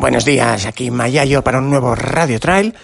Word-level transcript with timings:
Buenos 0.00 0.24
días, 0.24 0.64
aquí 0.64 0.90
Mayayo 0.90 1.44
para 1.44 1.58
un 1.58 1.68
nuevo 1.68 1.94
Radio 1.94 2.40
Trail 2.40 2.74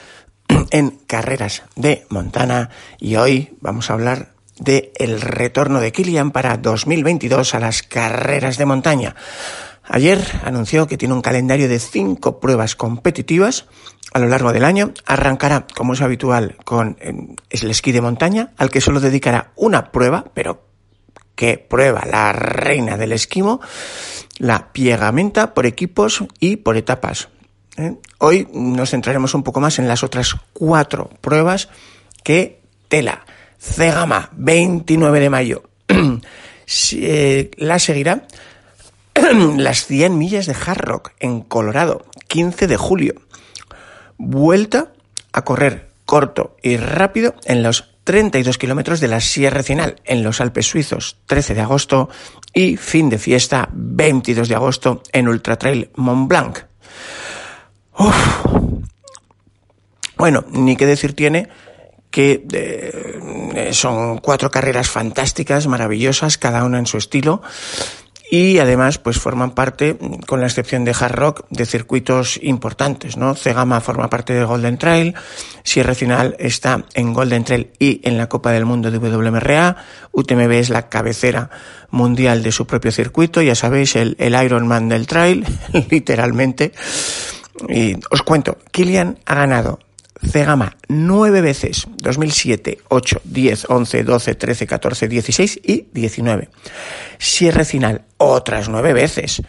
en 0.71 0.91
Carreras 1.07 1.63
de 1.75 2.05
Montana 2.11 2.69
y 3.01 3.17
hoy 3.17 3.57
vamos 3.63 3.89
a 3.89 3.95
hablar 3.95 4.35
de 4.59 4.93
el 4.97 5.23
retorno 5.23 5.81
de 5.81 5.93
Kilian 5.93 6.31
para 6.31 6.59
2022 6.59 7.55
a 7.55 7.61
las 7.61 7.83
carreras 7.83 8.59
de 8.59 8.67
montaña. 8.67 9.17
Ayer 9.85 10.21
anunció 10.45 10.87
que 10.87 10.99
tiene 10.99 11.15
un 11.15 11.23
calendario 11.23 11.71
de 11.71 11.79
cinco 11.79 12.39
pruebas 12.39 12.77
competitivas 12.77 13.65
a 14.13 14.19
lo 14.19 14.29
largo 14.29 14.53
del 14.53 14.67
año. 14.67 14.93
Arrancará, 15.07 15.67
como 15.75 15.95
es 15.95 16.03
habitual, 16.03 16.59
con 16.67 16.99
el 17.01 17.71
esquí 17.71 17.93
de 17.93 18.03
montaña, 18.03 18.53
al 18.59 18.71
que 18.71 18.83
solo 18.83 19.01
dedicará 19.01 19.53
una 19.57 19.91
prueba, 19.91 20.27
pero 20.35 20.67
¿qué 21.35 21.57
prueba? 21.57 22.05
La 22.05 22.35
reina 22.35 22.99
del 22.99 23.13
esquimo, 23.13 23.63
la 24.39 24.73
piegamenta 24.73 25.55
por 25.55 25.67
equipos 25.67 26.25
y 26.41 26.57
por 26.57 26.77
etapas. 26.77 27.29
¿eh? 27.77 27.95
Hoy 28.19 28.49
nos 28.53 28.91
centraremos 28.91 29.35
un 29.35 29.43
poco 29.43 29.61
más 29.61 29.79
en 29.79 29.89
las 29.89 30.03
otras 30.03 30.37
cuatro 30.53 31.11
pruebas 31.21 31.69
que 32.23 32.61
tela. 32.89 33.25
Cegama, 33.59 34.31
29 34.33 35.21
de 35.21 35.31
mayo. 35.31 35.63
Eh, 36.69 37.53
la 37.59 37.79
seguirá 37.79 38.27
las 39.57 39.87
100 39.87 40.19
millas 40.19 40.47
de 40.47 40.55
Hard 40.55 40.81
Rock 40.81 41.13
en 41.21 41.43
Colorado, 41.43 42.05
15 42.27 42.67
de 42.67 42.77
julio. 42.77 43.15
Vuelta 44.19 44.93
a 45.33 45.45
correr 45.45 45.91
corto 46.05 46.57
y 46.65 46.77
rápido 46.77 47.37
en 47.45 47.63
los 47.63 47.96
32 48.07 48.57
kilómetros 48.57 49.01
de 49.01 49.09
la 49.09 49.21
Sierra 49.21 49.65
Final 49.65 50.01
en 50.05 50.23
los 50.23 50.41
Alpes 50.41 50.67
suizos, 50.67 51.17
13 51.27 51.55
de 51.55 51.61
agosto. 51.61 52.09
Y 52.55 52.77
fin 52.77 53.11
de 53.11 53.19
fiesta, 53.19 53.69
22 53.73 54.49
de 54.49 54.55
agosto 54.55 55.03
en 55.13 55.27
Ultra 55.27 55.59
Trail 55.59 55.91
Mont 55.97 56.29
Blanc. 56.29 56.59
Uf. 57.99 58.17
Bueno, 60.17 60.45
ni 60.51 60.77
qué 60.77 60.87
decir 60.87 61.15
tiene 61.15 61.49
que 62.11 62.47
eh, 62.53 63.71
son 63.73 64.19
cuatro 64.19 64.53
carreras 64.53 64.89
fantásticas, 64.89 65.67
maravillosas, 65.67 66.39
cada 66.39 66.65
una 66.65 66.79
en 66.79 66.87
su 66.87 66.99
estilo. 66.99 67.43
Y 68.31 68.59
además, 68.59 68.99
pues 68.99 69.19
forman 69.19 69.53
parte, 69.53 69.97
con 70.27 70.41
la 70.41 70.47
excepción 70.47 70.85
de 70.85 70.95
Hard 70.99 71.15
Rock, 71.15 71.47
de 71.51 71.65
circuitos 71.65 72.41
importantes, 72.43 73.17
¿no? 73.17 73.35
Cegama 73.35 73.81
forma 73.81 74.11
parte 74.11 74.33
de 74.33 74.45
Golden 74.45 74.79
Trail, 74.79 75.15
Sierra 75.63 75.95
Final 75.95 76.35
está 76.41 76.85
en 76.95 77.13
Golden 77.13 77.45
Trail 77.45 77.71
y 77.79 78.01
en 78.03 78.19
la 78.19 78.29
Copa 78.29 78.51
del 78.51 78.65
Mundo 78.65 78.91
de 78.91 78.99
WMRA, 78.99 79.77
UTMB 80.11 80.51
es 80.53 80.71
la 80.71 80.89
cabecera 80.89 81.51
mundial 81.91 82.43
de 82.43 82.51
su 82.51 82.67
propio 82.67 82.91
circuito, 82.91 83.43
ya 83.43 83.55
sabéis, 83.55 83.95
el, 83.95 84.17
el 84.19 84.35
Ironman 84.35 84.89
del 84.89 85.07
Trail, 85.07 85.45
literalmente. 85.91 86.73
Y 87.69 87.95
os 88.11 88.23
cuento, 88.23 88.59
Kilian 88.73 89.19
ha 89.25 89.35
ganado 89.37 89.79
Cegama 90.23 90.77
nueve 90.89 91.41
veces, 91.41 91.87
2007, 91.99 92.79
8, 92.89 93.21
10, 93.25 93.67
11, 93.69 94.05
12, 94.05 94.35
13, 94.35 94.67
14, 94.67 95.09
16 95.09 95.61
y 95.63 95.87
19. 95.93 96.49
Sierra 97.19 97.65
Final 97.65 98.03
otras 98.19 98.69
nueve 98.69 98.93
veces, 98.93 99.43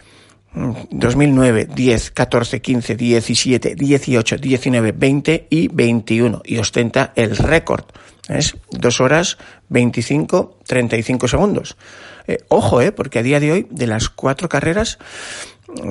2009, 0.90 1.68
10, 1.74 2.10
14, 2.10 2.60
15, 2.60 2.96
17, 2.96 3.74
18, 3.74 4.36
19, 4.38 4.92
20 4.92 5.46
y 5.50 5.68
21 5.68 6.42
y 6.44 6.58
ostenta 6.58 7.12
el 7.16 7.36
récord. 7.36 7.84
Es 8.28 8.56
dos 8.70 9.00
horas 9.00 9.38
25, 9.68 10.58
35 10.66 11.28
segundos. 11.28 11.76
Eh, 12.26 12.38
ojo, 12.48 12.80
eh, 12.80 12.92
porque 12.92 13.18
a 13.18 13.22
día 13.22 13.40
de 13.40 13.52
hoy 13.52 13.66
de 13.70 13.86
las 13.86 14.08
cuatro 14.10 14.48
carreras 14.48 14.98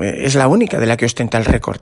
eh, 0.01 0.21
es 0.21 0.35
la 0.35 0.47
única 0.47 0.79
de 0.79 0.85
la 0.85 0.97
que 0.97 1.05
ostenta 1.05 1.37
el 1.37 1.45
récord. 1.45 1.81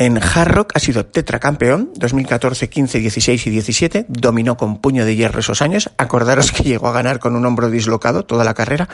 En 0.00 0.16
Hard 0.16 0.50
Rock 0.52 0.72
ha 0.76 0.78
sido 0.78 1.04
tetracampeón 1.04 1.90
2014, 1.94 2.70
15, 2.70 3.00
16 3.00 3.46
y 3.46 3.50
17. 3.50 4.06
Dominó 4.08 4.56
con 4.56 4.78
puño 4.78 5.04
de 5.04 5.14
hierro 5.14 5.40
esos 5.40 5.60
años. 5.60 5.90
Acordaros 5.98 6.52
que 6.52 6.62
llegó 6.62 6.88
a 6.88 6.92
ganar 6.92 7.18
con 7.18 7.36
un 7.36 7.44
hombro 7.44 7.68
dislocado 7.68 8.24
toda 8.24 8.42
la 8.42 8.54
carrera. 8.54 8.88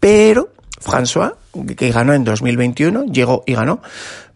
Pero 0.00 0.52
François, 0.80 1.34
que 1.76 1.92
ganó 1.92 2.12
en 2.12 2.24
2021, 2.24 3.04
llegó 3.04 3.44
y 3.46 3.54
ganó, 3.54 3.82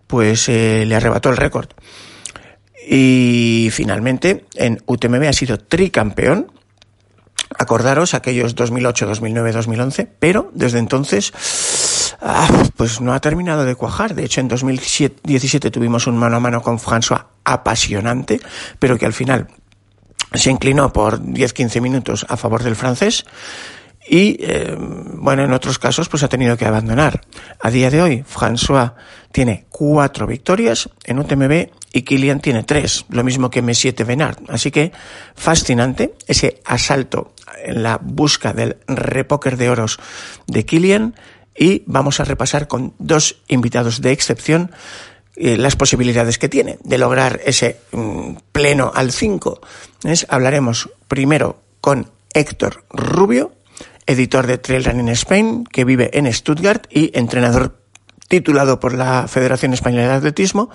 pues 0.07 0.49
eh, 0.49 0.85
le 0.87 0.95
arrebató 0.95 1.29
el 1.29 1.39
récord. 1.39 1.71
Y 2.89 3.71
finalmente 3.73 4.45
en 4.55 4.81
UTMB 4.87 5.25
ha 5.25 5.33
sido 5.33 5.59
tricampeón 5.59 6.53
Acordaros 7.59 8.15
aquellos 8.15 8.55
2008, 8.55 9.07
2009, 9.07 9.53
2011, 9.53 10.09
pero 10.19 10.51
desde 10.55 10.79
entonces 10.79 11.33
ah, 12.23 12.49
pues 12.77 13.01
no 13.01 13.13
ha 13.13 13.21
terminado 13.21 13.65
de 13.65 13.75
cuajar. 13.75 14.15
De 14.15 14.25
hecho, 14.25 14.41
en 14.41 14.49
2017 14.49 15.71
tuvimos 15.71 16.07
un 16.07 16.17
mano 16.17 16.37
a 16.37 16.41
mano 16.41 16.63
con 16.63 16.79
François 16.79 17.27
apasionante, 17.45 18.41
pero 18.79 18.97
que 18.97 19.07
al 19.07 19.13
final 19.13 19.49
se 20.35 20.51
inclinó 20.51 20.93
por 20.93 21.21
10-15 21.21 21.81
minutos 21.81 22.25
a 22.29 22.37
favor 22.37 22.63
del 22.63 22.77
francés 22.77 23.25
y 24.09 24.37
eh, 24.41 24.77
bueno, 24.79 25.45
en 25.45 25.53
otros 25.53 25.79
casos 25.79 26.09
pues 26.09 26.23
ha 26.23 26.29
tenido 26.29 26.57
que 26.57 26.67
abandonar. 26.67 27.21
A 27.61 27.71
día 27.71 27.91
de 27.91 28.03
hoy, 28.03 28.25
François 28.25 28.95
tiene 29.31 29.67
cuatro 29.69 30.27
victorias 30.27 30.89
en 31.05 31.19
UTMB 31.19 31.69
y 31.93 32.03
Kilian 32.03 32.41
tiene 32.41 32.65
tres, 32.65 33.05
lo 33.11 33.23
mismo 33.23 33.51
que 33.51 33.63
Messiete 33.63 34.05
Venard. 34.05 34.39
Así 34.49 34.71
que 34.71 34.93
fascinante 35.35 36.15
ese 36.27 36.61
asalto 36.65 37.35
en 37.65 37.83
la 37.83 37.99
busca 38.03 38.53
del 38.53 38.79
repóker 38.89 39.57
de 39.57 39.71
oros 39.71 39.99
de 40.47 40.65
Kilian 40.65 41.15
y 41.57 41.83
vamos 41.87 42.21
a 42.21 42.25
repasar 42.25 42.69
con 42.69 42.95
dos 42.99 43.43
invitados 43.49 44.01
de 44.01 44.13
excepción 44.13 44.71
eh, 45.35 45.57
las 45.57 45.77
posibilidades 45.77 46.39
que 46.39 46.49
tiene 46.49 46.79
de 46.85 46.99
lograr 46.99 47.41
ese 47.45 47.79
mm, 47.93 48.37
pleno 48.53 48.93
al 48.95 49.13
5. 49.13 49.61
Hablaremos 50.29 50.91
primero 51.09 51.63
con 51.81 52.11
Héctor 52.35 52.85
Rubio, 52.91 53.53
editor 54.07 54.47
de 54.47 54.59
Trail 54.59 54.85
Running 54.85 55.09
Spain, 55.09 55.65
que 55.65 55.85
vive 55.85 56.11
en 56.13 56.33
Stuttgart 56.33 56.87
y 56.91 57.17
entrenador 57.19 57.79
titulado 58.29 58.81
por 58.81 58.95
la 58.95 59.27
Federación 59.29 59.73
Española 59.73 60.09
de 60.09 60.15
Atletismo. 60.15 60.71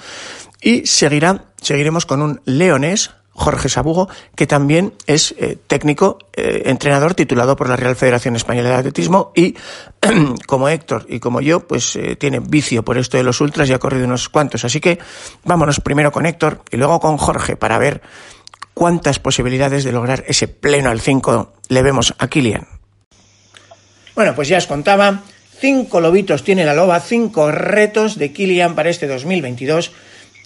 Y 0.61 0.85
seguirá, 0.85 1.45
seguiremos 1.61 2.05
con 2.05 2.21
un 2.21 2.41
leonés, 2.45 3.11
Jorge 3.37 3.69
Sabugo, 3.69 4.09
que 4.35 4.47
también 4.47 4.93
es 5.05 5.35
eh, 5.37 5.59
técnico, 5.67 6.17
eh, 6.35 6.63
entrenador 6.65 7.13
titulado 7.13 7.55
por 7.55 7.69
la 7.69 7.75
Real 7.75 7.95
Federación 7.95 8.35
Española 8.35 8.69
de 8.69 8.75
Atletismo 8.75 9.31
y 9.35 9.55
como 10.47 10.67
Héctor 10.69 11.05
y 11.07 11.19
como 11.19 11.39
yo, 11.39 11.67
pues 11.67 11.95
eh, 11.97 12.15
tiene 12.15 12.39
vicio 12.39 12.83
por 12.83 12.97
esto 12.97 13.15
de 13.15 13.23
los 13.23 13.39
ultras 13.39 13.69
y 13.69 13.73
ha 13.73 13.79
corrido 13.79 14.05
unos 14.05 14.27
cuantos. 14.27 14.65
Así 14.65 14.79
que 14.79 14.97
vámonos 15.43 15.79
primero 15.81 16.11
con 16.11 16.25
Héctor 16.25 16.63
y 16.71 16.77
luego 16.77 16.99
con 16.99 17.17
Jorge 17.17 17.55
para 17.55 17.77
ver 17.77 18.01
cuántas 18.73 19.19
posibilidades 19.19 19.83
de 19.83 19.91
lograr 19.91 20.23
ese 20.27 20.47
pleno 20.47 20.89
al 20.89 20.99
5 20.99 21.53
le 21.69 21.83
vemos 21.83 22.15
a 22.17 22.27
Kilian. 22.27 22.67
Bueno, 24.15 24.33
pues 24.33 24.47
ya 24.47 24.57
os 24.57 24.65
contaba, 24.65 25.21
cinco 25.59 26.01
lobitos 26.01 26.43
tiene 26.43 26.65
la 26.65 26.73
loba, 26.73 26.99
cinco 27.01 27.51
retos 27.51 28.17
de 28.17 28.33
Kilian 28.33 28.73
para 28.73 28.89
este 28.89 29.05
2022. 29.05 29.91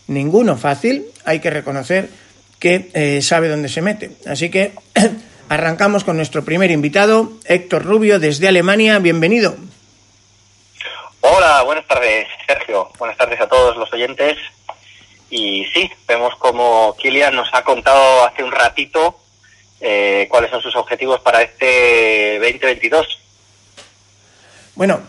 Ninguno 0.08 0.58
fácil, 0.58 1.06
hay 1.24 1.40
que 1.40 1.50
reconocer 1.50 2.10
que 2.62 2.92
eh, 2.94 3.22
sabe 3.24 3.50
dónde 3.50 3.68
se 3.68 3.82
mete. 3.82 4.12
Así 4.28 4.52
que 4.52 4.74
arrancamos 5.50 6.04
con 6.04 6.16
nuestro 6.16 6.46
primer 6.46 6.70
invitado, 6.70 7.34
Héctor 7.46 7.84
Rubio, 7.84 8.20
desde 8.20 8.48
Alemania. 8.48 9.00
Bienvenido. 9.00 9.58
Hola, 11.22 11.64
buenas 11.64 11.88
tardes, 11.88 12.28
Sergio. 12.48 12.90
Buenas 13.00 13.18
tardes 13.18 13.42
a 13.42 13.50
todos 13.50 13.76
los 13.76 13.92
oyentes. 13.92 14.38
Y 15.32 15.66
sí, 15.74 15.90
vemos 16.08 16.36
como 16.36 16.96
Kilian 16.98 17.36
nos 17.36 17.50
ha 17.54 17.64
contado 17.64 18.26
hace 18.26 18.44
un 18.44 18.52
ratito 18.52 19.20
eh, 19.80 20.28
cuáles 20.30 20.52
son 20.52 20.62
sus 20.62 20.76
objetivos 20.76 21.20
para 21.22 21.42
este 21.42 22.38
2022. 22.40 23.20
Bueno, 24.76 25.02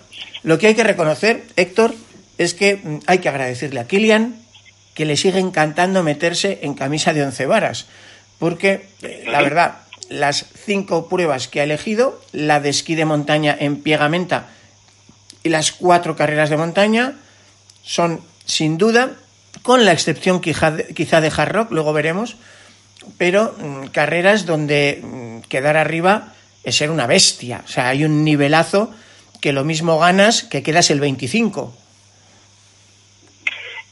lo 0.43 0.59
que 0.59 0.69
hay 0.69 0.75
que 0.75 0.85
reconocer, 0.85 1.43
Héctor, 1.57 1.93
es 2.39 2.55
que 2.55 2.77
mm, 2.77 3.01
hay 3.07 3.19
que 3.19 3.29
agradecerle 3.29 3.81
a 3.81 3.87
Kilian 3.87 4.42
que 4.95 5.05
le 5.05 5.17
sigue 5.17 5.39
encantando 5.39 6.03
meterse 6.03 6.61
en 6.63 6.75
camisa 6.75 7.13
de 7.13 7.23
once 7.23 7.47
varas, 7.47 7.87
porque 8.39 8.89
eh, 9.03 9.25
la 9.27 9.43
verdad, 9.43 9.77
las 10.09 10.47
cinco 10.65 11.09
pruebas 11.09 11.49
que 11.49 11.61
ha 11.61 11.65
elegido, 11.65 12.21
la 12.33 12.61
de 12.61 12.71
esquí 12.71 12.95
de 12.95 13.05
montaña 13.05 13.57
en 13.59 13.83
Piegamenta 13.83 14.49
y 15.43 15.49
las 15.49 15.73
cuatro 15.73 16.17
carreras 16.17 16.51
de 16.51 16.57
montaña, 16.57 17.15
son 17.83 18.21
sin 18.45 18.79
duda, 18.79 19.13
con 19.63 19.85
la 19.85 19.93
excepción 19.93 20.41
quizá 20.41 21.21
de 21.21 21.33
Hard 21.35 21.53
Rock, 21.53 21.73
luego 21.73 21.93
veremos, 21.93 22.37
pero 23.19 23.55
mm, 23.59 23.87
carreras 23.87 24.47
donde 24.47 25.01
mm, 25.03 25.49
quedar 25.49 25.77
arriba 25.77 26.35
es 26.65 26.77
ser 26.77 26.91
una 26.91 27.07
bestia. 27.07 27.63
O 27.65 27.69
sea, 27.69 27.89
hay 27.89 28.05
un 28.05 28.25
nivelazo 28.25 28.93
que 29.41 29.53
lo 29.53 29.65
mismo 29.65 29.99
ganas 29.99 30.45
que 30.45 30.63
quedas 30.63 30.91
el 30.91 31.01
25. 31.01 31.77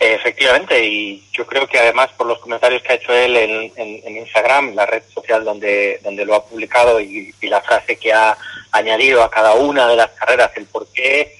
Efectivamente, 0.02 0.82
y 0.82 1.28
yo 1.30 1.46
creo 1.46 1.66
que 1.66 1.78
además 1.78 2.08
por 2.16 2.26
los 2.26 2.38
comentarios 2.38 2.82
que 2.82 2.92
ha 2.92 2.96
hecho 2.96 3.12
él 3.12 3.36
en, 3.36 4.16
Instagram, 4.16 4.74
la 4.74 4.86
red 4.86 5.02
social 5.12 5.44
donde, 5.44 6.00
donde 6.02 6.24
lo 6.24 6.34
ha 6.36 6.46
publicado 6.46 6.98
y, 6.98 7.34
la 7.42 7.60
frase 7.60 7.96
que 7.96 8.10
ha 8.10 8.34
añadido 8.72 9.22
a 9.22 9.30
cada 9.30 9.52
una 9.52 9.86
de 9.86 9.96
las 9.96 10.08
carreras, 10.12 10.52
el 10.56 10.64
por 10.64 10.86
qué 10.90 11.36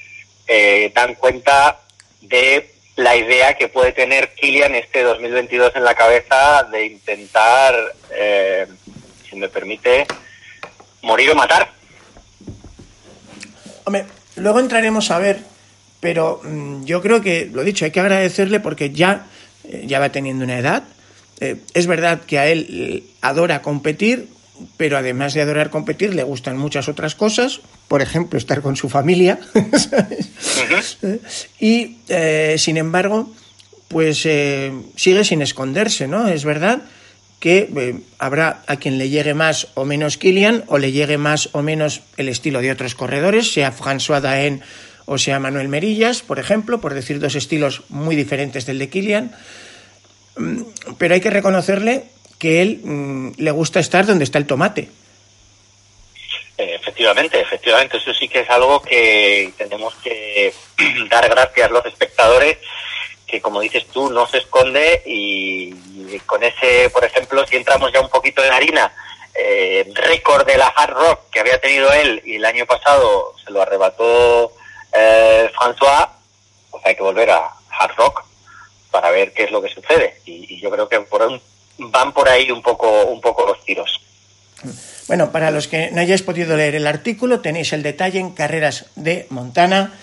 eh, 0.47 0.93
dan 0.95 1.15
cuenta 1.15 1.81
de 2.21 2.71
la 2.97 3.17
idea 3.17 3.57
que 3.57 3.69
puede 3.69 3.93
tener 3.93 4.35
Kilian 4.35 4.75
este 4.75 5.05
2022 5.05 5.73
en 5.77 5.85
la 5.85 5.95
cabeza 5.95 6.65
de 6.65 6.85
intentar, 6.85 7.75
eh, 8.11 8.67
si 9.27 9.37
me 9.37 9.49
permite, 9.49 10.07
morir 11.01 11.31
o 11.31 11.35
matar. 11.35 11.71
Hombre, 13.85 14.05
luego 14.37 14.61
entraremos 14.61 15.11
a 15.11 15.19
ver, 15.19 15.39
pero 16.01 16.41
mm, 16.43 16.85
yo 16.85 17.03
creo 17.03 17.21
que, 17.21 17.51
lo 17.53 17.63
dicho, 17.63 17.85
hay 17.85 17.91
que 17.91 18.01
agradecerle 18.01 18.61
porque 18.61 18.91
ya, 18.91 19.27
eh, 19.65 19.85
ya 19.87 20.01
va 20.01 20.11
teniendo 20.11 20.45
una 20.45 20.59
edad. 20.59 20.85
Eh, 21.41 21.57
es 21.75 21.87
verdad 21.87 22.21
que 22.27 22.39
a 22.39 22.47
él 22.47 23.05
adora 23.21 23.63
competir, 23.63 24.29
pero 24.77 24.97
además 24.99 25.35
de 25.35 25.43
adorar 25.43 25.71
competir, 25.71 26.15
le 26.15 26.23
gustan 26.23 26.57
muchas 26.57 26.89
otras 26.89 27.15
cosas, 27.15 27.61
por 27.89 28.03
ejemplo, 28.03 28.39
estar 28.39 28.63
con 28.63 28.77
su 28.77 28.89
familia. 28.89 29.39
Y, 31.59 31.99
eh, 32.09 32.57
sin 32.59 32.77
embargo, 32.77 33.33
pues 33.89 34.25
eh, 34.25 34.73
sigue 34.97 35.25
sin 35.25 35.43
esconderse, 35.43 36.09
¿no? 36.09 36.29
Es 36.29 36.45
verdad 36.45 36.83
que 37.39 37.69
eh, 37.75 38.01
habrá 38.19 38.63
a 38.67 38.77
quien 38.77 38.99
le 38.99 39.09
llegue 39.09 39.35
más 39.35 39.69
o 39.75 39.85
menos 39.85 40.17
Kilian, 40.17 40.65
o 40.69 40.79
le 40.79 40.93
llegue 40.93 41.19
más 41.19 41.51
o 41.53 41.63
menos 41.63 42.03
el 42.17 42.29
estilo 42.29 42.61
de 42.61 42.71
otros 42.71 42.95
corredores, 42.95 43.53
sea 43.53 43.73
François 43.73 44.21
Daen 44.21 44.63
o 45.13 45.19
sea 45.19 45.41
Manuel 45.41 45.67
Merillas, 45.67 46.23
por 46.23 46.39
ejemplo, 46.39 46.81
por 46.81 46.95
decir 46.95 47.19
dos 47.19 47.35
estilos 47.35 47.83
muy 47.89 48.15
diferentes 48.15 48.65
del 48.65 48.79
de 48.79 48.89
Kilian. 48.89 49.35
Mm, 50.37 50.63
pero 50.99 51.15
hay 51.15 51.21
que 51.21 51.31
reconocerle 51.31 52.05
que 52.39 52.63
él 52.63 52.81
mm, 52.85 53.33
le 53.39 53.51
gusta 53.51 53.81
estar 53.81 54.07
donde 54.07 54.23
está 54.23 54.39
el 54.39 54.47
tomate. 54.47 54.89
Eh, 56.57 56.77
efectivamente, 56.81 57.41
efectivamente, 57.41 57.97
eso 57.97 58.15
sí 58.15 58.29
que 58.29 58.43
es 58.43 58.51
algo 58.51 58.81
que 58.83 59.53
tenemos 59.59 59.97
que 59.97 60.55
dar 61.11 61.29
gracias 61.29 61.69
a 61.69 61.73
los 61.73 61.85
espectadores, 61.87 62.59
que 63.27 63.41
como 63.41 63.63
dices 63.63 63.87
tú, 63.87 64.13
no 64.13 64.29
se 64.29 64.39
esconde 64.39 65.03
y, 65.05 65.75
con 66.25 66.45
ese, 66.45 66.89
por 66.91 67.05
ejemplo, 67.05 67.45
si 67.49 67.57
entramos 67.57 67.93
ya 67.93 68.01
un 68.01 68.11
poquito 68.11 68.45
en 68.45 68.53
harina, 68.53 68.93
eh, 69.35 69.91
récord 69.93 70.47
de 70.47 70.57
la 70.57 70.69
hard 70.69 70.93
rock 70.93 71.31
que 71.33 71.41
había 71.41 71.61
tenido 71.61 71.93
él 71.93 72.23
y 72.25 72.37
el 72.37 72.45
año 72.45 72.65
pasado 72.65 73.35
se 73.45 73.51
lo 73.51 73.61
arrebató 73.61 74.55
eh, 74.93 75.51
François, 75.55 76.09
pues 76.71 76.85
hay 76.87 76.95
que 76.95 77.03
volver 77.03 77.31
a 77.31 77.51
hard 77.79 77.97
rock 77.97 78.25
para 78.91 79.11
ver 79.11 79.33
qué 79.33 79.45
es 79.45 79.51
lo 79.51 79.63
que 79.63 79.69
sucede. 79.69 80.21
Y, 80.25 80.61
yo 80.61 80.71
creo 80.71 80.89
que 80.89 81.01
por 81.01 81.41
van 81.79 82.13
por 82.13 82.29
ahí 82.29 82.51
un 82.51 82.63
poco, 82.63 83.05
un 83.07 83.21
poco 83.21 83.47
los 83.47 83.65
tiros. 83.65 84.01
Bueno, 85.09 85.33
para 85.33 85.51
los 85.51 85.69
que 85.69 85.91
no 85.91 86.01
hayáis 86.01 86.23
podido 86.23 86.57
leer 86.57 86.75
el 86.75 86.87
artículo, 86.87 87.41
tenéis 87.41 87.73
el 87.73 87.83
detalle 87.83 88.19
en 88.19 88.31
Carreras 88.31 88.87
de 88.95 89.27
Montana. 89.31 89.95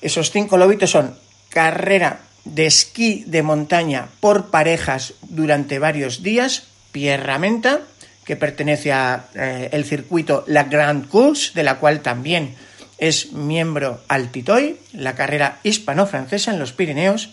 Esos 0.00 0.30
cinco 0.30 0.56
lobitos 0.56 0.90
son 0.90 1.18
carrera 1.48 2.20
de 2.44 2.66
esquí 2.66 3.24
de 3.26 3.42
montaña 3.42 4.08
por 4.20 4.50
parejas 4.50 5.14
durante 5.22 5.78
varios 5.78 6.22
días, 6.22 6.64
Pierramenta, 6.90 7.82
que 8.24 8.36
pertenece 8.36 8.92
al 8.92 9.24
eh, 9.34 9.68
el 9.72 9.84
circuito 9.84 10.44
La 10.46 10.64
Grande 10.64 11.08
Course, 11.08 11.52
de 11.54 11.62
la 11.62 11.78
cual 11.78 12.00
también 12.00 12.56
es 13.02 13.32
miembro 13.32 14.00
Altitoy, 14.06 14.78
la 14.92 15.16
carrera 15.16 15.58
hispano-francesa 15.64 16.52
en 16.52 16.60
los 16.60 16.72
Pirineos. 16.72 17.30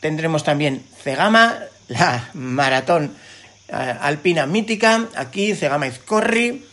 Tendremos 0.00 0.44
también 0.44 0.82
Cegama, 1.04 1.58
la 1.88 2.30
maratón 2.32 3.14
eh, 3.68 3.74
alpina 3.74 4.46
mítica, 4.46 5.08
aquí 5.14 5.54
Cegama 5.54 5.88
Izcorri, 5.88 6.64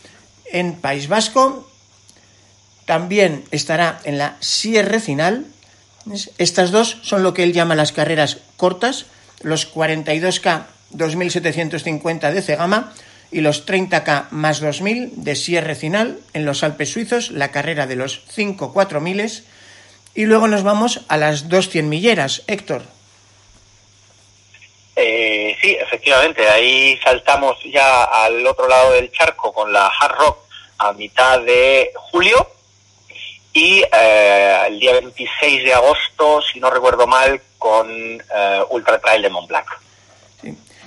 en 0.50 0.76
País 0.76 1.08
Vasco. 1.08 1.70
También 2.86 3.44
estará 3.50 4.00
en 4.04 4.16
la 4.16 4.38
Sierra 4.40 4.98
Final. 4.98 5.44
Estas 6.38 6.70
dos 6.70 6.96
son 7.02 7.22
lo 7.22 7.34
que 7.34 7.42
él 7.42 7.52
llama 7.52 7.74
las 7.74 7.92
carreras 7.92 8.38
cortas, 8.56 9.04
los 9.42 9.70
42K 9.74 10.64
2750 10.88 12.32
de 12.32 12.40
Cegama 12.40 12.94
y 13.30 13.40
los 13.40 13.66
30K 13.66 14.30
más 14.30 14.60
2000 14.60 15.24
de 15.24 15.36
Sierra 15.36 15.74
Final 15.74 16.20
en 16.32 16.44
los 16.44 16.62
Alpes 16.62 16.90
suizos, 16.90 17.30
la 17.30 17.50
carrera 17.50 17.86
de 17.86 17.96
los 17.96 18.22
5 18.28 18.72
4000 18.72 19.44
y 20.14 20.24
luego 20.24 20.48
nos 20.48 20.62
vamos 20.62 21.02
a 21.08 21.16
las 21.16 21.48
200 21.48 21.88
milleras, 21.88 22.42
Héctor. 22.46 22.82
Eh, 24.96 25.54
sí, 25.60 25.76
efectivamente, 25.78 26.48
ahí 26.48 26.98
saltamos 27.04 27.58
ya 27.64 28.04
al 28.04 28.46
otro 28.46 28.66
lado 28.66 28.92
del 28.92 29.12
charco 29.12 29.52
con 29.52 29.70
la 29.70 29.88
Hard 29.88 30.16
Rock 30.16 30.38
a 30.78 30.92
mitad 30.94 31.40
de 31.40 31.92
julio. 32.10 32.50
Y 33.52 33.82
eh, 33.92 34.64
el 34.68 34.80
día 34.80 34.92
26 34.92 35.64
de 35.64 35.74
agosto, 35.74 36.42
si 36.42 36.60
no 36.60 36.70
recuerdo 36.70 37.06
mal, 37.06 37.40
con 37.58 37.90
eh, 37.90 38.62
Ultra 38.70 38.98
Trail 38.98 39.22
de 39.22 39.30
Mont 39.30 39.48
Blanc, 39.48 39.66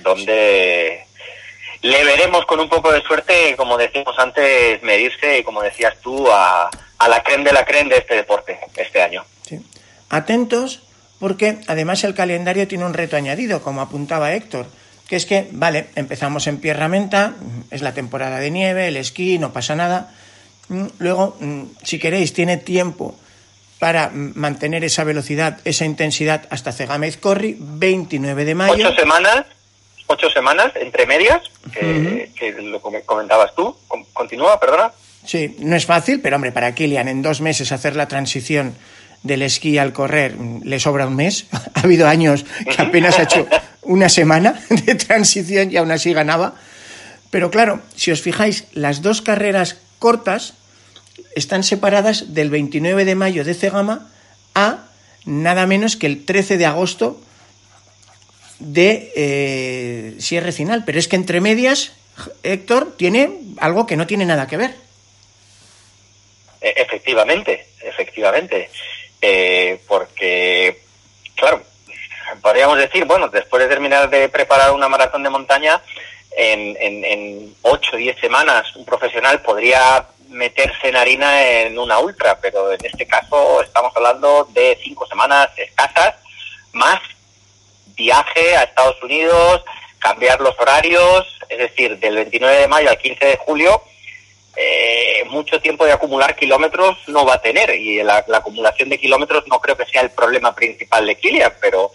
donde 0.02 1.06
le 1.82 2.04
veremos 2.04 2.44
con 2.46 2.60
un 2.60 2.68
poco 2.68 2.92
de 2.92 3.02
suerte, 3.02 3.54
como 3.56 3.76
decíamos 3.76 4.18
antes, 4.18 4.82
medirse 4.82 5.42
como 5.44 5.62
decías 5.62 5.94
tú, 6.00 6.30
a, 6.30 6.70
a 6.98 7.08
la 7.08 7.22
creen 7.22 7.44
de 7.44 7.52
la 7.52 7.64
creen 7.64 7.88
de 7.88 7.98
este 7.98 8.14
deporte 8.14 8.58
este 8.76 9.02
año. 9.02 9.24
Sí. 9.46 9.60
Atentos 10.08 10.82
porque 11.20 11.58
además 11.68 12.02
el 12.02 12.14
calendario 12.14 12.66
tiene 12.66 12.86
un 12.86 12.94
reto 12.94 13.14
añadido, 13.14 13.62
como 13.62 13.82
apuntaba 13.82 14.32
Héctor, 14.32 14.66
que 15.06 15.16
es 15.16 15.26
que, 15.26 15.48
vale, 15.52 15.88
empezamos 15.94 16.46
en 16.46 16.58
Pierramenta, 16.58 17.34
es 17.70 17.82
la 17.82 17.92
temporada 17.92 18.38
de 18.38 18.50
nieve, 18.50 18.88
el 18.88 18.96
esquí, 18.96 19.38
no 19.38 19.52
pasa 19.52 19.76
nada. 19.76 20.14
Mm, 20.68 20.86
luego, 20.98 21.36
mm, 21.38 21.62
si 21.82 21.98
queréis, 21.98 22.32
tiene 22.32 22.56
tiempo 22.56 23.14
para 23.78 24.08
mm, 24.08 24.32
mantener 24.36 24.82
esa 24.82 25.04
velocidad, 25.04 25.58
esa 25.64 25.84
intensidad 25.84 26.46
hasta 26.48 26.72
Cegamez 26.72 27.18
Corri, 27.18 27.56
29 27.58 28.44
de 28.46 28.54
mayo. 28.54 28.88
Ocho 28.88 28.94
semanas, 28.94 29.44
ocho 30.10 30.28
semanas 30.30 30.72
entre 30.74 31.06
medias, 31.06 31.42
que, 31.72 32.30
que 32.34 32.52
lo 32.52 32.80
comentabas 32.80 33.54
tú. 33.54 33.76
Continúa, 34.12 34.58
perdona. 34.58 34.92
Sí, 35.24 35.56
no 35.60 35.76
es 35.76 35.86
fácil, 35.86 36.20
pero 36.20 36.36
hombre, 36.36 36.52
para 36.52 36.74
Kilian 36.74 37.08
en 37.08 37.22
dos 37.22 37.40
meses 37.40 37.72
hacer 37.72 37.94
la 37.96 38.08
transición 38.08 38.74
del 39.22 39.42
esquí 39.42 39.78
al 39.78 39.92
correr 39.92 40.34
le 40.62 40.80
sobra 40.80 41.06
un 41.06 41.16
mes. 41.16 41.46
Ha 41.74 41.84
habido 41.84 42.08
años 42.08 42.44
que 42.44 42.82
apenas 42.82 43.18
ha 43.18 43.22
hecho 43.22 43.46
una 43.82 44.10
semana 44.10 44.60
de 44.68 44.94
transición 44.96 45.70
y 45.70 45.76
aún 45.76 45.90
así 45.90 46.12
ganaba. 46.12 46.54
Pero 47.30 47.50
claro, 47.50 47.80
si 47.94 48.10
os 48.10 48.20
fijáis, 48.20 48.66
las 48.72 49.02
dos 49.02 49.22
carreras 49.22 49.78
cortas 49.98 50.54
están 51.36 51.62
separadas 51.62 52.34
del 52.34 52.50
29 52.50 53.04
de 53.04 53.14
mayo 53.14 53.44
de 53.44 53.54
Cegama 53.54 54.08
a 54.54 54.84
nada 55.24 55.66
menos 55.66 55.96
que 55.96 56.06
el 56.06 56.24
13 56.24 56.58
de 56.58 56.66
agosto 56.66 57.20
de 58.60 59.12
eh, 59.16 60.14
Sierra 60.20 60.52
Final. 60.52 60.84
Pero 60.86 60.98
es 60.98 61.08
que 61.08 61.16
entre 61.16 61.40
medias, 61.40 61.92
Héctor 62.42 62.94
tiene 62.96 63.40
algo 63.58 63.86
que 63.86 63.96
no 63.96 64.06
tiene 64.06 64.24
nada 64.24 64.46
que 64.46 64.56
ver. 64.56 64.74
E-, 66.60 66.74
efectivamente, 66.76 67.66
efectivamente 67.82 68.70
eh, 69.22 69.80
porque, 69.86 70.82
claro, 71.34 71.62
podríamos 72.40 72.78
decir, 72.78 73.04
bueno, 73.04 73.28
después 73.28 73.62
de 73.62 73.68
terminar 73.68 74.08
de 74.08 74.28
preparar 74.28 74.72
una 74.72 74.88
maratón 74.88 75.22
de 75.22 75.30
montaña, 75.30 75.80
en, 76.36 76.76
en, 76.80 77.04
en 77.04 77.54
8 77.62 77.90
o 77.92 77.96
10 77.96 78.20
semanas 78.20 78.76
un 78.76 78.84
profesional 78.84 79.42
podría 79.42 80.06
meterse 80.28 80.88
en 80.88 80.96
harina 80.96 81.42
en 81.42 81.76
una 81.76 81.98
ultra, 81.98 82.38
pero 82.40 82.70
en 82.72 82.84
este 82.84 83.04
caso 83.06 83.62
estamos 83.62 83.92
hablando 83.96 84.48
de 84.52 84.78
5 84.82 85.06
semanas 85.08 85.50
escasas, 85.56 86.14
más 86.72 87.00
viaje 88.00 88.56
a 88.56 88.62
Estados 88.62 89.02
Unidos, 89.02 89.62
cambiar 89.98 90.40
los 90.40 90.58
horarios, 90.58 91.26
es 91.48 91.58
decir, 91.58 91.98
del 91.98 92.16
29 92.16 92.56
de 92.56 92.68
mayo 92.68 92.88
al 92.88 92.98
15 92.98 93.26
de 93.26 93.36
julio, 93.36 93.82
eh, 94.56 95.24
mucho 95.28 95.60
tiempo 95.60 95.84
de 95.84 95.92
acumular 95.92 96.34
kilómetros 96.34 96.96
no 97.06 97.24
va 97.24 97.34
a 97.34 97.42
tener 97.42 97.70
y 97.74 98.02
la, 98.02 98.24
acumulación 98.32 98.88
de 98.88 98.98
kilómetros 98.98 99.44
no 99.46 99.60
creo 99.60 99.76
que 99.76 99.86
sea 99.86 100.02
el 100.02 100.10
problema 100.10 100.54
principal 100.54 101.06
de 101.06 101.14
Kilian, 101.14 101.52
pero 101.60 101.92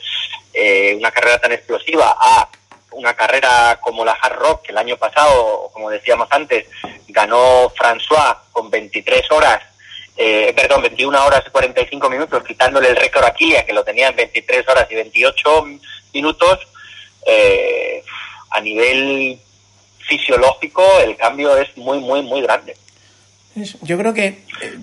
eh, 0.53 0.95
una 0.97 1.11
carrera 1.11 1.39
tan 1.39 1.51
explosiva 1.51 2.15
a 2.17 2.47
una 2.91 3.13
carrera 3.13 3.77
como 3.81 4.05
la 4.05 4.13
Hard 4.13 4.37
Rock, 4.37 4.61
que 4.63 4.71
el 4.71 4.77
año 4.77 4.95
pasado, 4.95 5.69
como 5.73 5.89
decíamos 5.89 6.27
antes, 6.31 6.65
ganó 7.09 7.69
François 7.71 8.37
con 8.51 8.69
23 8.69 9.31
horas, 9.31 9.61
eh, 10.15 10.53
perdón, 10.55 10.83
21 10.83 11.25
horas 11.25 11.43
y 11.45 11.49
45 11.49 12.09
minutos, 12.09 12.43
quitándole 12.43 12.89
el 12.89 12.95
récord 12.95 13.25
a 13.25 13.33
Kilian, 13.33 13.65
que 13.65 13.73
lo 13.73 13.83
tenía 13.83 14.07
en 14.07 14.15
23 14.15 14.69
horas 14.69 14.87
y 14.89 14.95
28 14.95 15.65
minutos, 16.15 16.59
eh, 17.27 18.03
a 18.49 18.61
nivel 18.61 19.37
fisiológico 19.99 20.83
el 21.03 21.15
cambio 21.17 21.57
es 21.57 21.75
muy, 21.77 21.99
muy, 21.99 22.21
muy 22.23 22.41
grande. 22.41 22.75
Yo 23.81 23.97
creo 23.97 24.13
que 24.13 24.27
eh, 24.27 24.77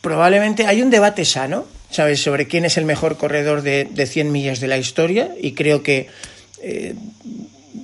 probablemente 0.00 0.66
hay 0.66 0.80
un 0.82 0.90
debate 0.90 1.24
sano, 1.24 1.66
¿sabes?, 1.90 2.22
sobre 2.22 2.46
quién 2.46 2.64
es 2.64 2.76
el 2.76 2.84
mejor 2.84 3.16
corredor 3.16 3.62
de, 3.62 3.84
de 3.84 4.06
100 4.06 4.32
millas 4.32 4.60
de 4.60 4.68
la 4.68 4.78
historia 4.78 5.34
y 5.40 5.52
creo 5.52 5.82
que 5.82 6.08
eh, 6.62 6.94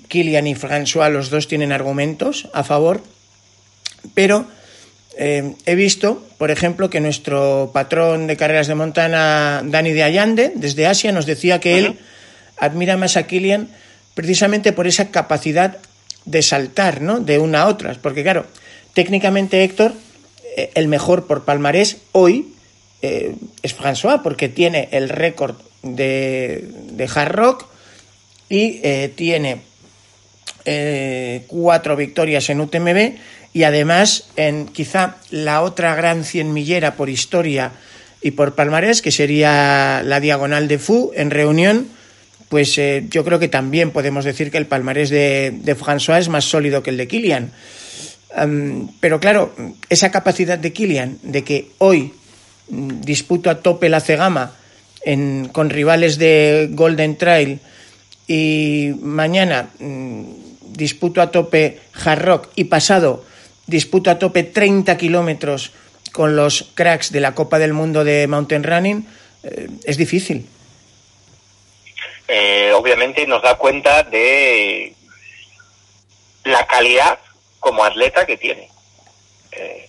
Kilian 0.09 0.47
y 0.47 0.55
François, 0.55 1.11
los 1.11 1.31
dos 1.31 1.49
tienen 1.49 1.73
argumentos 1.73 2.49
a 2.53 2.65
favor, 2.65 3.03
pero 4.15 4.47
eh, 5.17 5.55
he 5.67 5.75
visto, 5.75 6.27
por 6.39 6.51
ejemplo, 6.51 6.91
que 6.91 7.01
nuestro 7.01 7.71
patrón 7.73 8.27
de 8.27 8.37
carreras 8.37 8.67
de 8.67 8.75
montana, 8.75 9.63
Dani 9.65 9.93
de 9.93 10.03
Allande, 10.03 10.53
desde 10.55 10.87
Asia, 10.87 11.13
nos 11.13 11.27
decía 11.27 11.61
que 11.61 11.79
él 11.79 11.99
admira 12.57 12.97
más 12.97 13.17
a 13.17 13.27
Kilian 13.27 13.69
precisamente 14.15 14.73
por 14.73 14.87
esa 14.87 15.11
capacidad 15.11 15.79
de 16.25 16.43
saltar, 16.43 17.01
¿no? 17.01 17.21
De 17.21 17.39
una 17.39 17.63
a 17.63 17.69
otra. 17.69 17.95
Porque, 18.01 18.23
claro, 18.23 18.47
técnicamente 18.95 19.65
Héctor, 19.65 19.93
eh, 20.57 20.71
el 20.75 20.89
mejor 20.89 21.27
por 21.27 21.45
palmarés 21.45 21.99
hoy 22.13 22.55
eh, 23.03 23.35
es 23.63 23.77
François, 23.77 24.23
porque 24.23 24.49
tiene 24.49 24.89
el 24.93 25.09
récord 25.09 25.57
de, 25.83 26.69
de 26.93 27.09
hard 27.13 27.33
rock 27.33 27.67
y 28.49 28.81
eh, 28.83 29.13
tiene 29.15 29.63
cuatro 31.47 31.95
victorias 31.95 32.49
en 32.49 32.59
UTMB 32.59 33.19
y 33.53 33.65
además 33.65 34.29
en 34.37 34.67
quizá 34.67 35.17
la 35.31 35.61
otra 35.61 35.95
gran 35.95 36.25
cien 36.25 36.55
millera 36.55 36.97
por 36.97 37.11
historia 37.11 37.73
y 38.23 38.31
por 38.31 38.55
palmarés, 38.55 39.03
que 39.03 39.11
sería 39.11 40.03
la 40.03 40.21
diagonal 40.21 40.67
de 40.67 40.79
Fu 40.79 41.13
en 41.15 41.31
reunión, 41.31 41.89
pues 42.49 42.77
eh, 42.79 43.07
yo 43.11 43.25
creo 43.25 43.39
que 43.39 43.49
también 43.49 43.91
podemos 43.91 44.25
decir 44.25 44.51
que 44.51 44.59
el 44.59 44.67
palmarés 44.67 45.11
de, 45.11 45.77
François 45.79 46.19
es 46.19 46.29
más 46.29 46.45
sólido 46.45 46.83
que 46.83 46.91
el 46.91 46.97
de 46.97 47.09
Kilian. 47.09 47.53
Pero 49.01 49.21
claro, 49.21 49.55
esa 49.89 50.11
capacidad 50.11 50.59
de 50.59 50.73
Kilian 50.73 51.19
de 51.23 51.45
que 51.45 51.71
hoy 51.79 52.13
mm, 52.69 53.03
disputo 53.03 53.49
a 53.49 53.61
tope 53.61 53.89
la 53.89 54.01
cegama 54.01 54.57
en, 55.03 55.49
con 55.53 55.71
rivales 55.71 56.19
de 56.19 56.69
Golden 56.73 57.17
Trail 57.17 57.61
y 58.27 58.93
mañana 59.01 59.71
mmm, 59.79 60.25
disputo 60.73 61.23
a 61.23 61.31
tope 61.31 61.79
Hard 62.05 62.23
Rock 62.23 62.49
y 62.57 62.65
pasado 62.65 63.25
disputo 63.67 64.11
a 64.11 64.19
tope 64.19 64.43
30 64.43 64.97
kilómetros 64.97 65.73
con 66.13 66.37
los 66.37 66.71
cracks 66.75 67.11
de 67.11 67.21
la 67.21 67.35
Copa 67.35 67.59
del 67.59 67.73
Mundo 67.73 68.05
de 68.05 68.27
Mountain 68.27 68.63
Running, 68.63 69.07
eh, 69.43 69.69
es 69.85 69.97
difícil. 69.97 70.47
Eh, 72.29 72.73
obviamente 72.75 73.27
nos 73.27 73.43
da 73.43 73.57
cuenta 73.57 74.03
de 74.03 74.95
la 76.45 76.67
calidad 76.67 77.19
como 77.61 77.85
atleta 77.85 78.27
que 78.27 78.37
tiene. 78.37 78.71
Eh, 79.53 79.89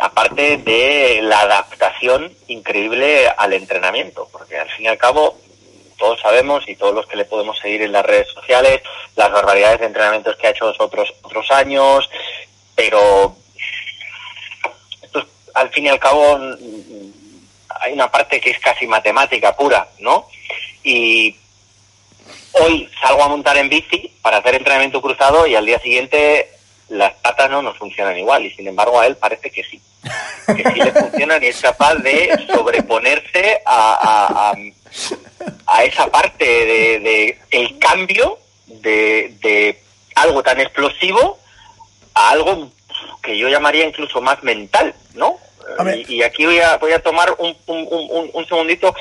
aparte 0.00 0.58
de 0.58 1.20
la 1.22 1.40
adaptación 1.40 2.32
increíble 2.48 3.28
al 3.36 3.52
entrenamiento, 3.52 4.28
porque 4.30 4.58
al 4.58 4.70
fin 4.70 4.86
y 4.86 4.88
al 4.88 4.98
cabo 4.98 5.38
todos 5.98 6.20
sabemos 6.20 6.66
y 6.66 6.76
todos 6.76 6.94
los 6.94 7.06
que 7.06 7.16
le 7.16 7.24
podemos 7.24 7.58
seguir 7.58 7.82
en 7.82 7.92
las 7.92 8.04
redes 8.04 8.28
sociales 8.28 8.80
las 9.16 9.30
barbaridades 9.30 9.80
de 9.80 9.86
entrenamientos 9.86 10.36
que 10.36 10.46
ha 10.46 10.50
hecho 10.50 10.72
otros 10.78 11.12
otros 11.22 11.50
años, 11.50 12.08
pero 12.74 13.36
esto 15.02 15.26
al 15.54 15.70
fin 15.70 15.86
y 15.86 15.88
al 15.88 15.98
cabo 15.98 16.38
hay 17.80 17.92
una 17.92 18.10
parte 18.10 18.40
que 18.40 18.50
es 18.50 18.58
casi 18.58 18.86
matemática 18.86 19.54
pura, 19.54 19.88
¿no? 19.98 20.28
Y 20.82 21.36
hoy 22.52 22.88
salgo 23.00 23.22
a 23.22 23.28
montar 23.28 23.56
en 23.56 23.68
bici 23.68 24.12
para 24.22 24.38
hacer 24.38 24.54
entrenamiento 24.54 25.00
cruzado 25.00 25.46
y 25.46 25.54
al 25.54 25.66
día 25.66 25.78
siguiente 25.78 26.48
las 26.88 27.12
patas 27.14 27.50
no 27.50 27.62
nos 27.62 27.78
funcionan 27.78 28.18
igual 28.18 28.44
y 28.44 28.50
sin 28.50 28.66
embargo 28.66 28.98
a 28.98 29.06
él 29.06 29.16
parece 29.16 29.50
que 29.50 29.62
sí, 29.62 29.80
que 30.46 30.70
sí 30.70 30.80
le 30.80 30.92
funcionan 30.92 31.42
y 31.42 31.46
es 31.46 31.60
capaz 31.60 31.94
de 31.96 32.46
sobreponerse 32.52 33.60
a, 33.64 33.92
a, 33.94 34.50
a, 34.50 34.54
a 35.66 35.84
esa 35.84 36.10
parte 36.10 36.44
de, 36.44 36.98
de 36.98 37.38
el 37.52 37.78
cambio 37.78 38.38
de, 38.66 39.34
de, 39.40 39.80
algo 40.16 40.42
tan 40.42 40.60
explosivo 40.60 41.38
a 42.14 42.30
algo 42.30 42.70
que 43.22 43.38
yo 43.38 43.48
llamaría 43.48 43.86
incluso 43.86 44.20
más 44.20 44.42
mental, 44.42 44.94
¿no? 45.14 45.38
Y, 45.94 46.16
y, 46.16 46.22
aquí 46.22 46.44
voy 46.44 46.58
a, 46.58 46.76
voy 46.78 46.92
a 46.92 47.02
tomar 47.02 47.34
un, 47.38 47.56
un, 47.66 47.86
un, 47.90 48.30
un 48.32 48.46
segundito. 48.46 48.94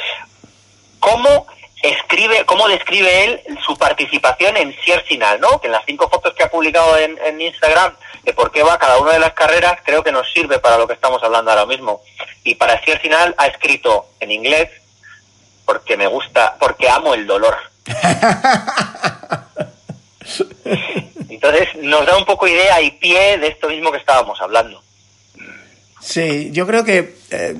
¿Cómo 0.99 1.47
escribe, 1.81 2.45
cómo 2.45 2.67
describe 2.67 3.23
él 3.23 3.41
su 3.65 3.77
participación 3.77 4.57
en 4.57 4.75
Siersinal, 4.83 5.39
¿no? 5.39 5.61
Que 5.61 5.67
en 5.67 5.73
las 5.73 5.85
cinco 5.85 6.09
fotos 6.09 6.33
que 6.33 6.43
ha 6.43 6.51
publicado 6.51 6.97
en, 6.97 7.17
en, 7.23 7.41
Instagram 7.41 7.93
de 8.23 8.33
por 8.33 8.51
qué 8.51 8.63
va 8.63 8.77
cada 8.77 8.97
una 8.97 9.13
de 9.13 9.19
las 9.19 9.33
carreras, 9.33 9.79
creo 9.83 10.03
que 10.03 10.11
nos 10.11 10.31
sirve 10.31 10.59
para 10.59 10.77
lo 10.77 10.87
que 10.87 10.93
estamos 10.93 11.23
hablando 11.23 11.51
ahora 11.51 11.65
mismo. 11.65 12.01
Y 12.43 12.55
para 12.55 12.83
Siersinal 12.83 13.33
ha 13.37 13.47
escrito 13.47 14.07
en 14.19 14.31
inglés 14.31 14.69
porque 15.65 15.97
me 15.97 16.07
gusta, 16.07 16.55
porque 16.59 16.89
amo 16.89 17.13
el 17.13 17.27
dolor. 17.27 17.57
Entonces 21.29 21.75
nos 21.75 22.05
da 22.05 22.17
un 22.17 22.25
poco 22.25 22.47
idea 22.47 22.81
y 22.81 22.91
pie 22.91 23.37
de 23.37 23.47
esto 23.47 23.69
mismo 23.69 23.91
que 23.91 23.99
estábamos 23.99 24.41
hablando. 24.41 24.83
Sí, 26.01 26.49
yo 26.51 26.65
creo 26.65 26.83
que, 26.83 27.15
eh, 27.31 27.55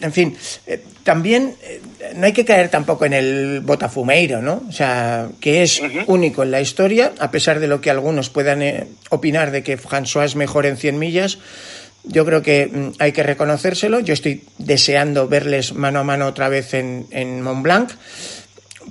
en 0.00 0.12
fin, 0.12 0.36
eh, 0.66 0.82
también 1.04 1.56
eh, 1.62 1.80
no 2.16 2.26
hay 2.26 2.32
que 2.32 2.44
caer 2.44 2.68
tampoco 2.68 3.04
en 3.04 3.12
el 3.12 3.60
botafumeiro, 3.60 4.40
¿no? 4.40 4.62
O 4.68 4.72
sea, 4.72 5.28
que 5.40 5.62
es 5.62 5.80
uh 5.80 5.84
-huh. 5.84 6.04
único 6.06 6.42
en 6.42 6.50
la 6.50 6.60
historia, 6.60 7.12
a 7.18 7.30
pesar 7.30 7.60
de 7.60 7.66
lo 7.66 7.80
que 7.80 7.90
algunos 7.90 8.30
puedan 8.30 8.62
eh, 8.62 8.86
opinar 9.10 9.50
de 9.50 9.62
que 9.62 9.78
François 9.78 10.24
es 10.24 10.36
mejor 10.36 10.66
en 10.66 10.76
100 10.76 10.98
millas. 10.98 11.38
Yo 12.04 12.24
creo 12.24 12.42
que 12.42 12.66
mm, 12.66 12.92
hay 12.98 13.12
que 13.12 13.22
reconocérselo. 13.22 14.00
Yo 14.00 14.14
estoy 14.14 14.42
deseando 14.58 15.28
verles 15.28 15.74
mano 15.74 16.00
a 16.00 16.04
mano 16.04 16.26
otra 16.26 16.48
vez 16.48 16.74
en, 16.74 17.06
en 17.10 17.42
Mont 17.42 17.62
Blanc. 17.62 17.90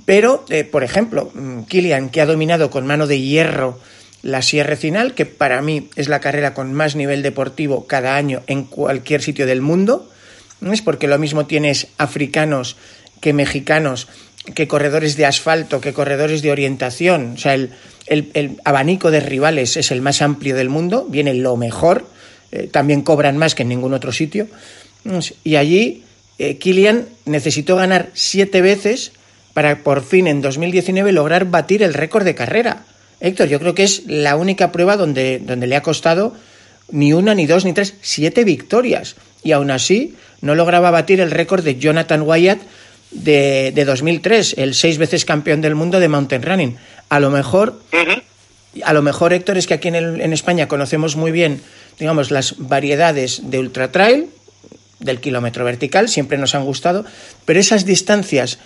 Pero, 0.04 0.44
eh, 0.48 0.64
por 0.64 0.84
ejemplo, 0.84 1.30
mm, 1.34 1.62
Kilian, 1.64 2.10
que 2.10 2.20
ha 2.20 2.26
dominado 2.26 2.70
con 2.70 2.86
mano 2.86 3.06
de 3.06 3.20
hierro 3.20 3.78
la 4.22 4.42
Sierra 4.42 4.76
Final, 4.76 5.14
que 5.14 5.26
para 5.26 5.60
mí 5.62 5.88
es 5.96 6.08
la 6.08 6.20
carrera 6.20 6.54
con 6.54 6.72
más 6.72 6.94
nivel 6.96 7.22
deportivo 7.22 7.86
cada 7.86 8.16
año 8.16 8.42
en 8.46 8.64
cualquier 8.64 9.22
sitio 9.22 9.46
del 9.46 9.60
mundo, 9.60 10.08
es 10.70 10.82
porque 10.82 11.08
lo 11.08 11.18
mismo 11.18 11.46
tienes 11.46 11.88
africanos 11.98 12.76
que 13.20 13.32
mexicanos, 13.32 14.08
que 14.54 14.68
corredores 14.68 15.16
de 15.16 15.26
asfalto, 15.26 15.80
que 15.80 15.92
corredores 15.92 16.42
de 16.42 16.52
orientación, 16.52 17.34
o 17.34 17.38
sea, 17.38 17.54
el, 17.54 17.70
el, 18.06 18.30
el 18.34 18.60
abanico 18.64 19.10
de 19.10 19.20
rivales 19.20 19.76
es 19.76 19.90
el 19.90 20.02
más 20.02 20.22
amplio 20.22 20.54
del 20.54 20.68
mundo, 20.68 21.06
viene 21.08 21.34
lo 21.34 21.56
mejor, 21.56 22.06
eh, 22.52 22.68
también 22.70 23.02
cobran 23.02 23.38
más 23.38 23.54
que 23.54 23.62
en 23.62 23.70
ningún 23.70 23.94
otro 23.94 24.12
sitio, 24.12 24.46
y 25.42 25.56
allí 25.56 26.04
eh, 26.38 26.58
Kilian 26.58 27.06
necesitó 27.24 27.76
ganar 27.76 28.10
siete 28.14 28.60
veces 28.60 29.12
para 29.52 29.78
por 29.82 30.02
fin 30.02 30.26
en 30.26 30.40
2019 30.40 31.12
lograr 31.12 31.46
batir 31.46 31.82
el 31.82 31.94
récord 31.94 32.24
de 32.24 32.34
carrera. 32.34 32.84
Héctor, 33.22 33.48
yo 33.48 33.60
creo 33.60 33.74
que 33.74 33.84
es 33.84 34.02
la 34.06 34.36
única 34.36 34.72
prueba 34.72 34.96
donde, 34.96 35.38
donde 35.38 35.68
le 35.68 35.76
ha 35.76 35.82
costado 35.82 36.34
ni 36.90 37.12
una, 37.12 37.34
ni 37.34 37.46
dos, 37.46 37.64
ni 37.64 37.72
tres, 37.72 37.94
siete 38.02 38.42
victorias. 38.42 39.14
Y 39.44 39.52
aún 39.52 39.70
así 39.70 40.16
no 40.40 40.56
lograba 40.56 40.90
batir 40.90 41.20
el 41.20 41.30
récord 41.30 41.62
de 41.62 41.76
Jonathan 41.76 42.22
Wyatt 42.22 42.60
de, 43.12 43.72
de 43.72 43.84
2003, 43.84 44.56
el 44.58 44.74
seis 44.74 44.98
veces 44.98 45.24
campeón 45.24 45.60
del 45.60 45.76
mundo 45.76 46.00
de 46.00 46.08
mountain 46.08 46.42
running. 46.42 46.76
A 47.08 47.20
lo 47.20 47.30
mejor, 47.30 47.80
uh 47.92 47.96
-huh. 47.96 48.22
a 48.82 48.92
lo 48.92 49.02
mejor 49.02 49.32
Héctor, 49.32 49.56
es 49.56 49.68
que 49.68 49.74
aquí 49.74 49.88
en, 49.88 49.94
el, 49.94 50.20
en 50.20 50.32
España 50.32 50.66
conocemos 50.66 51.14
muy 51.14 51.30
bien, 51.30 51.60
digamos, 52.00 52.32
las 52.32 52.56
variedades 52.58 53.50
de 53.50 53.58
ultra 53.60 53.92
trail, 53.92 54.26
del 54.98 55.20
kilómetro 55.20 55.64
vertical, 55.64 56.08
siempre 56.08 56.38
nos 56.38 56.54
han 56.54 56.64
gustado, 56.64 57.04
pero 57.44 57.60
esas 57.60 57.84
distancias 57.84 58.58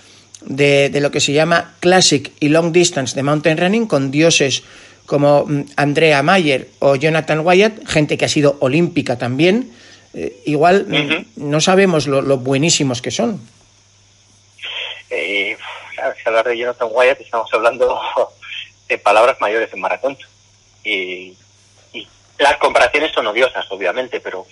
de, 0.43 0.91
de, 0.91 1.01
lo 1.01 1.11
que 1.11 1.21
se 1.21 1.33
llama 1.33 1.75
Classic 1.81 2.33
y 2.41 2.49
Long 2.49 2.73
Distance 2.73 3.15
de 3.15 3.23
Mountain 3.23 3.59
Running 3.59 3.87
con 3.87 4.11
dioses 4.11 4.63
como 5.07 5.47
mm, 5.47 5.65
Andrea 5.77 6.23
Mayer 6.23 6.69
o 6.81 6.97
Jonathan 6.97 7.41
Wyatt, 7.41 7.87
gente 7.87 8.19
que 8.19 8.27
ha 8.27 8.29
sido 8.29 8.57
olímpica 8.61 9.17
también, 9.17 9.73
eh, 10.15 10.43
igual 10.45 10.87
uh 10.89 10.93
-huh. 10.93 11.27
no 11.37 11.61
sabemos 11.61 12.07
lo, 12.07 12.21
lo, 12.21 12.39
buenísimos 12.39 13.01
que 13.01 13.11
son. 13.11 13.41
Eh, 15.11 15.57
claro, 15.95 16.15
si 16.17 16.29
hablar 16.29 16.49
de 16.49 16.59
Jonathan 16.59 16.89
Wyatt 16.91 17.21
estamos 17.21 17.53
hablando 17.53 18.01
de 18.89 18.99
palabras 18.99 19.37
mayores 19.41 19.73
en 19.73 19.81
maratón. 19.81 20.17
Y, 20.85 21.37
y, 21.93 22.09
las 22.39 22.57
comparaciones 22.59 23.13
son 23.13 23.27
odiosas, 23.27 23.65
obviamente, 23.71 24.21
pero 24.21 24.47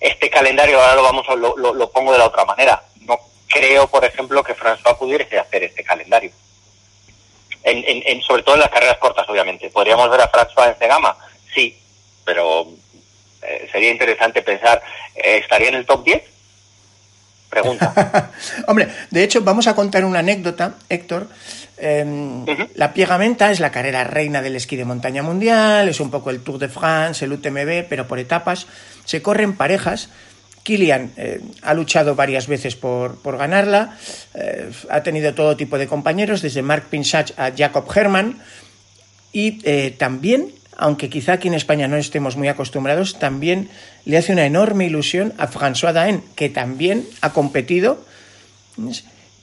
este 0.00 0.30
calendario 0.30 0.80
ahora 0.80 0.96
lo 0.96 1.02
vamos 1.02 1.26
a, 1.28 1.34
lo, 1.34 1.56
lo, 1.56 1.74
lo 1.74 1.90
pongo 1.90 2.12
de 2.12 2.18
la 2.18 2.26
otra 2.26 2.44
manera. 2.44 2.82
Creo, 3.48 3.86
por 3.88 4.04
ejemplo, 4.04 4.42
que 4.42 4.54
François 4.54 4.96
pudiese 4.98 5.38
hacer 5.38 5.62
este 5.64 5.82
calendario. 5.84 6.30
en, 7.62 7.78
en, 7.78 8.02
en, 8.06 8.22
sobre 8.22 8.42
todo 8.42 8.54
en 8.54 8.60
las 8.60 8.70
carreras 8.70 8.98
cortas, 8.98 9.28
obviamente. 9.28 9.70
¿Podríamos 9.70 10.08
ver 10.10 10.20
a 10.20 10.30
François 10.30 10.68
en 10.68 10.74
Cegama? 10.76 11.16
Sí, 11.54 11.76
pero 12.24 12.68
eh, 13.42 13.68
sería 13.72 13.90
interesante 13.90 14.40
pensar, 14.42 14.82
eh, 15.16 15.38
¿estaría 15.42 15.68
en 15.68 15.74
el 15.74 15.86
top 15.86 16.04
10? 16.04 16.22
Pregunta. 17.50 18.30
Hombre, 18.66 18.88
de 19.10 19.22
hecho, 19.24 19.40
vamos 19.42 19.66
a 19.66 19.74
contar 19.74 20.04
una 20.04 20.18
anécdota, 20.20 20.74
Héctor. 20.88 21.28
Eh, 21.78 22.04
uh 22.06 22.44
-huh. 22.46 22.68
La 22.74 22.92
Piegamenta 22.92 23.50
es 23.50 23.60
la 23.60 23.70
carrera 23.70 24.04
reina 24.04 24.42
del 24.42 24.56
esquí 24.56 24.76
de 24.76 24.84
montaña 24.84 25.22
mundial, 25.22 25.88
es 25.88 26.00
un 26.00 26.10
poco 26.10 26.30
el 26.30 26.42
Tour 26.42 26.58
de 26.58 26.68
France, 26.68 27.24
el 27.24 27.32
UTMB, 27.32 27.86
pero 27.88 28.06
por 28.06 28.18
etapas. 28.18 28.66
Se 29.04 29.22
corren 29.22 29.56
parejas. 29.56 30.08
Kilian 30.66 31.12
eh, 31.16 31.40
ha 31.62 31.74
luchado 31.74 32.16
varias 32.16 32.48
veces 32.48 32.74
por, 32.74 33.22
por 33.22 33.38
ganarla, 33.38 33.96
eh, 34.34 34.68
ha 34.90 35.00
tenido 35.04 35.32
todo 35.32 35.56
tipo 35.56 35.78
de 35.78 35.86
compañeros, 35.86 36.42
desde 36.42 36.60
Mark 36.60 36.86
Pinsach 36.90 37.30
a 37.36 37.52
Jacob 37.56 37.86
Herman, 37.94 38.38
y 39.32 39.60
eh, 39.62 39.94
también, 39.96 40.50
aunque 40.76 41.08
quizá 41.08 41.34
aquí 41.34 41.46
en 41.46 41.54
España 41.54 41.86
no 41.86 41.96
estemos 41.96 42.36
muy 42.36 42.48
acostumbrados, 42.48 43.20
también 43.20 43.68
le 44.06 44.16
hace 44.16 44.32
una 44.32 44.44
enorme 44.44 44.86
ilusión 44.86 45.34
a 45.38 45.46
François 45.46 45.92
Daen, 45.92 46.20
que 46.34 46.48
también 46.48 47.06
ha 47.20 47.32
competido, 47.32 48.04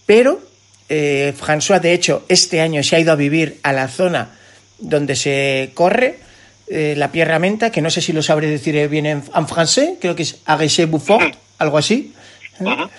pero 0.05 0.41
François, 0.89 1.79
de 1.79 1.93
hecho, 1.93 2.25
este 2.27 2.59
año 2.59 2.83
se 2.83 2.97
ha 2.97 2.99
ido 2.99 3.13
a 3.13 3.15
vivir 3.15 3.59
a 3.63 3.71
la 3.71 3.87
zona 3.87 4.31
donde 4.77 5.15
se 5.15 5.71
corre 5.73 6.19
eh, 6.73 6.95
la 6.97 7.11
Pierramenta, 7.11 7.71
que 7.71 7.81
no 7.81 7.89
sé 7.89 8.01
si 8.01 8.13
lo 8.13 8.23
sabré 8.23 8.47
decir 8.47 8.87
bien 8.89 9.05
en, 9.05 9.23
en 9.35 9.47
francés, 9.47 9.91
creo 10.01 10.15
que 10.15 10.23
es 10.23 10.39
Arrêché 10.45 10.85
Bouffon, 10.87 11.35
algo 11.59 11.77
así. 11.77 12.13
Uh 12.59 12.65
-huh. 12.65 12.89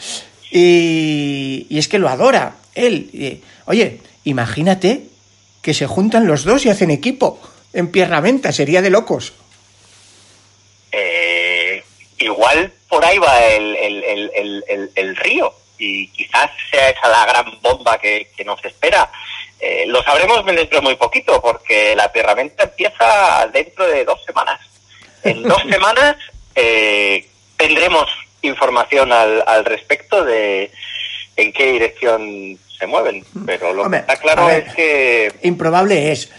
y, 0.51 1.67
y, 1.69 1.79
es 1.79 1.89
que 1.89 1.99
lo 1.99 2.09
adora 2.09 2.55
él. 2.75 3.11
Y, 3.13 3.41
oye, 3.67 4.01
imagínate 4.25 5.03
que 5.63 5.75
se 5.75 5.87
juntan 5.87 6.27
los 6.27 6.45
dos 6.45 6.65
y 6.67 6.71
hacen 6.71 6.91
equipo 6.91 7.41
en 7.73 7.91
Pierramenta, 7.91 8.53
sería 8.53 8.81
de 8.83 8.91
locos. 8.91 9.33
Eh, 10.93 11.83
igual 12.19 12.73
por 12.89 13.05
ahí 13.05 13.19
va 13.19 13.45
el, 13.47 13.75
el, 13.77 14.05
el, 14.69 14.91
el, 14.95 15.17
río 15.17 15.53
y 15.79 16.07
quizás 16.09 16.51
sea 16.71 16.91
esa 16.91 17.09
la 17.09 17.27
gran 17.27 17.59
bomba 17.61 17.99
que, 17.99 18.31
que 18.37 18.45
nos 18.45 18.65
espera. 18.65 19.11
Eh, 19.61 19.85
lo 19.87 20.03
sabremos 20.03 20.45
dentro 20.45 20.79
de 20.79 20.85
muy 20.85 20.97
poquito, 20.97 21.41
porque 21.41 21.95
la 21.97 22.11
herramienta 22.13 22.65
empieza 22.65 23.49
dentro 23.53 23.87
de 23.87 24.05
dos 24.05 24.23
semanas. 24.25 24.61
En 25.23 25.43
dos 25.43 25.63
semanas 25.71 26.17
eh, 26.55 27.27
tendremos 27.57 28.07
información 28.43 29.13
al, 29.13 29.43
al, 29.47 29.65
respecto 29.65 30.23
de 30.25 30.71
en 31.37 31.53
qué 31.53 31.73
dirección 31.73 32.59
se 32.79 32.87
mueven. 32.87 33.25
Pero 33.47 33.73
lo 33.73 33.83
Hombre, 33.83 34.05
que 34.05 34.13
está 34.13 34.23
claro 34.23 34.47
ver, 34.47 34.65
es 34.67 34.75
que. 34.75 35.33
Improbable 35.43 36.13
es, 36.13 36.31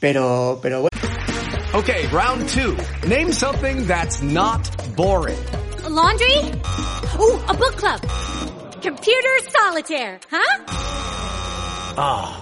pero, 0.00 0.58
pero 0.60 0.80
bueno. 0.80 0.92
Okay, 1.74 2.06
round 2.08 2.48
two. 2.48 2.76
Name 3.06 3.32
something 3.32 3.86
that's 3.86 4.20
not 4.20 4.60
boring. 4.94 5.38
A 5.84 5.88
laundry? 5.88 6.36
Ooh, 7.18 7.40
a 7.48 7.54
book 7.54 7.76
club. 7.76 8.00
Computer 8.82 9.38
solitaire, 9.48 10.20
huh? 10.30 10.64
Ah. 11.96 12.41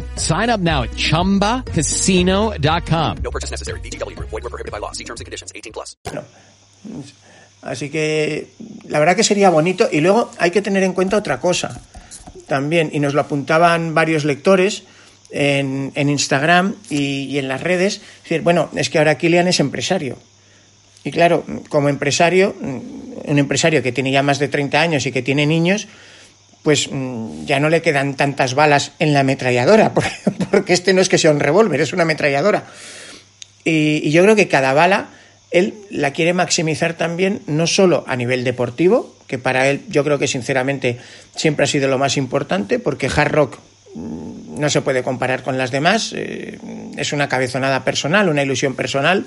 Sign 0.15 0.49
up 0.49 0.59
now 0.59 0.83
at 0.83 0.91
ChumbaCasino.com. 0.91 3.17
No 3.23 3.31
purchase 3.31 3.51
necessary. 3.51 3.79
BGW. 3.81 4.17
Void 4.17 4.31
were 4.31 4.49
prohibited 4.49 4.71
by 4.71 4.79
law. 4.79 4.91
See 4.93 5.03
terms 5.03 5.21
and 5.21 5.25
conditions. 5.25 5.51
18 5.53 5.71
plus. 5.71 5.97
No. 6.11 6.23
Así 7.61 7.91
que 7.91 8.49
la 8.87 8.99
verdad 8.99 9.15
que 9.15 9.23
sería 9.23 9.49
bonito. 9.49 9.87
Y 9.91 10.01
luego 10.01 10.31
hay 10.39 10.51
que 10.51 10.61
tener 10.61 10.83
en 10.83 10.93
cuenta 10.93 11.17
otra 11.17 11.39
cosa 11.39 11.81
también, 12.47 12.89
y 12.91 12.99
nos 12.99 13.13
lo 13.13 13.21
apuntaban 13.21 13.95
varios 13.95 14.25
lectores 14.25 14.83
en, 15.29 15.93
en 15.95 16.09
Instagram 16.09 16.75
y, 16.89 17.23
y, 17.23 17.39
en 17.39 17.47
las 17.47 17.61
redes. 17.61 17.95
Es 17.95 18.23
decir, 18.23 18.41
bueno, 18.41 18.69
es 18.75 18.89
que 18.89 18.97
ahora 18.97 19.17
Kilian 19.17 19.47
es 19.47 19.61
empresario. 19.61 20.17
Y 21.03 21.11
claro, 21.11 21.45
como 21.69 21.89
empresario, 21.89 22.55
un 22.59 23.39
empresario 23.39 23.81
que 23.81 23.91
tiene 23.91 24.11
ya 24.11 24.21
más 24.21 24.37
de 24.37 24.49
30 24.49 24.81
años 24.81 25.05
y 25.05 25.11
que 25.11 25.21
tiene 25.21 25.45
niños, 25.45 25.87
pues 26.63 26.89
ya 27.45 27.59
no 27.59 27.69
le 27.69 27.81
quedan 27.81 28.15
tantas 28.15 28.53
balas 28.53 28.91
en 28.99 29.13
la 29.13 29.21
ametralladora, 29.21 29.93
porque, 30.51 30.73
este 30.73 30.93
no 30.93 31.01
es 31.01 31.09
que 31.09 31.17
sea 31.17 31.31
un 31.31 31.39
revólver, 31.39 31.81
es 31.81 31.93
una 31.93 32.03
ametralladora. 32.03 32.65
Y, 33.63 34.09
yo 34.11 34.23
creo 34.23 34.35
que 34.35 34.47
cada 34.47 34.73
bala 34.73 35.09
él 35.49 35.73
la 35.89 36.11
quiere 36.11 36.33
maximizar 36.33 36.93
también, 36.93 37.41
no 37.45 37.67
solo 37.67 38.05
a 38.07 38.15
nivel 38.15 38.43
deportivo, 38.43 39.15
que 39.27 39.37
para 39.37 39.69
él 39.69 39.81
yo 39.89 40.03
creo 40.03 40.17
que 40.17 40.27
sinceramente 40.27 40.97
siempre 41.35 41.65
ha 41.65 41.67
sido 41.67 41.89
lo 41.89 41.97
más 41.97 42.15
importante, 42.15 42.79
porque 42.79 43.09
Hard 43.13 43.31
Rock 43.31 43.59
no 43.95 44.69
se 44.69 44.81
puede 44.81 45.03
comparar 45.03 45.43
con 45.43 45.57
las 45.57 45.71
demás, 45.71 46.13
eh, 46.15 46.57
es 46.95 47.11
una 47.11 47.27
cabezonada 47.27 47.83
personal, 47.83 48.29
una 48.29 48.43
ilusión 48.43 48.75
personal, 48.75 49.25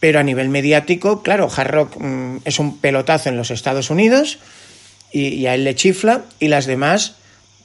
pero 0.00 0.18
a 0.18 0.22
nivel 0.22 0.50
mediático, 0.50 1.22
claro, 1.22 1.48
Hard 1.54 1.70
Rock 1.70 1.96
mmm, 1.98 2.38
es 2.44 2.58
un 2.58 2.78
pelotazo 2.78 3.30
en 3.30 3.36
los 3.36 3.50
Estados 3.50 3.88
Unidos 3.88 4.38
y, 5.12 5.46
a 5.46 5.54
él 5.54 5.64
le 5.64 5.74
chifla 5.74 6.22
y 6.38 6.48
las 6.48 6.66
demás, 6.66 7.16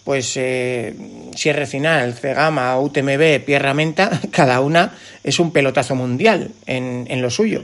pues 0.03 0.35
eh, 0.37 0.95
Sierra 1.35 1.65
Final, 1.65 2.13
Cegama, 2.13 2.79
UTMB, 2.79 3.43
Pierra 3.45 3.73
Menta, 3.73 4.21
cada 4.31 4.61
una 4.61 4.97
es 5.23 5.39
un 5.39 5.51
pelotazo 5.51 5.95
mundial 5.95 6.51
en, 6.65 7.05
en 7.09 7.21
lo 7.21 7.29
suyo. 7.29 7.63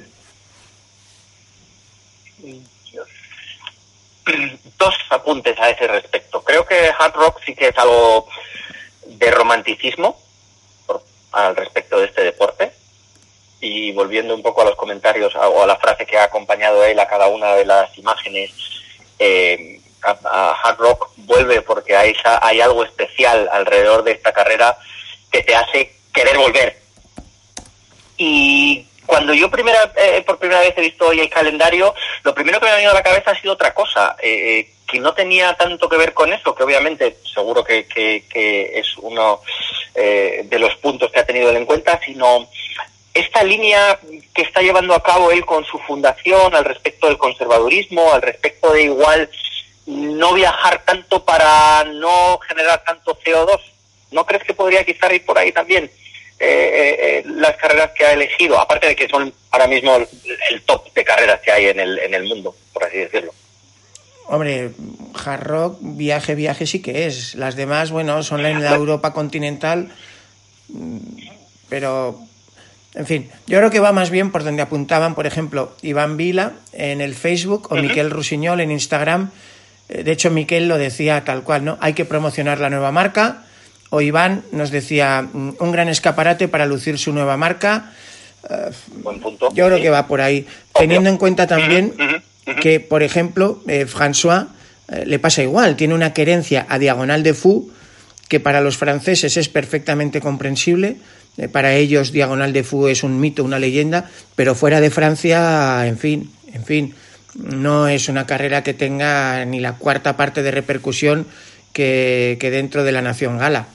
Dos 4.77 4.95
apuntes 5.09 5.57
a 5.59 5.69
ese 5.69 5.87
respecto. 5.87 6.43
Creo 6.43 6.65
que 6.65 6.91
Hard 6.97 7.13
Rock 7.15 7.41
sí 7.45 7.55
que 7.55 7.69
es 7.69 7.77
algo 7.77 8.27
de 9.05 9.31
romanticismo 9.31 10.17
al 11.31 11.55
respecto 11.55 11.99
de 11.99 12.05
este 12.05 12.23
deporte 12.23 12.71
y 13.61 13.91
volviendo 13.91 14.33
un 14.33 14.41
poco 14.41 14.61
a 14.61 14.65
los 14.65 14.75
comentarios 14.75 15.35
o 15.35 15.63
a 15.63 15.67
la 15.67 15.75
frase 15.75 16.05
que 16.05 16.17
ha 16.17 16.23
acompañado 16.23 16.83
él 16.85 16.99
a 16.99 17.07
cada 17.07 17.27
una 17.27 17.55
de 17.55 17.65
las 17.65 17.95
imágenes, 17.97 18.51
eh, 19.19 19.81
a, 20.03 20.51
Hard 20.63 20.77
Rock 20.77 21.09
vuelve 21.17 21.61
porque 21.61 21.95
hay, 21.95 22.15
hay 22.41 22.61
algo 22.61 22.83
especial 22.83 23.47
alrededor 23.51 24.03
de 24.03 24.11
esta 24.11 24.33
carrera 24.33 24.77
que 25.31 25.43
te 25.43 25.55
hace 25.55 25.93
querer 26.13 26.37
volver. 26.37 26.77
Y 28.17 28.85
cuando 29.05 29.33
yo 29.33 29.49
primera, 29.49 29.91
eh, 29.95 30.23
por 30.25 30.37
primera 30.37 30.61
vez 30.61 30.73
he 30.77 30.81
visto 30.81 31.07
hoy 31.07 31.19
el 31.19 31.29
calendario, 31.29 31.93
lo 32.23 32.33
primero 32.33 32.59
que 32.59 32.65
me 32.65 32.71
ha 32.71 32.75
venido 32.75 32.91
a 32.91 32.95
la 32.95 33.03
cabeza 33.03 33.31
ha 33.31 33.41
sido 33.41 33.53
otra 33.53 33.73
cosa, 33.73 34.15
eh, 34.21 34.71
que 34.87 34.99
no 34.99 35.13
tenía 35.13 35.53
tanto 35.53 35.87
que 35.87 35.97
ver 35.97 36.13
con 36.13 36.31
eso, 36.33 36.53
que 36.53 36.63
obviamente 36.63 37.17
seguro 37.33 37.63
que, 37.63 37.87
que, 37.87 38.25
que 38.29 38.79
es 38.79 38.97
uno 38.97 39.41
eh, 39.95 40.41
de 40.45 40.59
los 40.59 40.75
puntos 40.75 41.11
que 41.11 41.19
ha 41.19 41.25
tenido 41.25 41.49
él 41.49 41.57
en 41.57 41.65
cuenta, 41.65 41.99
sino 42.03 42.49
esta 43.13 43.43
línea 43.43 43.99
que 44.33 44.41
está 44.43 44.61
llevando 44.61 44.93
a 44.93 45.03
cabo 45.03 45.31
él 45.31 45.45
con 45.45 45.65
su 45.65 45.79
fundación 45.79 46.53
al 46.55 46.65
respecto 46.65 47.07
del 47.07 47.17
conservadurismo, 47.17 48.13
al 48.13 48.21
respecto 48.21 48.71
de 48.71 48.83
igual 48.83 49.29
no 49.85 50.33
viajar 50.33 50.83
tanto 50.85 51.25
para 51.25 51.83
no 51.85 52.39
generar 52.47 52.83
tanto 52.83 53.17
CO2, 53.19 53.59
¿no 54.11 54.25
crees 54.25 54.43
que 54.43 54.53
podría 54.53 54.83
quizá 54.83 55.11
ir 55.13 55.25
por 55.25 55.37
ahí 55.37 55.51
también 55.51 55.85
eh, 56.39 56.95
eh, 56.99 57.23
las 57.25 57.55
carreras 57.57 57.91
que 57.91 58.05
ha 58.05 58.13
elegido? 58.13 58.59
Aparte 58.59 58.87
de 58.87 58.95
que 58.95 59.09
son 59.09 59.33
ahora 59.51 59.67
mismo 59.67 59.95
el, 59.95 60.07
el 60.51 60.61
top 60.61 60.93
de 60.93 61.03
carreras 61.03 61.39
que 61.41 61.51
hay 61.51 61.65
en 61.67 61.79
el, 61.79 61.97
en 61.99 62.13
el 62.13 62.23
mundo, 62.23 62.55
por 62.71 62.83
así 62.83 62.97
decirlo. 62.97 63.33
Hombre, 64.31 64.69
hard 65.25 65.43
rock, 65.43 65.77
viaje, 65.81 66.35
viaje 66.35 66.67
sí 66.67 66.83
que 66.83 67.07
es. 67.07 67.33
Las 67.33 67.55
demás, 67.55 67.89
bueno, 67.89 68.21
son 68.21 68.45
en 68.45 68.63
la 68.63 68.75
Europa 68.75 69.11
continental, 69.11 69.91
pero 71.67 72.19
en 72.99 73.05
fin, 73.05 73.29
yo 73.47 73.57
creo 73.59 73.71
que 73.71 73.79
va 73.79 73.93
más 73.93 74.09
bien 74.09 74.29
por 74.29 74.43
donde 74.43 74.61
apuntaban, 74.61 75.15
por 75.15 75.25
ejemplo, 75.25 75.73
Iván 75.81 76.17
Vila 76.17 76.51
en 76.73 76.99
el 76.99 77.15
Facebook 77.15 77.67
o 77.71 77.75
uh 77.75 77.77
-huh. 77.77 77.81
Miquel 77.81 78.11
Rusiñol 78.11 78.59
en 78.59 78.71
Instagram. 78.71 79.31
De 79.87 80.11
hecho, 80.11 80.29
Miquel 80.29 80.67
lo 80.67 80.77
decía 80.77 81.23
tal 81.23 81.43
cual, 81.43 81.63
¿no? 81.63 81.77
Hay 81.79 81.93
que 81.93 82.03
promocionar 82.03 82.59
la 82.59 82.69
nueva 82.69 82.91
marca, 82.91 83.45
O 83.89 84.01
Iván 84.01 84.43
nos 84.51 84.69
decía, 84.69 85.23
mm, 85.23 85.55
un 85.59 85.71
gran 85.71 85.87
escaparate 85.87 86.47
para 86.47 86.67
lucir 86.67 86.99
su 86.99 87.11
nueva 87.11 87.37
marca. 87.37 87.91
Buen 89.01 89.19
punto. 89.19 89.49
Yo 89.53 89.65
creo 89.65 89.81
que 89.81 89.89
va 89.89 90.05
por 90.05 90.21
ahí. 90.21 90.45
Teniendo 90.77 91.09
en 91.09 91.17
cuenta 91.17 91.47
también 91.47 91.93
que, 92.61 92.79
por 92.79 93.01
ejemplo, 93.01 93.63
eh, 93.67 93.87
François 93.87 94.47
eh, 94.89 95.05
le 95.05 95.19
pasa 95.19 95.41
igual. 95.41 95.75
Tiene 95.75 95.93
una 95.95 96.13
querencia 96.13 96.65
a 96.69 96.77
diagonal 96.77 97.23
de 97.23 97.33
Fou 97.33 97.71
que 98.27 98.39
para 98.39 98.61
los 98.61 98.77
franceses 98.77 99.37
es 99.37 99.49
perfectamente 99.49 100.21
comprensible. 100.21 100.97
Eh, 101.37 101.47
para 101.47 101.73
ellos, 101.73 102.11
diagonal 102.11 102.53
de 102.53 102.63
Fou 102.63 102.87
es 102.87 103.03
un 103.03 103.19
mito, 103.19 103.43
una 103.43 103.59
leyenda. 103.59 104.09
Pero 104.35 104.55
fuera 104.55 104.81
de 104.81 104.89
Francia, 104.89 105.85
en 105.87 105.97
fin, 105.97 106.33
en 106.53 106.65
fin, 106.65 106.95
no 107.35 107.87
es 107.87 108.09
una 108.09 108.25
carrera 108.25 108.63
que 108.63 108.73
tenga 108.73 109.45
ni 109.45 109.59
la 109.59 109.73
cuarta 109.73 110.17
parte 110.17 110.43
de 110.43 110.51
repercusión 110.51 111.27
que, 111.73 112.37
que 112.39 112.51
dentro 112.51 112.83
de 112.83 112.91
la 112.91 113.01
nación 113.01 113.37
gala. 113.37 113.67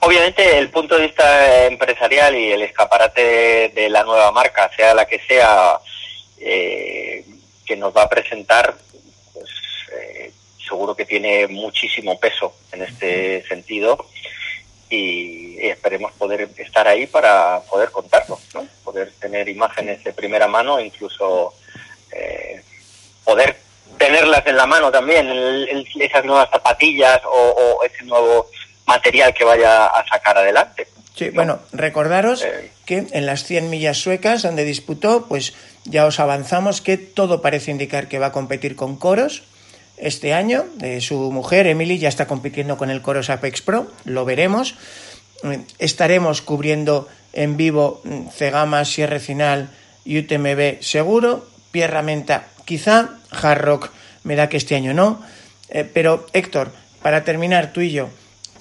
Obviamente 0.00 0.58
el 0.58 0.68
punto 0.70 0.96
de 0.96 1.06
vista 1.06 1.66
empresarial 1.66 2.36
y 2.36 2.52
el 2.52 2.62
escaparate 2.62 3.72
de 3.74 3.88
la 3.88 4.04
nueva 4.04 4.30
marca, 4.32 4.70
sea 4.76 4.94
la 4.94 5.06
que 5.06 5.20
sea, 5.26 5.78
eh, 6.38 7.24
que 7.64 7.76
nos 7.76 7.96
va 7.96 8.02
a 8.02 8.08
presentar, 8.08 8.74
seguro 10.74 10.96
que 10.96 11.04
tiene 11.06 11.46
muchísimo 11.46 12.18
peso 12.18 12.52
en 12.72 12.82
este 12.82 13.44
sentido 13.46 13.96
y 14.90 15.56
esperemos 15.68 16.10
poder 16.12 16.48
estar 16.58 16.88
ahí 16.88 17.06
para 17.06 17.60
poder 17.70 17.90
contarlo, 17.92 18.38
¿no? 18.54 18.66
poder 18.82 19.12
tener 19.20 19.48
imágenes 19.48 20.02
de 20.02 20.12
primera 20.12 20.48
mano 20.48 20.80
incluso 20.80 21.54
eh, 22.12 22.60
poder 23.24 23.56
tenerlas 23.98 24.44
en 24.46 24.56
la 24.56 24.66
mano 24.66 24.90
también, 24.90 25.28
el- 25.28 25.68
el- 25.68 26.02
esas 26.02 26.24
nuevas 26.24 26.50
zapatillas 26.50 27.20
o, 27.24 27.30
o 27.78 27.84
ese 27.84 28.02
nuevo 28.04 28.50
material 28.86 29.32
que 29.32 29.44
vaya 29.44 29.86
a 29.86 30.04
sacar 30.08 30.36
adelante. 30.38 30.88
Sí, 31.14 31.30
bueno, 31.30 31.60
recordaros 31.72 32.42
Eh. 32.42 32.70
que 32.84 33.06
en 33.12 33.26
las 33.26 33.44
100 33.44 33.70
millas 33.70 33.98
suecas 33.98 34.42
donde 34.42 34.64
disputó, 34.64 35.26
pues 35.28 35.54
ya 35.84 36.04
os 36.06 36.18
avanzamos 36.18 36.80
que 36.80 36.96
todo 36.98 37.40
parece 37.40 37.70
indicar 37.70 38.08
que 38.08 38.18
va 38.18 38.26
a 38.26 38.32
competir 38.32 38.74
con 38.74 38.96
Coros 38.96 39.44
este 39.96 40.34
año. 40.34 40.64
Su 41.00 41.30
mujer, 41.30 41.66
Emily, 41.66 41.98
ya 41.98 42.08
está 42.08 42.26
compitiendo 42.26 42.76
con 42.76 42.90
el 42.90 43.02
Coros 43.02 43.30
Apex 43.30 43.62
Pro, 43.62 43.90
lo 44.04 44.24
veremos. 44.24 44.74
Eh, 45.44 45.60
Estaremos 45.78 46.42
cubriendo 46.42 47.08
en 47.32 47.56
vivo 47.56 48.00
mm, 48.04 48.28
Cegama, 48.28 48.84
Sierra 48.84 49.20
Final 49.20 49.70
y 50.04 50.18
UTMB 50.18 50.80
seguro. 50.80 51.46
Pierra 51.70 52.02
Menta, 52.02 52.48
quizá. 52.64 53.18
Hard 53.30 53.60
Rock, 53.60 53.90
me 54.22 54.36
da 54.36 54.48
que 54.48 54.56
este 54.56 54.76
año 54.76 54.94
no. 54.94 55.20
Eh, 55.68 55.84
pero, 55.92 56.26
Héctor, 56.32 56.72
para 57.02 57.24
terminar, 57.24 57.72
tú 57.72 57.80
y 57.80 57.90
yo, 57.90 58.08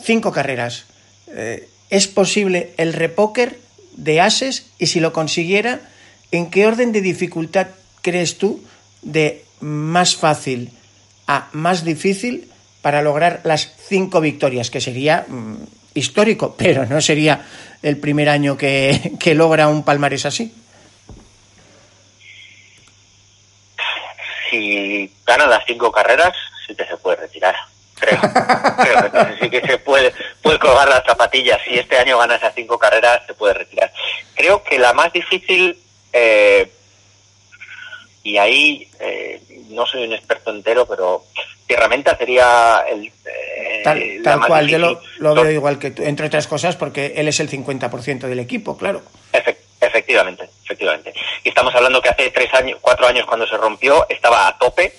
cinco 0.02 0.32
carreras. 0.32 0.86
Eh, 1.28 1.70
¿Es 1.90 2.08
posible 2.08 2.74
el 2.78 2.94
repóker 2.94 3.60
de 3.96 4.20
ases? 4.20 4.68
Y 4.80 4.88
si 4.88 5.00
lo 5.00 5.14
consiguiera, 5.14 5.82
¿en 6.32 6.50
qué 6.50 6.66
orden 6.66 6.92
de 6.92 7.02
dificultad 7.02 7.68
crees 8.02 8.38
tú 8.40 8.64
de 9.04 9.46
más 9.60 10.16
fácil 10.16 10.72
a 11.28 11.50
más 11.54 11.84
difícil 11.84 12.52
para 12.82 13.02
lograr 13.02 13.42
las 13.44 13.74
cinco 13.88 14.22
victorias? 14.22 14.70
Que 14.70 14.82
sería 14.82 15.26
mm, 15.28 15.56
histórico, 15.94 16.56
pero 16.58 16.86
no 16.86 17.02
sería 17.02 17.46
el 17.82 17.98
primer 17.98 18.30
año 18.30 18.58
que, 18.58 19.14
que 19.20 19.36
logra 19.36 19.68
un 19.68 19.84
palmarés 19.84 20.26
así. 20.26 20.54
Si 24.50 25.12
gana 25.26 25.48
las 25.48 25.66
cinco 25.66 25.92
carreras, 25.92 26.34
sí 26.68 26.76
que 26.76 26.86
se 26.86 26.98
puede 26.98 27.18
retirar. 27.18 27.56
Creo, 27.96 28.20
creo 28.20 29.12
que 29.12 29.38
sí 29.40 29.50
que 29.50 29.62
se 29.62 29.78
puede, 29.78 30.14
puede 30.42 30.60
colgar 30.60 30.90
las 30.90 31.04
zapatillas. 31.06 31.60
Si 31.66 31.78
este 31.78 31.98
año 31.98 32.18
gana 32.18 32.36
esas 32.36 32.54
cinco 32.54 32.78
carreras, 32.78 33.26
se 33.26 33.34
puede 33.34 33.54
retirar. 33.54 33.92
Creo 34.36 34.64
que 34.64 34.78
la 34.78 34.94
más 34.94 35.14
difícil, 35.14 35.78
eh, 36.12 36.70
y 38.24 38.38
ahí 38.38 38.90
eh, 39.00 39.42
no 39.74 39.86
soy 39.86 40.04
un 40.06 40.14
experto 40.14 40.52
entero, 40.52 40.86
pero 40.86 41.24
Tierramenta 41.68 42.18
sería 42.18 42.84
el, 42.90 43.06
eh, 43.08 43.82
Tal, 43.84 44.02
tal 44.24 44.46
cual, 44.48 44.68
yo 44.68 44.78
lo, 45.20 45.36
veo 45.36 45.52
igual 45.52 45.78
que 45.80 45.92
tú, 45.92 46.04
entre 46.04 46.28
otras 46.28 46.48
cosas 46.48 46.76
porque 46.76 47.14
él 47.18 47.28
es 47.28 47.40
el 47.40 47.50
50% 47.50 48.20
del 48.28 48.40
equipo, 48.40 48.78
claro. 48.78 49.02
Efe- 49.34 49.58
efectivamente, 49.82 50.50
efectivamente. 50.64 51.14
Y 51.44 51.50
estamos 51.50 51.76
hablando 51.76 52.02
que 52.02 52.10
hace 52.10 52.30
tres 52.30 52.54
años, 52.54 52.78
cuatro 52.82 53.06
años 53.08 53.26
cuando 53.26 53.46
se 53.48 53.58
rompió, 53.58 54.08
estaba 54.10 54.48
a 54.48 54.58
tope 54.58 54.94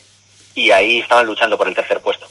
y 0.54 0.70
ahí 0.70 1.00
estaban 1.00 1.26
luchando 1.26 1.56
por 1.56 1.66
el 1.68 1.74
tercer 1.74 2.00
puesto 2.00 2.26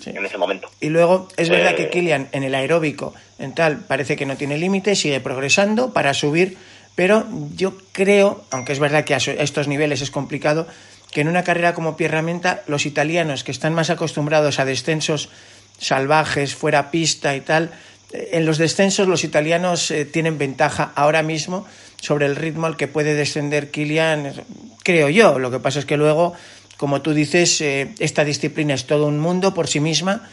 Sí. 0.00 0.10
en 0.10 0.24
ese 0.24 0.38
momento. 0.38 0.70
Y 0.80 0.88
luego 0.90 1.28
es 1.36 1.48
verdad 1.48 1.72
Eh. 1.72 1.76
que 1.76 1.90
Kilian 1.90 2.28
en 2.32 2.44
el 2.44 2.54
aeróbico, 2.54 3.14
en 3.38 3.54
tal, 3.54 3.78
parece 3.80 4.16
que 4.16 4.26
no 4.26 4.36
tiene 4.36 4.56
límite, 4.56 4.94
sigue 4.94 5.20
progresando 5.20 5.92
para 5.92 6.14
subir, 6.14 6.56
pero 6.94 7.24
yo 7.54 7.74
creo, 7.92 8.44
aunque 8.50 8.72
es 8.72 8.78
verdad 8.78 9.04
que 9.04 9.14
a 9.14 9.18
estos 9.18 9.68
niveles 9.68 10.00
es 10.00 10.10
complicado, 10.10 10.66
que 11.10 11.20
en 11.20 11.28
una 11.28 11.44
carrera 11.44 11.74
como 11.74 11.96
Pierramenta, 11.96 12.62
los 12.66 12.86
italianos 12.86 13.44
que 13.44 13.52
están 13.52 13.74
más 13.74 13.90
acostumbrados 13.90 14.58
a 14.58 14.64
descensos 14.64 15.30
salvajes, 15.78 16.54
fuera 16.54 16.90
pista 16.90 17.34
y 17.36 17.40
tal, 17.40 17.70
eh, 18.12 18.30
en 18.32 18.46
los 18.46 18.58
descensos 18.58 19.08
los 19.08 19.24
italianos 19.24 19.90
eh, 19.90 20.04
tienen 20.04 20.38
ventaja 20.38 20.92
ahora 20.94 21.22
mismo 21.22 21.66
sobre 22.00 22.26
el 22.26 22.36
ritmo 22.36 22.66
al 22.66 22.76
que 22.76 22.88
puede 22.88 23.14
descender 23.14 23.70
Kilian, 23.70 24.32
creo 24.82 25.08
yo. 25.08 25.38
Lo 25.38 25.50
que 25.50 25.60
pasa 25.60 25.78
es 25.78 25.84
que 25.84 25.96
luego, 25.96 26.34
como 26.76 27.02
tú 27.02 27.14
dices, 27.14 27.60
eh, 27.60 27.88
esta 27.98 28.24
disciplina 28.24 28.74
es 28.74 28.86
todo 28.86 29.06
un 29.06 29.18
mundo 29.18 29.54
por 29.54 29.68
sí 29.68 29.80
misma 29.80 30.28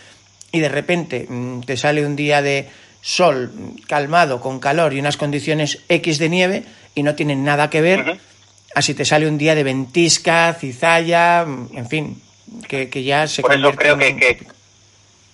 y 0.51 0.59
de 0.59 0.69
repente 0.69 1.25
mm, 1.27 1.61
te 1.61 1.77
sale 1.77 2.05
un 2.05 2.15
día 2.15 2.41
de 2.41 2.69
sol 3.01 3.51
calmado, 3.87 4.41
con 4.41 4.59
calor 4.59 4.93
y 4.93 4.99
unas 4.99 5.17
condiciones 5.17 5.79
X 5.89 6.17
de 6.17 6.29
nieve 6.29 6.63
y 6.95 7.03
no 7.03 7.15
tienen 7.15 7.43
nada 7.43 7.69
que 7.69 7.81
ver. 7.81 8.19
Así 8.75 8.93
te 8.93 9.05
sale 9.05 9.25
un 9.25 9.37
día 9.37 9.55
de 9.55 9.63
ventisca, 9.63 10.53
cizalla, 10.53 11.43
en 11.43 11.87
fin, 11.87 12.21
que, 12.67 12.89
que 12.89 13.03
ya 13.03 13.25
se 13.25 13.41
Por 13.41 13.53
eso 13.53 13.71
creo 13.71 13.97
que, 13.97 14.17
que, 14.17 14.37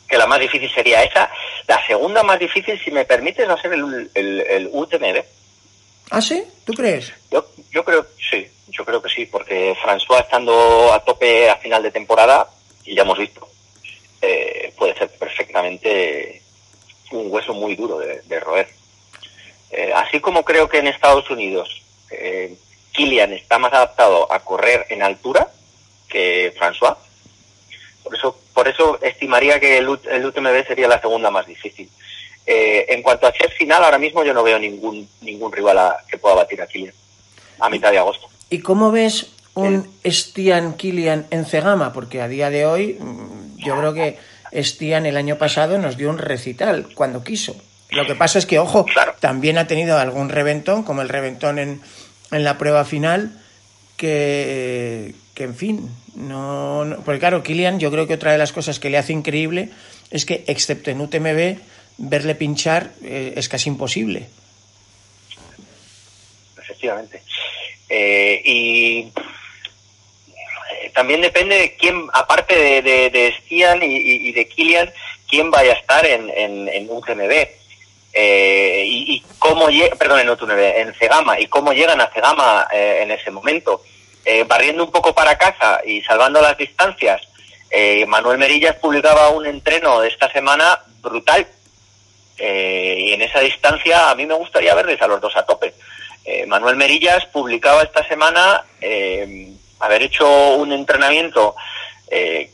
que 0.07 0.17
la 0.17 0.27
más 0.27 0.39
difícil 0.39 0.69
sería 0.71 1.01
esa. 1.03 1.27
La 1.67 1.83
segunda 1.87 2.21
más 2.21 2.37
difícil, 2.37 2.79
si 2.79 2.91
me 2.91 3.03
permites, 3.03 3.49
va 3.49 3.55
a 3.55 3.61
ser 3.61 3.73
el, 3.73 4.11
el, 4.13 4.41
el 4.41 4.69
UTMB. 4.71 5.23
¿Ah, 6.11 6.21
sí? 6.21 6.43
¿Tú 6.65 6.73
crees? 6.73 7.11
Yo, 7.31 7.47
yo 7.71 7.83
creo 7.83 8.05
sí, 8.29 8.47
yo 8.67 8.85
creo 8.85 9.01
que 9.01 9.09
sí, 9.09 9.25
porque 9.25 9.75
François 9.83 10.21
estando 10.21 10.93
a 10.93 10.99
tope 11.03 11.49
a 11.49 11.55
final 11.55 11.81
de 11.81 11.89
temporada, 11.89 12.47
y 12.85 12.93
ya 12.93 13.01
hemos 13.01 13.17
visto, 13.17 13.49
eh, 14.21 14.71
puede 14.77 14.95
ser 14.95 15.09
perfectamente 15.17 16.43
un 17.11 17.25
hueso 17.31 17.55
muy 17.55 17.75
duro 17.75 17.97
de, 17.97 18.21
de 18.21 18.39
roer. 18.39 18.67
Eh, 19.71 19.91
así 19.95 20.19
como 20.19 20.43
creo 20.43 20.69
que 20.69 20.77
en 20.77 20.87
Estados 20.87 21.27
Unidos 21.31 21.81
eh, 22.11 22.55
Kilian 22.91 23.33
está 23.33 23.57
más 23.59 23.73
adaptado 23.73 24.31
a 24.31 24.39
correr 24.39 24.85
en 24.89 25.01
altura 25.03 25.47
que 26.09 26.53
François, 26.59 26.95
por 28.03 28.15
eso, 28.15 28.37
por 28.53 28.67
eso 28.67 28.99
estimaría 29.01 29.59
que 29.59 29.77
el, 29.77 29.87
el 30.11 30.25
UTMB 30.25 30.67
sería 30.67 30.87
la 30.87 30.99
segunda 30.99 31.31
más 31.31 31.45
difícil. 31.47 31.89
Eh, 32.45 32.87
en 32.89 33.01
cuanto 33.03 33.27
a 33.27 33.31
ser 33.33 33.51
final, 33.51 33.83
ahora 33.83 33.99
mismo 33.99 34.23
yo 34.23 34.33
no 34.33 34.43
veo 34.43 34.57
ningún 34.59 35.07
ningún 35.21 35.51
rival 35.51 35.77
a- 35.77 35.97
que 36.09 36.17
pueda 36.17 36.35
batir 36.35 36.61
a 36.61 36.67
Kilian 36.67 36.93
a 37.59 37.69
mitad 37.69 37.91
de 37.91 37.99
agosto. 37.99 38.27
¿Y 38.49 38.59
cómo 38.59 38.91
ves 38.91 39.27
un 39.53 39.87
Stian 40.05 40.73
Kilian 40.73 41.27
en 41.29 41.45
Cegama? 41.45 41.93
Porque 41.93 42.19
a 42.21 42.27
día 42.27 42.49
de 42.49 42.65
hoy 42.65 42.97
mm, 42.99 43.57
yo 43.57 43.77
creo 43.77 43.93
que 43.93 44.17
Stian 44.63 45.05
el 45.05 45.15
año 45.17 45.37
pasado 45.37 45.77
nos 45.77 45.95
dio 45.95 46.09
un 46.09 46.17
recital 46.17 46.87
cuando 46.95 47.23
quiso. 47.23 47.55
Lo 47.91 48.05
que 48.05 48.15
pasa 48.15 48.39
es 48.39 48.45
que, 48.45 48.57
ojo, 48.57 48.85
Claro. 48.85 49.13
también 49.19 49.57
ha 49.57 49.67
tenido 49.67 49.97
algún 49.99 50.29
reventón, 50.29 50.83
como 50.83 51.01
el 51.03 51.09
reventón 51.09 51.59
en, 51.59 51.81
en 52.31 52.43
la 52.43 52.57
prueba 52.57 52.85
final, 52.85 53.31
que, 53.97 55.13
que 55.33 55.43
en 55.43 55.55
fin, 55.55 55.89
no, 56.15 56.97
Porque 57.05 57.19
claro, 57.19 57.43
Kilian, 57.43 57.79
yo 57.79 57.91
creo 57.91 58.07
que 58.07 58.15
otra 58.15 58.31
de 58.31 58.37
las 58.37 58.51
cosas 58.51 58.79
que 58.79 58.89
le 58.89 58.97
hace 58.97 59.13
increíble 59.13 59.69
es 60.09 60.25
que, 60.25 60.43
excepto 60.47 60.91
en 60.91 61.01
UTMB, 61.01 61.57
verle 61.97 62.35
pinchar 62.35 62.91
eh, 63.03 63.33
es 63.35 63.47
casi 63.47 63.69
imposible. 63.69 64.27
efectivamente. 66.57 67.21
Eh, 67.89 68.41
y 68.45 68.99
eh, 68.99 70.91
también 70.93 71.21
depende 71.21 71.55
de 71.57 71.75
quién, 71.75 72.07
aparte 72.13 72.55
de, 72.55 72.81
de, 72.81 73.09
de 73.09 73.35
Stian 73.39 73.79
y 73.83 74.31
de 74.31 74.47
Kilian, 74.47 74.91
quién 75.29 75.49
vaya 75.49 75.71
a 75.73 75.75
estar 75.75 76.05
en, 76.05 76.29
en, 76.29 76.67
en 76.67 76.89
UTMB. 76.89 77.60
Eh, 78.13 78.83
y, 78.85 79.23
cómo 79.39 79.67
perdón, 79.97 80.19
en 80.19 80.59
en 80.59 80.93
Cegama, 80.95 81.39
y 81.39 81.47
cómo 81.47 81.73
llegan 81.73 82.01
a 82.01 82.07
Cegama 82.07 82.67
eh, 82.71 82.99
en 83.01 83.11
ese 83.11 83.31
momento. 83.31 83.81
Eh, 84.23 84.43
barriendo 84.43 84.83
un 84.83 84.91
poco 84.91 85.15
para 85.15 85.37
casa 85.37 85.81
y 85.85 86.01
salvando 86.01 86.41
las 86.41 86.57
distancias, 86.57 87.21
eh, 87.69 88.05
Manuel 88.05 88.37
Merillas 88.37 88.75
publicaba 88.75 89.29
un 89.29 89.45
entreno 89.45 90.01
de 90.01 90.09
esta 90.09 90.29
semana 90.31 90.79
brutal, 91.01 91.47
y 92.37 93.13
en 93.13 93.21
esa 93.21 93.39
distancia 93.39 94.09
a 94.09 94.15
mí 94.15 94.25
me 94.25 94.33
gustaría 94.33 94.73
verles 94.73 94.99
a 95.01 95.07
los 95.07 95.21
dos 95.21 95.35
a 95.37 95.45
tope. 95.45 95.75
Manuel 96.47 96.75
Merillas 96.75 97.23
publicaba 97.27 97.83
esta 97.83 98.03
semana 98.07 98.63
haber 99.79 100.01
hecho 100.01 100.55
un 100.55 100.71
entrenamiento 100.71 101.55
de 102.09 102.49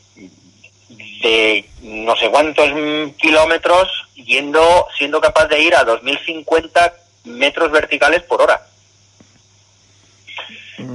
no 1.80 2.14
sé 2.16 2.28
cuántos 2.28 2.70
kilómetros 3.16 4.07
yendo, 4.24 4.86
siendo 4.96 5.20
capaz 5.20 5.46
de 5.46 5.60
ir 5.60 5.74
a 5.74 5.84
2050 5.84 6.94
metros 7.24 7.70
verticales 7.70 8.22
por 8.22 8.42
hora. 8.42 8.62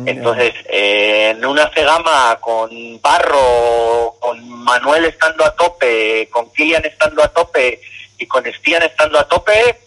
Entonces, 0.06 0.54
eh, 0.70 1.32
en 1.36 1.46
una 1.46 1.70
cegama 1.74 2.38
con 2.40 3.02
Barro, 3.02 4.16
con 4.20 4.50
Manuel 4.50 5.06
estando 5.06 5.44
a 5.44 5.54
tope, 5.56 6.30
con 6.30 6.52
Kilian 6.54 6.86
estando 6.86 7.22
a 7.22 7.28
tope 7.28 7.82
y 8.18 8.26
con 8.26 8.46
Stian 8.46 8.84
estando 8.84 9.20
a 9.20 9.28
tope, 9.28 9.78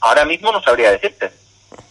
ahora 0.00 0.24
mismo 0.24 0.50
no 0.50 0.62
sabría 0.62 0.92
decirte. 0.92 1.30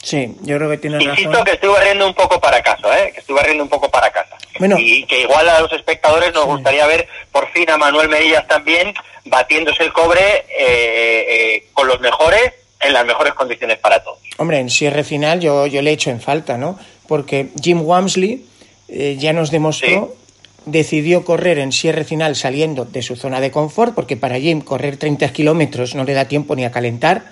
Sí, 0.02 0.36
yo 0.42 0.58
creo 0.58 0.70
que 0.70 0.78
tienes 0.78 1.04
Insisto 1.04 1.44
que 1.44 1.52
estoy 1.52 1.70
barriendo 1.70 2.08
un 2.08 2.16
poco 2.16 2.40
para 2.40 2.64
casa, 2.64 3.04
¿eh? 3.04 3.12
que 3.14 3.20
estoy 3.20 3.36
barriendo 3.36 3.64
un 3.64 3.70
poco 3.70 3.92
para 3.92 4.10
casa. 4.10 4.39
Bueno. 4.60 4.78
y 4.78 5.06
que 5.06 5.22
igual 5.22 5.48
a 5.48 5.62
los 5.62 5.72
espectadores 5.72 6.34
nos 6.34 6.46
gustaría 6.46 6.86
ver 6.86 7.08
por 7.32 7.50
fin 7.52 7.70
a 7.70 7.78
Manuel 7.78 8.10
Medillas 8.10 8.46
también 8.48 8.94
batiéndose 9.26 9.84
el 9.84 9.94
cobre 9.94 10.46
eh, 10.50 11.26
eh, 11.30 11.68
con 11.74 11.88
los 11.88 12.00
mejores 12.02 12.54
en 12.82 12.94
las 12.94 13.06
mejores 13.06 13.34
condiciones 13.34 13.78
para 13.78 14.04
todos. 14.04 14.20
Hombre, 14.38 14.60
en 14.60 14.70
cierre 14.70 15.04
final 15.04 15.40
yo, 15.40 15.68
yo 15.68 15.82
le 15.82 15.92
he 15.92 15.94
hecho 15.94 16.12
en 16.12 16.22
falta, 16.22 16.58
¿no? 16.58 16.80
Porque 17.08 17.50
Jim 17.62 17.82
Wamsley 17.82 18.46
eh, 18.88 19.18
ya 19.20 19.34
nos 19.34 19.52
demostró, 19.52 20.16
decidió 20.66 21.26
correr 21.26 21.60
en 21.60 21.72
cierre 21.72 22.06
final 22.06 22.36
saliendo 22.36 22.86
de 22.86 23.02
su 23.02 23.16
zona 23.16 23.42
de 23.42 23.52
confort, 23.52 23.94
porque 23.94 24.16
para 24.16 24.40
Jim 24.40 24.62
correr 24.62 24.98
30 24.98 25.32
kilómetros 25.34 25.96
no 25.96 26.04
le 26.04 26.14
da 26.14 26.26
tiempo 26.26 26.56
ni 26.56 26.64
a 26.64 26.72
calentar, 26.72 27.24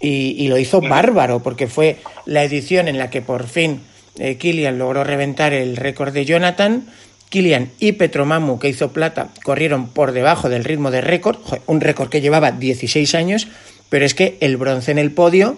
y, 0.00 0.34
y 0.42 0.48
lo 0.48 0.58
hizo 0.58 0.80
bárbaro, 0.80 1.42
porque 1.42 1.68
fue 1.68 1.98
la 2.24 2.42
edición 2.42 2.88
en 2.88 2.98
la 2.98 3.08
que 3.08 3.22
por 3.22 3.46
fin 3.46 3.82
eh, 4.18 4.36
Kilian 4.36 4.78
logró 4.78 5.04
reventar 5.04 5.52
el 5.52 5.76
récord 5.76 6.12
de 6.12 6.24
Jonathan. 6.24 6.86
Kilian 7.28 7.70
y 7.80 7.92
Petromamu, 7.92 8.58
que 8.58 8.68
hizo 8.68 8.92
plata, 8.92 9.28
corrieron 9.42 9.88
por 9.88 10.12
debajo 10.12 10.48
del 10.48 10.64
ritmo 10.64 10.90
de 10.90 11.00
récord, 11.00 11.38
un 11.66 11.80
récord 11.80 12.08
que 12.08 12.20
llevaba 12.20 12.52
16 12.52 13.14
años, 13.16 13.48
pero 13.88 14.04
es 14.04 14.14
que 14.14 14.36
el 14.40 14.56
bronce 14.56 14.92
en 14.92 14.98
el 14.98 15.10
podio 15.10 15.56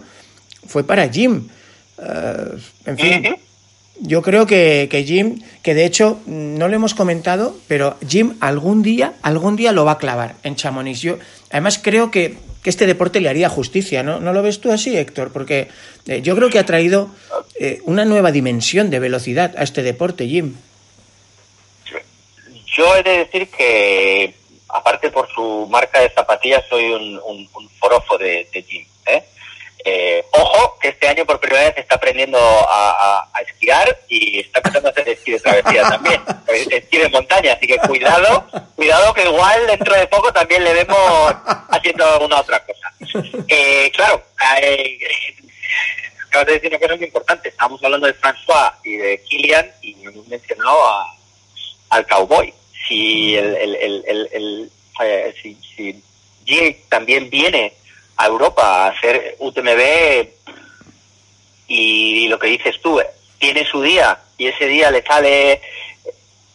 fue 0.67 0.85
para 0.85 1.09
Jim. 1.09 1.49
Eh, 2.03 2.59
en 2.87 2.99
fin, 2.99 3.37
yo 4.01 4.23
creo 4.23 4.47
que, 4.47 4.89
que 4.91 5.05
Jim, 5.05 5.41
que 5.63 5.75
de 5.75 5.85
hecho 5.85 6.21
no 6.27 6.69
lo 6.69 6.75
hemos 6.75 6.95
comentado, 6.95 7.57
pero 7.69 7.97
Jim 8.07 8.35
algún 8.41 8.83
día, 8.83 9.15
algún 9.23 9.57
día 9.57 9.73
lo 9.73 9.85
va 9.85 9.93
a 9.93 9.99
clavar 9.99 10.37
en 10.45 10.57
Chamonix. 10.57 11.01
Yo, 11.01 11.19
además 11.51 11.79
creo 11.83 12.11
que, 12.11 12.37
que 12.63 12.71
este 12.71 12.87
deporte 12.87 13.21
le 13.21 13.29
haría 13.29 13.49
justicia, 13.49 14.03
¿no? 14.03 14.21
¿No 14.21 14.33
lo 14.33 14.43
ves 14.43 14.61
tú 14.61 14.73
así, 14.73 14.97
Héctor? 14.97 15.33
Porque 15.33 15.69
eh, 16.07 16.23
yo 16.23 16.35
creo 16.35 16.51
que 16.51 16.59
ha 16.59 16.67
traído 16.67 17.11
eh, 17.59 17.81
una 17.85 18.05
nueva 18.05 18.33
dimensión 18.33 18.91
de 18.91 18.99
velocidad 18.99 19.55
a 19.57 19.63
este 19.63 19.83
deporte, 19.83 20.27
Jim. 20.27 20.57
Yo 22.67 22.97
he 22.97 23.03
de 23.03 23.19
decir 23.19 23.49
que, 23.51 24.35
aparte 24.69 25.11
por 25.11 25.29
su 25.33 25.67
marca 25.71 26.01
de 26.01 26.11
zapatillas, 26.11 26.65
soy 26.69 26.85
un, 26.85 27.21
un, 27.25 27.69
forofo 27.81 28.19
de, 28.19 28.49
de 28.53 28.63
Jim. 28.63 28.87
¿eh? 29.07 29.25
Eh, 29.91 30.25
ojo, 30.33 30.77
que 30.81 30.89
este 30.89 31.09
año 31.09 31.25
por 31.25 31.41
primera 31.41 31.65
vez 31.65 31.79
está 31.79 31.95
aprendiendo 31.95 32.39
a, 32.39 32.91
a- 32.91 33.29
a 33.33 33.41
esquiar 33.41 33.99
y 34.09 34.41
está 34.41 34.59
empezando 34.59 34.89
a 34.89 34.93
hacer 34.93 35.09
esquí 35.09 35.33
de 35.33 35.41
travesía 35.41 35.83
también. 35.89 36.21
Esquí 36.71 36.99
de 36.99 37.09
montaña, 37.09 37.53
así 37.55 37.67
que 37.67 37.77
cuidado, 37.79 38.47
cuidado 38.77 39.15
que 39.15 39.23
igual 39.25 39.67
dentro 39.67 39.95
de 39.95 40.07
poco 40.09 40.33
también 40.33 40.63
le 40.65 40.73
vemos 40.75 40.99
haciendo 41.71 42.05
alguna 42.05 42.41
otra 42.41 42.63
cosa. 42.65 42.93
Eh, 43.49 43.91
claro, 43.95 44.23
eh, 44.61 44.99
acabas 46.27 46.47
de 46.49 46.53
decir 46.55 46.69
una 46.71 46.79
cosa 46.79 46.97
muy 46.97 47.05
importante. 47.07 47.49
Estábamos 47.49 47.83
hablando 47.85 48.07
de 48.07 48.15
François 48.15 48.73
y 48.85 48.97
de 48.97 49.23
Kilian 49.23 49.71
y 49.83 49.93
hemos 50.07 50.27
mencionado 50.27 50.87
a, 50.89 51.15
al 51.91 52.07
cowboy. 52.07 52.53
Si 52.89 53.37
el, 53.37 53.57
el, 53.57 54.05
el, 54.07 54.71
eh, 55.03 55.35
si, 55.43 55.57
si 55.77 56.03
Jim 56.45 56.75
también 56.89 57.29
viene 57.31 57.73
a 58.19 58.27
Europa 58.27 58.87
a 58.87 58.89
hacer 58.89 59.37
UTMB 59.39 60.29
y 61.69 62.29
lo 62.29 62.39
que 62.39 62.49
dices 62.49 62.81
tú, 62.83 62.99
eh, 63.01 63.07
tiene 63.39 63.65
su 63.65 63.81
día 63.81 64.19
y 64.37 64.47
ese 64.47 64.67
día 64.67 64.91
le 64.91 65.03
sale 65.03 65.61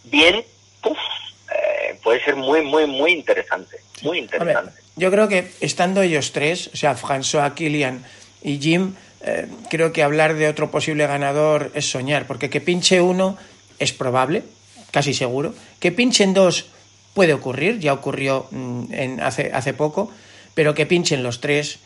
bien, 0.04 0.36
eh, 0.36 2.00
puede 2.04 2.24
ser 2.24 2.36
muy, 2.36 2.62
muy, 2.62 2.86
muy 2.86 3.14
interesante. 3.14 3.78
Muy 4.02 4.20
interesante. 4.20 4.82
yo 4.98 5.10
creo 5.12 5.30
que 5.30 5.52
estando 5.62 6.02
ellos 6.02 6.34
tres, 6.34 6.70
o 6.74 6.76
sea, 6.76 6.98
François, 6.98 7.54
Kilian 7.54 8.04
y 8.42 8.60
Jim, 8.60 8.96
eh, 9.22 9.48
creo 9.70 9.94
que 9.94 10.04
hablar 10.04 10.34
de 10.34 10.50
otro 10.50 10.70
posible 10.70 11.08
ganador 11.08 11.72
es 11.74 11.90
soñar, 11.90 12.28
porque 12.28 12.50
que 12.50 12.60
pinche 12.60 13.00
uno 13.00 13.38
es 13.80 13.94
probable, 13.94 14.44
casi 14.92 15.14
seguro. 15.14 15.54
Que 15.80 15.94
pinchen 15.94 16.34
dos 16.34 16.66
puede 17.14 17.34
ocurrir, 17.34 17.80
ya 17.80 17.94
ocurrió 17.94 18.48
mm, 18.52 18.84
en, 18.92 19.22
hace, 19.22 19.52
hace 19.54 19.74
poco, 19.74 20.12
pero 20.54 20.74
que 20.74 20.86
pinchen 20.86 21.24
los 21.24 21.40
tres, 21.42 21.80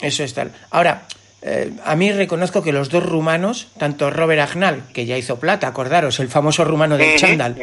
eso 0.00 0.22
es 0.24 0.34
tal. 0.34 0.52
Ahora, 0.70 1.06
eh, 1.42 1.72
a 1.84 1.96
mí 1.96 2.12
reconozco 2.12 2.62
que 2.62 2.72
los 2.72 2.88
dos 2.88 3.04
rumanos, 3.04 3.68
tanto 3.78 4.10
Robert 4.10 4.40
Agnal, 4.40 4.84
que 4.92 5.06
ya 5.06 5.16
hizo 5.18 5.38
plata, 5.40 5.66
acordaros, 5.68 6.20
el 6.20 6.28
famoso 6.28 6.64
rumano 6.64 6.96
del 6.96 7.10
Ujú, 7.10 7.18
chándal, 7.18 7.56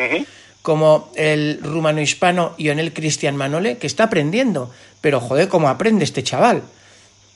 como 0.61 1.11
el 1.15 1.59
rumano 1.63 2.01
hispano 2.01 2.53
Ionel 2.57 2.93
Cristian 2.93 3.35
Manole, 3.37 3.77
que 3.77 3.87
está 3.87 4.05
aprendiendo. 4.05 4.73
Pero 5.01 5.21
joder, 5.21 5.47
cómo 5.47 5.69
aprende 5.69 6.03
este 6.03 6.23
chaval. 6.23 6.63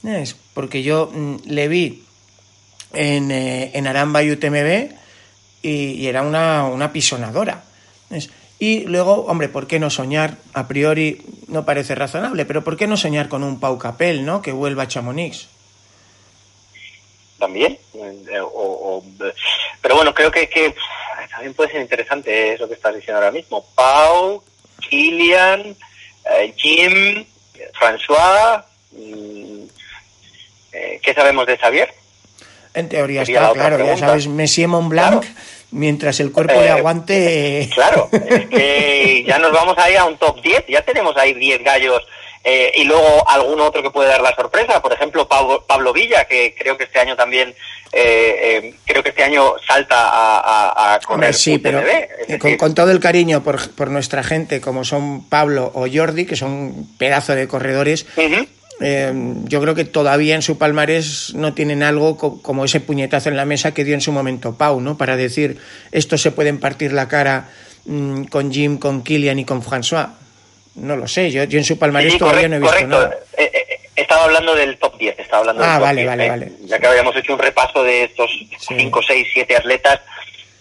Es 0.04 0.36
porque 0.54 0.84
yo 0.84 1.10
mm, 1.14 1.36
le 1.46 1.68
vi 1.70 2.04
en, 2.92 3.32
eh, 3.32 3.72
en 3.74 3.88
Aramba 3.88 4.22
y 4.22 4.32
UTMB 4.32 4.92
y, 5.62 5.70
y 5.94 6.08
era 6.08 6.22
una, 6.24 6.66
una 6.66 6.92
pisonadora. 6.92 7.64
Es- 8.10 8.30
Y 8.60 8.82
luego, 8.86 9.26
hombre, 9.26 9.50
¿por 9.50 9.68
qué 9.68 9.80
no 9.80 9.90
soñar? 9.90 10.38
A 10.54 10.68
priori 10.68 11.22
no 11.48 11.66
parece 11.66 11.96
razonable, 11.96 12.46
pero 12.46 12.64
¿por 12.64 12.78
qué 12.78 12.88
no 12.88 12.96
soñar 12.98 13.28
con 13.28 13.44
un 13.44 13.60
Pau 13.60 13.78
Capel, 13.78 14.26
¿no? 14.26 14.42
Que 14.42 14.52
vuelva 14.52 14.84
a 14.84 14.88
Chamonix. 14.88 15.48
también. 17.40 17.78
eh, 17.94 18.40
o- 18.40 18.46
o- 18.48 19.04
pero 19.82 19.96
bueno, 19.96 20.14
creo 20.14 20.32
que, 20.32 20.48
también 21.30 21.54
puede 21.54 21.72
ser 21.72 21.82
interesante 21.82 22.54
eso 22.54 22.70
que 22.70 22.76
estás 22.76 22.96
diciendo 22.96 23.18
ahora 23.20 23.32
mismo. 23.32 23.66
Pau, 23.76 24.42
Kilian, 24.80 25.76
eh, 26.32 26.54
Jim, 26.56 27.26
François. 27.78 28.64
mm, 28.94 29.64
eh, 30.72 31.00
¿Qué 31.04 31.14
sabemos 31.14 31.46
de 31.46 31.58
Xavier? 31.58 31.94
En 32.74 32.88
teoría 32.88 33.26
Sería 33.26 33.42
está 33.48 33.54
claro, 33.54 33.86
ya 33.86 33.98
sabes, 33.98 34.28
Messier 34.28 34.68
Mont 34.70 34.88
Blanc, 34.90 35.22
Claro. 35.24 35.36
Mientras 35.74 36.20
el 36.20 36.32
cuerpo 36.32 36.54
le 36.54 36.68
Eh, 36.68 36.72
aguante... 36.72 37.70
Claro, 37.74 38.10
es 38.12 38.46
que 38.48 39.24
ya 39.28 39.38
nos 39.40 39.52
vamos 39.52 39.78
ahí 39.78 39.96
a 39.96 40.06
un 40.06 40.18
top 40.18 40.42
10, 40.42 40.66
ya 40.68 40.82
tenemos 40.84 41.16
ahí 41.18 41.34
10 41.34 41.64
gallos 41.64 42.02
eh, 42.46 42.72
y 42.76 42.84
luego 42.84 43.28
algún 43.30 43.60
otro 43.62 43.82
que 43.82 43.90
puede 43.90 44.10
dar 44.10 44.22
la 44.22 44.36
sorpresa, 44.36 44.82
por 44.82 44.92
ejemplo 44.94 45.28
Pablo, 45.28 45.64
Pablo 45.66 45.94
Villa, 45.94 46.26
que 46.26 46.54
creo 46.58 46.78
que 46.78 46.84
este 46.84 47.00
año 47.00 47.16
también, 47.16 47.56
eh, 47.94 48.62
eh, 48.64 48.74
creo 48.86 49.02
que 49.02 49.10
este 49.10 49.24
año 49.24 49.54
salta 49.66 49.96
a, 50.10 50.40
a, 50.40 50.94
a 50.96 51.00
correr 51.00 51.30
Hombre, 51.30 51.34
sí, 51.34 51.56
UTMB, 51.56 51.88
eh, 52.28 52.40
con, 52.40 52.58
con 52.58 52.76
todo 52.76 52.92
el 52.92 53.00
cariño 53.00 53.44
por, 53.44 53.72
por 53.72 53.90
nuestra 53.90 54.24
gente, 54.24 54.60
como 54.60 54.84
son 54.84 55.30
Pablo 55.30 55.72
o 55.74 55.88
Jordi, 55.92 56.26
que 56.26 56.36
son 56.36 56.52
un 56.52 56.98
pedazo 56.98 57.34
de 57.34 57.48
corredores, 57.48 58.06
eh, 58.84 59.14
yo 59.46 59.62
creo 59.62 59.76
que 59.76 59.86
todavía 59.86 60.36
en 60.36 60.42
su 60.42 60.58
palmarés 60.58 61.34
no 61.36 61.54
tienen 61.54 61.84
algo 61.84 62.18
co- 62.18 62.42
como 62.42 62.66
ese 62.66 62.80
puñetazo 62.80 63.30
en 63.30 63.38
la 63.38 63.46
mesa 63.46 63.74
que 63.74 63.84
dio 63.84 63.94
en 63.96 64.02
su 64.02 64.12
momento 64.12 64.56
Pau, 64.56 64.82
¿no? 64.82 64.98
Para 64.98 65.16
decir, 65.16 65.58
estos 65.92 66.22
se 66.22 66.32
pueden 66.32 66.60
partir 66.60 66.92
la 66.94 67.08
cara 67.08 67.50
mm, 67.86 68.24
con 68.26 68.52
Jim, 68.52 68.78
con 68.78 69.04
Kilian 69.04 69.40
y 69.40 69.46
con 69.46 69.62
François. 69.64 70.10
No 70.76 70.96
lo 70.98 71.08
sé, 71.08 71.32
yo, 71.32 71.44
yo 71.44 71.60
en 71.60 71.66
su 71.66 71.78
palmarés 71.78 72.14
sí, 72.14 72.20
todavía 72.20 72.50
correcto, 72.50 72.60
no 72.60 72.68
he 72.68 72.72
visto 72.82 72.88
correcto. 72.90 73.16
nada. 73.16 73.24
Eh, 73.38 73.52
eh, 73.54 73.80
estaba 73.96 74.24
hablando 74.26 74.56
del 74.56 74.78
top 74.78 74.98
10, 74.98 75.20
estaba 75.20 75.40
hablando 75.42 75.64
Ah, 75.64 75.68
del 75.68 75.76
top 75.78 75.82
vale, 75.84 76.02
10, 76.02 76.08
vale, 76.10 76.26
eh, 76.26 76.30
vale. 76.30 76.52
Ya 76.66 76.80
que 76.80 76.88
habíamos 76.88 77.16
hecho 77.16 77.34
un 77.34 77.40
repaso 77.40 77.84
de 77.84 78.04
estos 78.06 78.32
Sí. 78.60 78.76
5, 78.78 79.02
6, 79.08 79.28
7 79.34 79.56
atletas, 79.56 80.00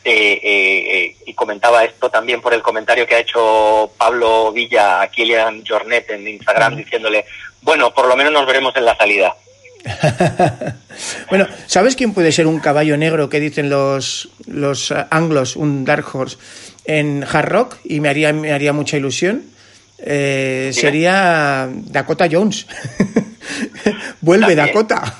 eh, 0.05 0.41
eh, 0.43 0.97
eh, 1.05 1.17
y 1.27 1.33
comentaba 1.33 1.85
esto 1.85 2.11
también 2.11 2.41
por 2.43 2.53
el 2.53 2.61
comentario 2.61 3.07
que 3.07 3.15
ha 3.15 3.21
hecho 3.21 3.91
Pablo 3.97 4.53
Villa 4.53 5.01
a 5.01 5.09
Kilian 5.11 5.65
Jornet 5.67 6.11
en 6.11 6.27
Instagram, 6.29 6.77
diciéndole, 6.77 7.25
bueno, 7.63 7.93
por 7.95 8.07
lo 8.07 8.17
menos 8.17 8.33
nos 8.33 8.47
veremos 8.47 8.75
en 8.77 8.85
la 8.85 8.97
salida. 8.97 9.35
Bueno, 11.31 11.49
¿sabes 11.67 11.97
quién 11.97 12.13
puede 12.13 12.33
ser 12.33 12.47
un 12.47 12.61
caballo 12.61 12.97
negro 12.99 13.29
que 13.29 13.41
dicen 13.41 13.71
los, 13.71 14.29
los 14.47 14.91
eh, 14.91 15.07
anglos, 15.11 15.57
un 15.57 15.85
Dark 15.85 16.05
Horse, 16.13 16.37
en 16.85 17.25
Hard 17.25 17.49
Rock? 17.49 17.77
Y 17.85 18.01
me 18.01 18.11
haría, 18.11 18.33
me 18.33 18.53
haría 18.53 18.73
mucha 18.73 18.99
ilusión. 18.99 19.43
Eh, 19.99 20.71
sería 20.75 21.69
Dakota 21.73 22.29
Jones. 22.31 22.67
Vuelve 24.21 24.55
También. 24.55 24.67
Dakota. 24.67 25.15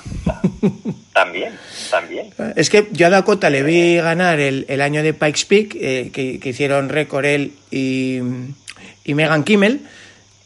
También, 1.13 1.53
también. 1.91 2.33
Es 2.55 2.71
que 2.71 2.87
yo 2.91 3.05
a 3.05 3.09
Dakota 3.11 3.51
le 3.51 3.61
vi 3.61 3.97
ganar 3.97 4.39
el, 4.39 4.65
el 4.67 4.81
año 4.81 5.03
de 5.03 5.13
Pikes 5.13 5.45
Peak, 5.47 5.75
eh, 5.75 6.09
que, 6.11 6.39
que 6.39 6.49
hicieron 6.49 6.89
récord 6.89 7.25
él 7.25 7.53
y, 7.69 8.19
y 9.03 9.13
Megan 9.13 9.43
Kimmel. 9.43 9.81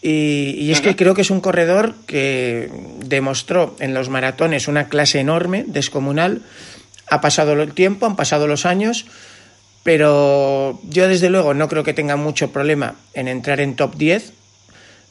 Y, 0.08 0.56
y 0.60 0.72
es 0.72 0.80
que 0.82 0.96
creo 0.96 1.14
que 1.16 1.22
es 1.22 1.32
un 1.32 1.42
corredor 1.42 1.94
que 2.06 2.70
demostró 3.06 3.76
en 3.80 3.94
los 3.94 4.08
maratones 4.10 4.68
una 4.68 4.88
clase 4.88 5.20
enorme, 5.20 5.66
descomunal. 5.68 6.42
Ha 7.10 7.20
pasado 7.20 7.54
el 7.54 7.74
tiempo, 7.74 8.06
han 8.06 8.16
pasado 8.16 8.48
los 8.48 8.66
años, 8.66 9.06
pero 9.84 10.80
yo 10.84 11.08
desde 11.08 11.30
luego 11.30 11.54
no 11.54 11.68
creo 11.68 11.84
que 11.84 11.94
tenga 11.94 12.16
mucho 12.16 12.52
problema 12.52 12.96
en 13.14 13.28
entrar 13.28 13.60
en 13.60 13.76
top 13.76 13.96
10. 13.96 14.34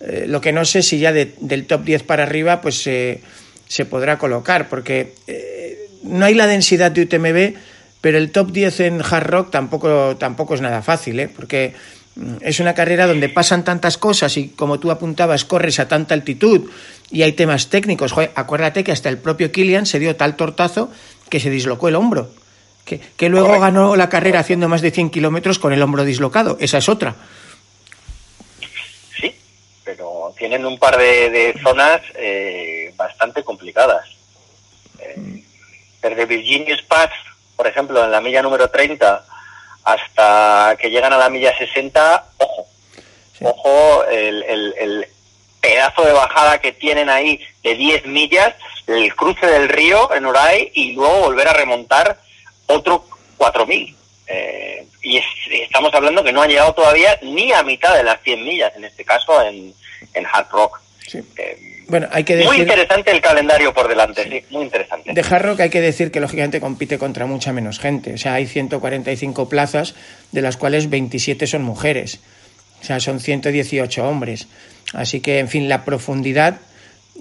Eh, 0.01 0.25
lo 0.29 0.41
que 0.41 0.53
no 0.53 0.65
sé 0.65 0.83
si 0.83 0.99
ya 0.99 1.13
de- 1.13 1.35
del 1.41 1.67
top 1.67 1.85
10 1.85 2.03
para 2.03 2.23
arriba 2.25 2.61
pues 2.61 2.83
se 2.83 3.21
se 3.69 3.85
podrá 3.85 4.17
colocar, 4.17 4.69
porque 4.69 5.13
eh, 5.27 5.89
no 6.05 6.25
hay 6.25 6.35
la 6.35 6.47
densidad 6.47 6.93
de 6.93 7.03
UTMB, 7.03 7.55
pero 8.01 8.17
el 8.17 8.31
top 8.31 8.53
10 8.53 8.81
en 8.81 9.01
hard 9.03 9.27
rock 9.27 9.51
tampoco, 9.51 10.17
tampoco 10.17 10.55
es 10.55 10.61
nada 10.61 10.83
fácil, 10.83 11.19
¿eh? 11.19 11.29
porque 11.29 11.73
es 12.41 12.61
una 12.61 12.75
carrera 12.75 13.07
donde 13.07 13.29
pasan 13.29 13.65
tantas 13.65 13.99
cosas 13.99 14.37
y 14.37 14.49
como 14.49 14.81
tú 14.81 14.91
apuntabas, 14.91 15.45
corres 15.45 15.79
a 15.81 15.89
tanta 15.89 16.15
altitud 16.15 16.71
y 17.11 17.23
hay 17.23 17.33
temas 17.33 17.69
técnicos. 17.69 18.13
Joder, 18.13 18.33
acuérdate 18.35 18.85
que 18.85 18.93
hasta 18.93 19.09
el 19.09 19.19
propio 19.19 19.53
Kilian 19.53 19.87
se 19.87 19.99
dio 19.99 20.17
tal 20.17 20.37
tortazo 20.37 20.91
que 21.29 21.41
se 21.41 21.51
dislocó 21.51 21.89
el 21.89 21.97
hombro. 21.97 22.31
Que, 22.85 23.01
que 23.01 23.29
luego 23.29 23.49
Correcto. 23.49 23.65
ganó 23.65 23.97
la 23.97 24.09
carrera 24.09 24.41
haciendo 24.41 24.69
más 24.69 24.81
de 24.81 24.93
100 24.93 25.11
kilómetros 25.11 25.59
con 25.59 25.73
el 25.73 25.83
hombro 25.83 26.05
dislocado. 26.05 26.57
Esa 26.61 26.79
es 26.79 26.89
otra. 26.89 27.17
Sí, 29.21 29.35
pero 29.85 30.33
tienen 30.39 30.65
un 30.65 30.79
par 30.79 30.97
de, 30.97 31.31
de 31.31 31.61
zonas 31.63 32.01
eh, 32.15 32.95
bastante 32.97 33.43
complicadas. 33.43 34.07
Eh, 35.01 35.43
desde 36.01 36.27
Virginia 36.27 36.77
por 37.57 37.67
ejemplo, 37.67 38.05
en 38.05 38.13
la 38.13 38.21
milla 38.21 38.43
número 38.43 38.69
30, 38.71 39.25
hasta 39.87 40.77
que 40.81 40.91
llegan 40.91 41.13
a 41.13 41.17
la 41.17 41.31
milla 41.31 41.57
60, 41.57 42.27
ojo, 42.39 42.67
ojo 43.43 44.05
el, 44.07 44.43
el- 44.43 44.75
el 44.79 45.09
pedazo 45.61 46.03
de 46.03 46.13
bajada 46.13 46.59
que 46.61 46.73
tienen 46.73 47.09
ahí 47.09 47.41
de 47.63 47.75
10 47.77 48.07
millas, 48.07 48.55
el 48.89 49.15
cruce 49.15 49.47
del 49.47 49.69
río 49.69 50.13
en 50.13 50.27
Uray 50.27 50.71
y 50.75 50.93
luego 50.93 51.21
volver 51.21 51.47
a 51.49 51.53
remontar 51.53 52.19
otro 52.67 53.05
4.000. 53.39 53.95
Eh, 54.29 54.87
y 55.03 55.19
es- 55.19 55.25
estamos 55.53 55.95
hablando 55.95 56.25
que 56.25 56.33
no 56.33 56.43
han 56.43 56.51
llegado 56.51 56.75
todavía 56.75 57.17
ni 57.23 57.53
a 57.53 57.63
mitad 57.63 57.95
de 57.97 58.03
las 58.03 58.21
100 58.23 58.43
millas, 58.43 58.73
en 58.77 58.85
este 58.87 59.05
caso 59.05 59.41
en, 59.43 59.73
en 60.15 60.27
Hard 60.27 60.49
Rock. 60.51 60.81
Sí. 61.07 61.19
Eh, 61.37 61.76
Bueno, 61.89 62.09
hay 62.11 62.25
que 62.25 62.45
muy 62.45 62.59
interesante 62.59 63.13
el 63.13 63.21
calendario 63.21 63.73
por 63.73 63.89
delante, 63.89 64.25
sí, 64.25 64.45
muy 64.51 64.65
interesante. 64.65 65.13
De 65.13 65.21
Hard 65.21 65.45
Rock 65.45 65.61
hay 65.61 65.71
que 65.71 65.81
decir 65.81 66.11
que 66.11 66.19
lógicamente 66.21 66.61
compite 66.61 66.99
contra 66.99 67.27
mucha 67.27 67.53
menos 67.53 67.79
gente. 67.79 68.15
O 68.15 68.19
sea, 68.19 68.35
hay 68.35 68.47
145 68.47 69.49
plazas, 69.49 69.95
de 70.33 70.43
las 70.43 70.57
cuales 70.57 70.91
27 70.91 71.47
son 71.47 71.63
mujeres. 71.63 72.19
O 72.81 72.85
sea, 72.85 72.99
son 72.99 73.21
118 73.21 74.07
hombres. 74.07 74.49
Así 74.95 75.21
que, 75.21 75.39
en 75.39 75.49
fin, 75.49 75.69
la 75.69 75.85
profundidad 75.85 76.59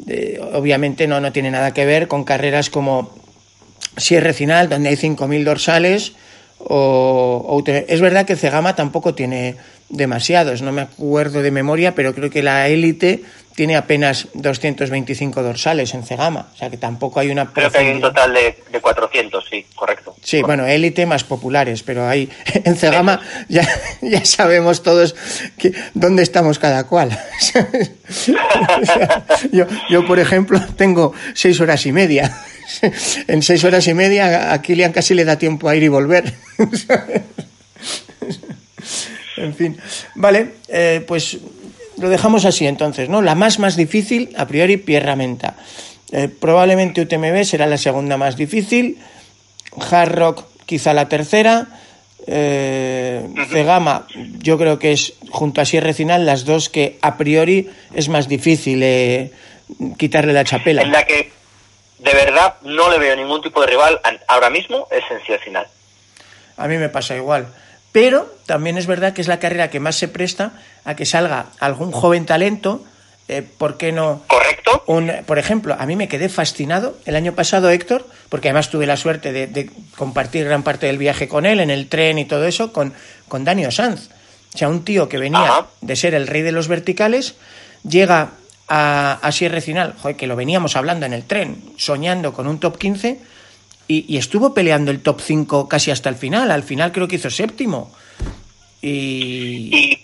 eh, 0.08 0.39
obviamente 0.54 1.08
no, 1.08 1.21
no 1.21 1.32
tiene 1.32 1.51
nada 1.51 1.73
que 1.73 1.86
ver 1.86 2.08
con 2.08 2.23
carreras 2.23 2.69
como 2.69 3.15
Sierra 3.97 4.34
Final, 4.34 4.67
donde 4.67 4.89
hay 4.89 4.95
5.000 4.95 5.43
dorsales. 5.43 6.13
O, 6.58 7.45
o 7.47 7.63
es 7.67 8.01
verdad 8.01 8.25
que 8.25 8.36
Cegama 8.36 8.75
tampoco 8.75 9.13
tiene 9.13 9.56
demasiados, 9.89 10.62
no 10.62 10.71
me 10.71 10.82
acuerdo 10.82 11.41
de 11.41 11.52
memoria, 11.52 11.95
pero 11.95 12.13
creo 12.13 12.30
que 12.30 12.43
la 12.43 12.67
élite 12.67 13.24
tiene 13.56 13.78
apenas 13.78 14.28
225 14.34 15.41
dorsales 15.41 15.93
en 15.93 16.04
Cegama, 16.04 16.50
o 16.54 16.58
sea 16.58 16.69
que 16.69 16.78
tampoco 16.78 17.21
hay 17.21 17.30
una 17.30 17.52
Creo 17.54 17.71
que 17.71 17.78
hay 17.78 17.91
un 17.91 18.02
total 18.02 18.34
de, 18.34 18.63
de 18.69 18.82
400, 18.82 19.48
sí, 19.50 19.65
correcto. 19.76 20.15
Sí, 20.21 20.41
bueno, 20.41 20.65
élite 20.65 21.06
más 21.06 21.24
populares, 21.24 21.82
pero 21.82 22.08
ahí 22.08 22.30
en 22.65 22.76
Cegama 22.76 23.21
ya, 23.48 23.65
ya 24.02 24.26
sabemos 24.26 24.84
todos 24.84 25.15
que, 25.58 25.74
dónde 25.93 26.24
estamos 26.24 26.60
cada 26.60 26.86
cual. 26.86 27.17
O 27.17 27.41
sea, 28.86 29.26
yo, 29.52 29.65
yo, 29.89 30.06
por 30.06 30.19
ejemplo, 30.19 30.60
tengo 30.76 31.13
seis 31.34 31.60
horas 31.62 31.86
y 31.86 31.91
media. 31.91 32.36
En 33.28 33.43
seis 33.43 33.63
horas 33.63 33.88
y 33.88 33.93
media 33.93 34.52
a 34.52 34.62
Kilian 34.62 34.91
casi 34.91 35.13
le 35.13 35.24
da 35.24 35.38
tiempo 35.38 35.69
a 35.69 35.76
ir 35.76 35.84
y 35.84 35.88
volver. 35.88 36.34
En 39.38 39.54
fin, 39.54 39.78
vale, 40.15 40.56
eh, 40.67 41.04
pues 41.08 41.38
lo 41.98 42.10
dejamos 42.10 42.45
así 42.45 42.67
entonces, 42.67 43.10
¿no? 43.10 43.21
La 43.21 43.36
más 43.36 43.60
más 43.60 43.76
difícil, 43.76 44.34
a 44.38 44.48
priori, 44.48 44.78
Pierra 44.78 45.15
Menta. 45.15 45.56
Eh, 46.12 46.28
probablemente 46.28 47.02
UTMB 47.02 47.43
será 47.43 47.65
la 47.65 47.78
segunda 47.78 48.17
más 48.17 48.36
difícil. 48.36 49.00
Hard 49.91 50.13
Rock 50.13 50.45
quizá 50.65 50.93
la 50.93 51.10
tercera. 51.10 51.67
Eh, 52.28 53.28
Cegama 53.52 54.08
yo 54.39 54.58
creo 54.58 54.80
que 54.80 54.93
es 54.93 55.13
junto 55.30 55.62
a 55.62 55.65
Sierra 55.65 55.93
Final 55.93 56.26
las 56.26 56.43
dos 56.43 56.69
que 56.69 56.98
a 57.04 57.17
priori 57.17 57.69
es 57.93 58.10
más 58.10 58.28
difícil 58.28 58.82
eh, 58.82 59.32
quitarle 59.98 60.34
la 60.34 60.43
chapela. 60.43 60.82
En 60.82 60.91
la 60.91 61.06
que 61.06 61.32
de 62.00 62.13
verdad 62.13 62.56
no 62.63 62.89
le 62.89 62.98
veo 62.98 63.15
ningún 63.15 63.41
tipo 63.41 63.62
de 63.62 63.67
rival 63.67 64.00
ahora 64.28 64.50
mismo 64.50 64.88
es 64.91 65.04
en 65.12 65.24
Ciudad 65.26 65.39
Final. 65.39 65.67
A 66.58 66.67
mí 66.67 66.78
me 66.78 66.89
pasa 66.89 67.15
igual. 67.15 67.48
Pero 67.95 68.27
también 68.45 68.77
es 68.77 68.88
verdad 68.88 69.13
que 69.13 69.21
es 69.21 69.29
la 69.29 69.39
carrera 69.39 69.69
que 69.69 69.79
más 69.79 69.95
se 69.95 70.10
presta 70.10 70.51
a 70.84 70.97
que 70.97 71.05
salga 71.05 71.45
algún 71.62 71.93
joven 71.93 72.25
talento. 72.25 72.84
eh, 73.29 73.41
¿Por 73.41 73.77
qué 73.77 73.93
no? 73.93 74.23
¿Correcto? 74.27 74.84
Un, 74.88 75.10
por 75.25 75.39
ejemplo, 75.39 75.77
a 75.79 75.86
mí 75.86 75.95
me 75.95 76.10
quedé 76.10 76.27
fascinado 76.27 76.97
el 77.05 77.15
año 77.15 77.31
pasado, 77.36 77.69
Héctor, 77.69 78.05
porque 78.27 78.49
además 78.49 78.69
tuve 78.69 78.86
la 78.86 78.97
suerte 78.97 79.31
de, 79.31 79.47
de 79.47 79.69
compartir 79.95 80.43
gran 80.43 80.62
parte 80.62 80.88
del 80.88 80.97
viaje 80.97 81.29
con 81.29 81.45
él, 81.45 81.62
en 81.62 81.69
el 81.69 81.88
tren 81.88 82.19
y 82.19 82.25
todo 82.25 82.45
eso, 82.45 82.73
con, 82.73 82.93
con 83.29 83.45
Daniel 83.45 83.71
Sanz. 83.71 84.10
O 84.53 84.58
sea, 84.58 84.67
un 84.67 84.84
tío 84.84 85.08
que 85.08 85.17
venía 85.17 85.39
Ajá. 85.43 85.67
de 85.79 85.95
ser 85.95 86.15
el 86.15 86.27
rey 86.27 86.41
de 86.41 86.51
los 86.51 86.67
verticales, 86.67 87.36
llega 87.88 88.31
a, 88.67 89.19
a 89.21 89.31
Sierra 89.31 89.62
Final, 89.62 89.93
joder, 90.01 90.17
que 90.17 90.27
lo 90.27 90.36
veníamos 90.36 90.75
hablando 90.75 91.05
en 91.05 91.13
el 91.13 91.23
tren, 91.23 91.63
soñando 91.77 92.34
con 92.34 92.45
un 92.45 92.60
top 92.60 92.77
15, 92.77 93.19
y, 93.88 94.06
y 94.13 94.17
estuvo 94.17 94.54
peleando 94.54 94.91
el 94.91 95.02
top 95.02 95.21
5 95.21 95.67
casi 95.67 95.91
hasta 95.91 96.10
el 96.10 96.15
final. 96.15 96.52
Al 96.52 96.63
final 96.63 96.91
creo 96.91 97.08
que 97.08 97.15
hizo 97.15 97.30
séptimo. 97.30 97.91
Y. 98.82 99.69
Y 99.76 100.02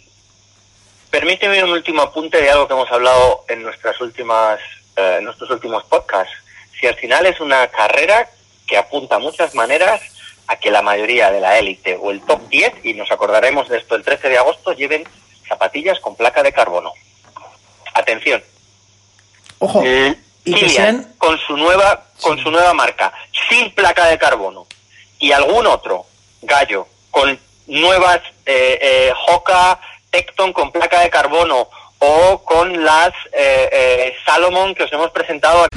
permíteme 1.10 1.63
un 1.63 1.72
último 1.72 2.02
apunte 2.02 2.41
de 2.41 2.50
algo 2.50 2.67
que 2.67 2.74
hemos 2.74 2.91
hablado 2.91 3.46
en 3.48 3.63
nuestras 3.63 4.00
últimas, 4.02 4.60
eh, 4.96 5.15
en 5.20 5.26
nuestros 5.26 5.50
últimos 5.52 5.84
podcasts. 5.86 6.34
Si 6.80 6.88
al 6.88 6.96
final 6.96 7.26
es 7.26 7.39
una 7.39 7.67
carrera 7.67 8.30
que 8.67 8.78
apunta 8.78 9.20
muchas 9.20 9.54
maneras 9.54 10.02
a 10.48 10.56
que 10.56 10.72
la 10.72 10.82
mayoría 10.82 11.32
de 11.32 11.39
la 11.41 11.60
élite 11.60 11.98
o 12.02 12.12
el 12.12 12.22
top 12.22 12.48
10, 12.50 12.74
y 12.84 12.94
nos 12.94 13.12
acordaremos 13.12 13.70
de 13.70 13.78
esto 13.78 13.96
el 13.96 14.04
13 14.04 14.30
de 14.30 14.38
agosto, 14.38 14.74
lleven 14.74 15.04
zapatillas 15.48 16.00
con 16.00 16.15
placa 16.15 16.41
de 16.44 16.52
carbono. 16.54 16.91
Atención. 17.94 18.41
Ojo, 19.60 19.84
Eh, 19.86 20.15
y 20.43 20.54
que 20.54 20.60
Kilian, 20.67 21.01
sean. 21.01 21.13
con 21.17 21.38
su 21.39 21.56
nueva 21.58 22.04
con 22.21 22.38
su 22.39 22.49
nueva 22.51 22.73
marca 22.73 23.12
sin 23.49 23.71
placa 23.73 24.08
de 24.08 24.17
carbono 24.17 24.65
y 25.19 25.32
algún 25.32 25.67
otro 25.67 26.06
gallo 26.41 26.88
con 27.10 27.38
nuevas 27.67 28.21
eh, 28.45 28.80
eh, 28.82 29.13
Hoka 29.27 29.80
Tecton 30.10 30.51
con 30.54 30.71
placa 30.71 31.01
de 31.01 31.10
carbono 31.10 31.69
o 31.99 32.43
con 32.43 32.84
las 32.84 33.13
eh, 33.34 33.69
eh, 33.71 34.13
Salomon 34.25 34.73
que 34.75 34.84
os 34.84 34.93
hemos 34.93 35.12
presentado 35.12 35.67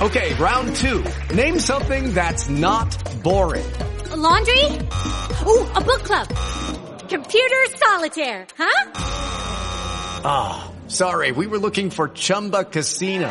Okay, 0.00 0.32
round 0.34 0.76
two. 0.76 1.02
Name 1.34 1.58
something 1.58 2.14
that's 2.14 2.48
not 2.48 2.86
boring. 3.24 3.66
A 4.12 4.16
laundry? 4.16 4.64
Ooh, 5.44 5.66
a 5.74 5.80
book 5.80 6.04
club. 6.04 6.28
Computer 7.08 7.66
solitaire, 7.74 8.46
huh? 8.56 8.92
Sorry, 10.86 11.32
we 11.32 11.46
were 11.48 11.58
looking 11.58 11.90
for 11.90 12.08
Chumba 12.08 12.64
Casino. 12.64 13.28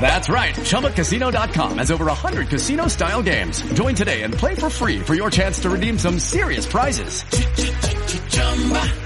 That's 0.00 0.28
right. 0.28 0.54
ChumbaCasino.com 0.54 1.78
has 1.78 1.90
over 1.90 2.06
100 2.06 2.48
casino 2.48 2.88
style 2.88 3.22
games. 3.22 3.62
Join 3.74 3.94
today 3.94 4.22
and 4.22 4.34
play 4.34 4.56
for 4.56 4.68
free 4.68 4.98
for 4.98 5.14
your 5.14 5.30
chance 5.30 5.60
to 5.60 5.70
redeem 5.70 5.96
some 5.96 6.18
serious 6.18 6.66
prizes. 6.66 7.22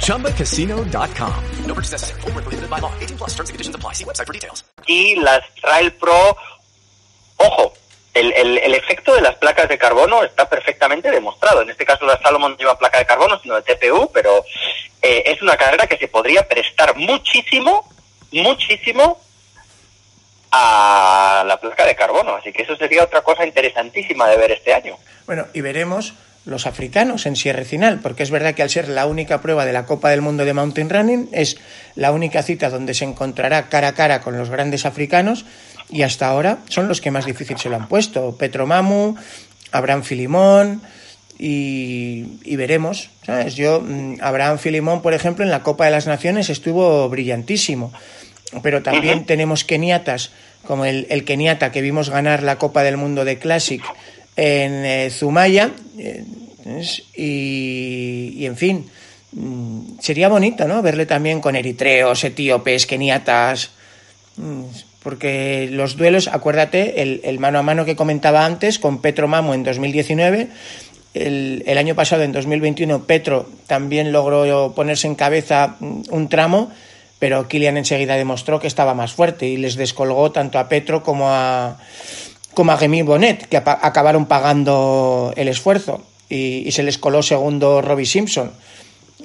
ChumbaCasino.com. 0.07 1.45
No 1.67 1.75
purchase 1.75 1.93
necessary. 1.93 2.21
Where 2.23 2.33
prohibited 2.33 2.71
by 2.71 2.79
law. 2.79 2.93
18 3.01 3.19
plus 3.19 3.35
terms 3.35 3.51
and 3.51 3.55
conditions 3.55 3.77
apply. 3.77 3.93
See 3.93 4.05
website 4.05 4.27
for 4.27 4.33
details. 4.33 4.65
y 4.87 5.17
las 5.17 5.43
Trail 5.61 5.93
Pro 5.93 6.37
ojo 7.37 7.73
el, 8.15 8.33
el, 8.33 8.59
el 8.59 8.75
efecto 8.75 9.15
de 9.15 9.21
las 9.21 9.35
placas 9.37 9.69
de 9.69 9.77
carbono 9.77 10.23
está 10.25 10.49
perfectamente 10.49 11.11
demostrado. 11.11 11.61
En 11.63 11.69
este 11.71 11.85
caso 11.85 12.07
las 12.07 12.21
Salomon 12.23 12.53
no 12.53 12.57
llevan 12.57 12.79
placa 12.79 12.99
de 12.99 13.07
carbono, 13.07 13.39
sino 13.43 13.57
de 13.57 13.63
TPU, 13.63 14.11
pero 14.13 14.43
eh, 15.03 15.23
es 15.27 15.43
una 15.43 15.57
carrera 15.57 15.87
que 15.87 15.99
se 15.99 16.09
podría 16.09 16.49
prestar 16.49 16.97
muchísimo, 16.97 17.87
muchísimo 18.33 19.21
a 20.51 21.45
la 21.47 21.59
placa 21.61 21.87
de 21.87 21.95
carbono. 21.95 22.37
Así 22.37 22.53
que 22.53 22.63
eso 22.63 22.77
sería 22.77 23.05
otra 23.05 23.23
cosa 23.23 23.47
interesantísima 23.47 24.29
de 24.29 24.37
ver 24.37 24.53
este 24.53 24.75
año. 24.75 24.97
Bueno, 25.27 25.47
y 25.53 25.61
veremos 25.61 26.15
los 26.45 26.67
africanos 26.67 27.27
en 27.27 27.35
Sierra 27.35 27.65
Final, 27.65 27.99
porque 28.01 28.23
es 28.23 28.31
verdad 28.31 28.55
que 28.55 28.63
al 28.63 28.71
ser 28.71 28.89
la 28.89 29.07
única 29.07 29.43
prueba 29.43 29.65
de 29.65 29.73
la 29.73 29.85
Copa 29.85 30.11
del 30.11 30.23
Mundo 30.23 30.45
de 30.45 30.55
Mountain 30.55 30.89
Running, 30.89 31.29
es 31.33 31.59
la 31.97 32.13
única 32.13 32.43
cita 32.43 32.71
donde 32.71 32.95
se 32.95 33.05
encontrará 33.05 33.69
cara 33.69 33.89
a 33.89 33.95
cara 33.95 34.21
con 34.21 34.39
los 34.39 34.49
grandes 34.49 34.87
africanos, 34.87 35.45
y 35.91 36.03
hasta 36.03 36.29
ahora 36.29 36.59
son 36.69 36.87
los 36.87 37.01
que 37.01 37.11
más 37.11 37.27
difícil 37.27 37.59
se 37.59 37.69
lo 37.69 37.77
han 37.77 37.89
puesto. 37.89 38.37
Petro 38.37 38.67
Mamu, 38.67 39.17
Abraham 39.73 40.05
Filimón, 40.05 40.83
y, 41.39 42.25
y 42.45 42.57
veremos, 42.57 43.11
¿sabes? 43.25 43.55
Yo, 43.57 43.81
mm, 43.81 44.17
Abraham 44.21 44.59
Filimón, 44.59 45.03
por 45.03 45.15
ejemplo, 45.15 45.45
en 45.45 45.51
la 45.51 45.63
Copa 45.63 45.85
de 45.85 45.91
las 45.91 46.07
Naciones 46.07 46.49
estuvo 46.51 47.09
brillantísimo, 47.09 47.93
pero 48.63 48.83
también 48.83 49.25
tenemos 49.27 49.65
keniatas, 49.65 50.31
como 50.67 50.85
el, 50.85 51.07
el 51.11 51.25
keniata 51.25 51.73
que 51.73 51.81
vimos 51.83 52.11
ganar 52.11 52.43
la 52.43 52.59
Copa 52.59 52.83
del 52.83 52.97
Mundo 52.97 53.25
de 53.25 53.39
Classic 53.39 53.83
en 54.37 54.85
eh, 54.85 55.11
Zumaya. 55.11 55.71
eh, 55.99 56.25
y, 57.17 58.35
y, 58.39 58.47
en 58.47 58.57
fin, 58.57 58.87
mm, 59.33 59.99
sería 60.01 60.29
bonito, 60.29 60.67
¿no? 60.67 60.83
Verle 60.83 61.07
también 61.07 61.41
con 61.41 61.55
eritreos, 61.55 62.25
etíopes, 62.25 62.87
keniatas. 62.87 63.71
mm, 64.37 64.63
Porque 65.03 65.69
los 65.71 65.97
duelos, 65.97 66.27
acuérdate, 66.27 67.03
el, 67.03 67.21
el 67.23 67.39
mano 67.39 67.61
a 67.61 67.63
mano 67.63 67.85
que 67.85 67.95
comentaba 67.95 68.45
antes 68.45 68.81
con 68.81 69.01
Petro 69.01 69.29
Mamo 69.29 69.55
en 69.55 69.63
2019. 69.63 70.49
El, 71.17 71.79
año 71.79 71.95
pasado, 71.95 72.23
en 72.23 72.33
2021, 72.33 73.05
Petro 73.05 73.49
también 73.67 74.13
logró 74.13 74.73
ponerse 74.75 75.07
en 75.07 75.15
cabeza 75.15 75.77
mm, 75.81 76.03
un 76.11 76.29
tramo, 76.29 76.71
pero 77.19 77.49
Kilian 77.49 77.77
enseguida 77.77 78.17
demostró 78.17 78.61
que 78.61 78.67
estaba 78.67 78.95
más 78.95 79.13
fuerte 79.13 79.47
y 79.47 79.57
les 79.57 79.77
descolgó 79.77 80.31
tanto 80.33 80.59
a 80.59 80.69
Petro 80.69 81.03
como 81.03 81.31
a, 81.31 81.79
como 82.55 82.73
a 82.73 82.77
Remy 82.77 83.03
Bonnet, 83.03 83.47
que 83.49 83.57
acabaron 83.57 84.27
pagando 84.27 85.33
el 85.37 85.49
esfuerzo 85.49 86.05
y, 86.29 86.69
y 86.69 86.73
se 86.73 86.83
les 86.83 86.99
coló 86.99 87.23
segundo 87.23 87.81
Robbie 87.81 88.07
Simpson. 88.07 88.53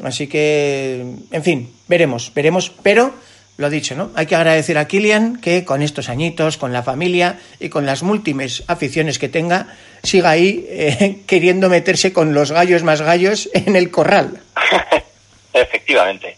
Así 0.04 0.28
que, 0.28 1.06
en 1.32 1.44
fin, 1.44 1.70
veremos, 1.88 2.32
veremos, 2.34 2.72
pero 2.82 3.14
lo 3.62 3.70
dicho, 3.70 3.96
¿no? 3.96 4.12
Hay 4.16 4.26
que 4.26 4.36
agradecer 4.36 4.78
a 4.78 4.88
Kilian 4.88 5.40
que 5.40 5.64
con 5.64 5.82
estos 5.82 6.10
añitos, 6.10 6.58
con 6.58 6.74
la 6.74 6.84
familia 6.84 7.40
y 7.60 7.70
con 7.70 7.86
las 7.86 8.04
múltiples 8.04 8.64
aficiones 8.68 9.20
que 9.20 9.30
tenga, 9.30 9.68
siga 10.04 10.32
ahí 10.32 10.66
eh, 10.70 11.22
queriendo 11.28 11.70
meterse 11.70 12.12
con 12.12 12.34
los 12.34 12.52
gallos 12.52 12.84
más 12.84 13.02
gallos 13.02 13.50
en 13.54 13.76
el 13.76 13.92
corral. 13.92 14.42
Efectivamente. 15.54 16.38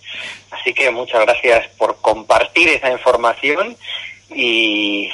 Así 0.52 0.74
que 0.74 0.92
muchas 0.92 1.22
gracias 1.22 1.68
por 1.78 1.98
compartir 2.02 2.70
esa 2.70 2.92
información 2.92 3.76
y 4.30 5.10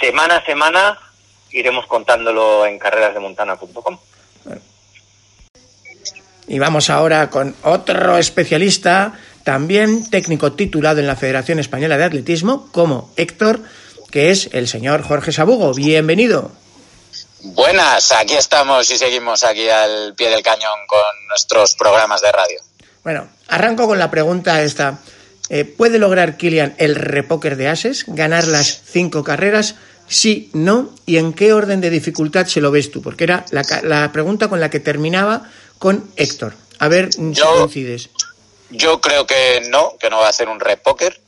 semana 0.00 0.36
a 0.36 0.44
semana 0.44 0.98
iremos 1.50 1.86
contándolo 1.86 2.66
en 2.66 2.78
carrerasdemontana.com. 2.78 3.98
Y 6.46 6.58
vamos 6.58 6.90
ahora 6.90 7.30
con 7.30 7.56
otro 7.62 8.18
especialista, 8.18 9.14
también 9.44 10.08
técnico 10.10 10.52
titulado 10.52 11.00
en 11.00 11.06
la 11.06 11.16
Federación 11.16 11.58
Española 11.58 11.96
de 11.96 12.04
Atletismo, 12.04 12.68
como 12.72 13.12
Héctor, 13.16 13.60
que 14.10 14.30
es 14.30 14.48
el 14.52 14.66
señor 14.66 15.02
Jorge 15.02 15.32
Sabugo. 15.32 15.74
Bienvenido. 15.74 16.50
Buenas, 17.42 18.10
aquí 18.12 18.34
estamos 18.34 18.90
y 18.90 18.96
seguimos 18.96 19.44
aquí 19.44 19.68
al 19.68 20.14
pie 20.14 20.30
del 20.30 20.42
cañón 20.42 20.78
con 20.88 21.28
nuestros 21.28 21.74
programas 21.74 22.22
de 22.22 22.32
radio. 22.32 22.58
Bueno, 23.04 23.28
arranco 23.48 23.86
con 23.86 23.98
la 23.98 24.10
pregunta 24.10 24.62
esta. 24.62 24.98
Eh, 25.50 25.66
¿Puede 25.66 25.98
lograr 25.98 26.38
Kilian 26.38 26.74
el 26.78 26.94
repóker 26.94 27.56
de 27.56 27.68
ases? 27.68 28.04
¿Ganar 28.06 28.46
las 28.46 28.80
cinco 28.86 29.22
carreras? 29.22 29.74
Sí, 30.08 30.48
no. 30.54 30.94
¿Y 31.04 31.18
en 31.18 31.34
qué 31.34 31.52
orden 31.52 31.82
de 31.82 31.90
dificultad 31.90 32.46
se 32.46 32.62
lo 32.62 32.70
ves 32.70 32.90
tú? 32.90 33.02
Porque 33.02 33.24
era 33.24 33.44
la, 33.50 33.62
la 33.82 34.10
pregunta 34.10 34.48
con 34.48 34.58
la 34.58 34.70
que 34.70 34.80
terminaba 34.80 35.42
con 35.78 36.10
Héctor. 36.16 36.54
A 36.78 36.88
ver 36.88 37.12
si 37.12 37.34
coincides. 37.34 38.08
Yo 38.70 39.00
creo 39.00 39.26
que 39.26 39.62
no, 39.68 39.96
que 39.98 40.10
no 40.10 40.18
va 40.18 40.26
a 40.26 40.30
hacer 40.30 40.48
un 40.48 40.60
red 40.60 40.78
póker 40.78 41.20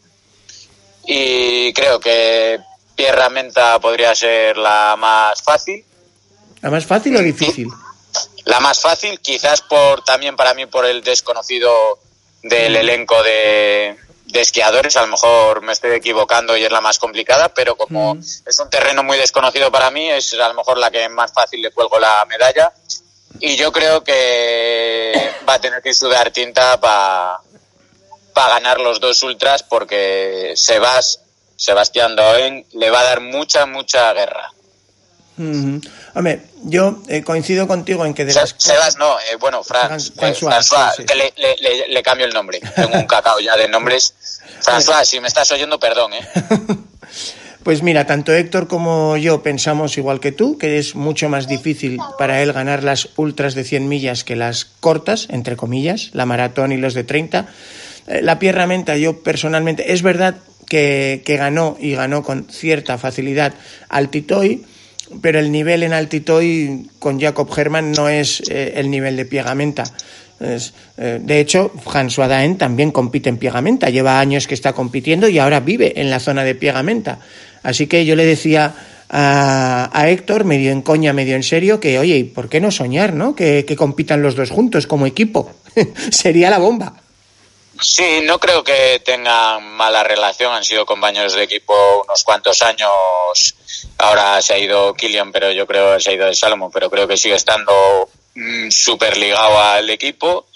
y 1.04 1.72
creo 1.72 2.00
que 2.00 2.58
Pierra 2.94 3.28
Menta 3.28 3.78
podría 3.78 4.14
ser 4.14 4.56
la 4.56 4.96
más 4.98 5.42
fácil. 5.42 5.84
¿La 6.62 6.70
más 6.70 6.86
fácil 6.86 7.16
o 7.16 7.20
difícil? 7.20 7.68
La 8.44 8.60
más 8.60 8.80
fácil, 8.80 9.20
quizás 9.20 9.60
por 9.62 10.02
también 10.04 10.36
para 10.36 10.54
mí 10.54 10.66
por 10.66 10.86
el 10.86 11.02
desconocido 11.02 11.98
del 12.42 12.76
elenco 12.76 13.22
de, 13.22 13.96
de 14.26 14.40
esquiadores. 14.40 14.96
A 14.96 15.02
lo 15.02 15.08
mejor 15.08 15.62
me 15.62 15.72
estoy 15.72 15.92
equivocando 15.92 16.56
y 16.56 16.64
es 16.64 16.70
la 16.72 16.80
más 16.80 16.98
complicada, 16.98 17.52
pero 17.52 17.76
como 17.76 18.14
Mm. 18.14 18.20
es 18.46 18.58
un 18.58 18.70
terreno 18.70 19.02
muy 19.02 19.18
desconocido 19.18 19.70
para 19.70 19.90
mí, 19.90 20.10
es 20.10 20.32
a 20.34 20.48
lo 20.48 20.54
mejor 20.54 20.78
la 20.78 20.90
que 20.90 21.08
más 21.08 21.32
fácil 21.32 21.60
le 21.60 21.70
cuelgo 21.70 21.98
la 21.98 22.24
medalla. 22.26 22.72
Y 23.40 23.56
yo 23.56 23.72
creo 23.72 24.02
que 24.04 25.12
va 25.48 25.54
a 25.54 25.60
tener 25.60 25.82
que 25.82 25.94
sudar 25.94 26.30
tinta 26.30 26.78
para 26.80 27.38
ganar 28.34 28.80
los 28.80 29.00
dos 29.00 29.22
ultras 29.22 29.62
porque 29.62 30.52
Sebas, 30.56 31.20
Sebastián 31.56 32.16
Doen 32.16 32.64
le 32.72 32.90
va 32.90 33.00
a 33.00 33.04
dar 33.04 33.20
mucha, 33.20 33.66
mucha 33.66 34.12
guerra. 34.12 34.50
Ujú. 35.38 35.80
Hombre, 36.14 36.40
yo 36.64 36.96
eh, 37.08 37.22
coincido 37.22 37.68
contigo 37.68 38.06
en 38.06 38.14
que 38.14 38.24
de 38.24 38.32
las 38.32 38.54
Sebas 38.56 38.96
no, 38.96 39.18
eh, 39.20 39.36
bueno, 39.38 39.62
Fran, 39.62 40.00
Fran- 40.00 40.00
eh, 40.00 40.12
François, 40.34 40.50
François, 40.50 40.90
sí, 40.96 41.02
sí. 41.02 41.04
que 41.06 41.14
le, 41.14 41.32
le- 41.36 41.56
le- 41.60 41.88
le 41.88 42.02
cambio 42.02 42.24
el 42.26 42.32
nombre. 42.32 42.58
Tengo 42.74 42.96
un 42.96 43.06
cacao 43.06 43.38
ya 43.40 43.54
de 43.56 43.68
nombres. 43.68 44.14
François, 44.62 45.04
si 45.04 45.20
me 45.20 45.28
estás 45.28 45.50
oyendo, 45.52 45.78
perdón, 45.78 46.14
¿eh? 46.14 46.26
Pues 47.66 47.82
mira, 47.82 48.06
tanto 48.06 48.32
Héctor 48.32 48.68
como 48.68 49.16
yo 49.16 49.42
pensamos 49.42 49.98
igual 49.98 50.20
que 50.20 50.30
tú, 50.30 50.56
que 50.56 50.78
es 50.78 50.94
mucho 50.94 51.28
más 51.28 51.48
difícil 51.48 51.98
para 52.16 52.40
él 52.40 52.52
ganar 52.52 52.84
las 52.84 53.08
ultras 53.16 53.56
de 53.56 53.64
100 53.64 53.88
millas 53.88 54.22
que 54.22 54.36
las 54.36 54.66
cortas, 54.66 55.26
entre 55.30 55.56
comillas, 55.56 56.10
la 56.12 56.26
maratón 56.26 56.70
y 56.70 56.76
los 56.76 56.94
de 56.94 57.02
30. 57.02 57.48
Eh, 58.06 58.22
La 58.22 58.38
Pierra 58.38 58.68
Menta, 58.68 58.96
yo 58.96 59.20
personalmente, 59.20 59.92
es 59.92 60.02
verdad 60.02 60.36
que, 60.68 61.22
que 61.24 61.36
ganó 61.36 61.76
y 61.80 61.96
ganó 61.96 62.22
con 62.22 62.46
cierta 62.48 62.98
facilidad 62.98 63.54
al 63.88 64.10
Titoy, 64.10 64.64
pero 65.20 65.40
el 65.40 65.50
nivel 65.50 65.82
en 65.82 65.92
Altitoy 65.92 66.88
con 67.00 67.20
Jacob 67.20 67.50
Herman 67.56 67.90
no 67.90 68.08
es 68.08 68.44
eh, 68.48 68.74
el 68.76 68.92
nivel 68.92 69.16
de 69.16 69.24
Piegamenta. 69.24 69.82
Es, 70.38 70.74
eh, 70.98 71.18
de 71.20 71.40
hecho, 71.40 71.72
François 71.84 72.28
Daen 72.28 72.58
también 72.58 72.92
compite 72.92 73.28
en 73.28 73.38
Piegamenta, 73.38 73.88
lleva 73.88 74.20
años 74.20 74.46
que 74.46 74.54
está 74.54 74.72
compitiendo 74.72 75.28
y 75.28 75.38
ahora 75.38 75.60
vive 75.60 76.00
en 76.00 76.10
la 76.10 76.20
zona 76.20 76.44
de 76.44 76.54
Piegamenta. 76.54 77.20
Así 77.66 77.88
que 77.88 78.04
yo 78.04 78.14
le 78.14 78.24
decía 78.24 78.76
a, 79.10 80.08
Héctor, 80.08 80.44
medio 80.44 80.70
en 80.70 80.82
coña, 80.82 81.12
medio 81.12 81.34
en 81.34 81.42
serio, 81.42 81.80
que 81.80 81.98
oye, 81.98 82.16
¿y 82.16 82.22
¿por 82.22 82.48
qué 82.48 82.60
no 82.60 82.70
soñar, 82.70 83.12
no? 83.12 83.34
Que, 83.34 83.66
compitan 83.76 84.22
los 84.22 84.36
dos 84.36 84.50
juntos 84.50 84.86
como 84.86 85.04
equipo. 85.04 85.50
Sería 86.12 86.48
la 86.48 86.58
bomba. 86.58 86.92
Sí, 87.80 88.20
no 88.22 88.38
creo 88.38 88.62
que 88.62 89.02
tengan 89.04 89.64
mala 89.64 90.04
relación. 90.04 90.54
Han 90.54 90.62
sido 90.62 90.86
compañeros 90.86 91.34
de 91.34 91.42
equipo 91.42 91.74
unos 92.04 92.22
cuantos 92.22 92.62
años. 92.62 93.56
Ahora 93.98 94.40
se 94.40 94.54
ha 94.54 94.58
ido 94.58 94.94
Kilian, 94.94 95.32
pero 95.32 95.50
yo 95.50 95.66
creo 95.66 95.96
que 95.96 96.02
se 96.04 96.10
ha 96.10 96.14
ido 96.14 96.26
de 96.26 96.36
Salomón, 96.36 96.70
pero 96.72 96.88
creo 96.88 97.08
que 97.08 97.16
sigue 97.16 97.34
estando 97.34 98.08
mm, 98.36 98.70
súper 98.70 99.16
ligado 99.16 99.60
al 99.60 99.90
equipo. 99.90 100.46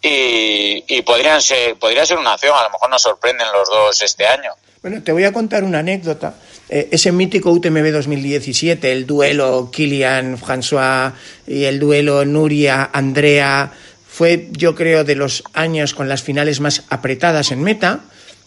Y, 0.00 0.84
y 0.86 1.02
podrían 1.02 1.42
ser, 1.42 1.76
podría 1.80 2.06
ser 2.06 2.16
una 2.16 2.34
opción. 2.34 2.56
A 2.56 2.62
lo 2.62 2.70
mejor 2.70 2.90
nos 2.90 3.02
sorprenden 3.02 3.48
los 3.52 3.68
dos 3.68 4.00
este 4.00 4.24
año. 4.24 4.52
Bueno, 4.84 5.02
te 5.02 5.12
voy 5.12 5.24
a 5.24 5.32
contar 5.32 5.64
una 5.64 5.78
anécdota. 5.78 6.34
Eh, 6.68 6.88
ese 6.90 7.10
mítico 7.10 7.50
UTMB 7.50 7.90
2017, 7.90 8.92
el 8.92 9.06
duelo 9.06 9.70
Kilian, 9.72 10.36
François 10.36 11.14
y 11.46 11.64
el 11.64 11.78
duelo 11.78 12.26
Nuria, 12.26 12.90
Andrea, 12.92 13.72
fue 14.06 14.50
yo 14.52 14.74
creo 14.74 15.02
de 15.02 15.14
los 15.14 15.42
años 15.54 15.94
con 15.94 16.06
las 16.06 16.22
finales 16.22 16.60
más 16.60 16.82
apretadas 16.90 17.50
en 17.50 17.62
meta. 17.62 18.00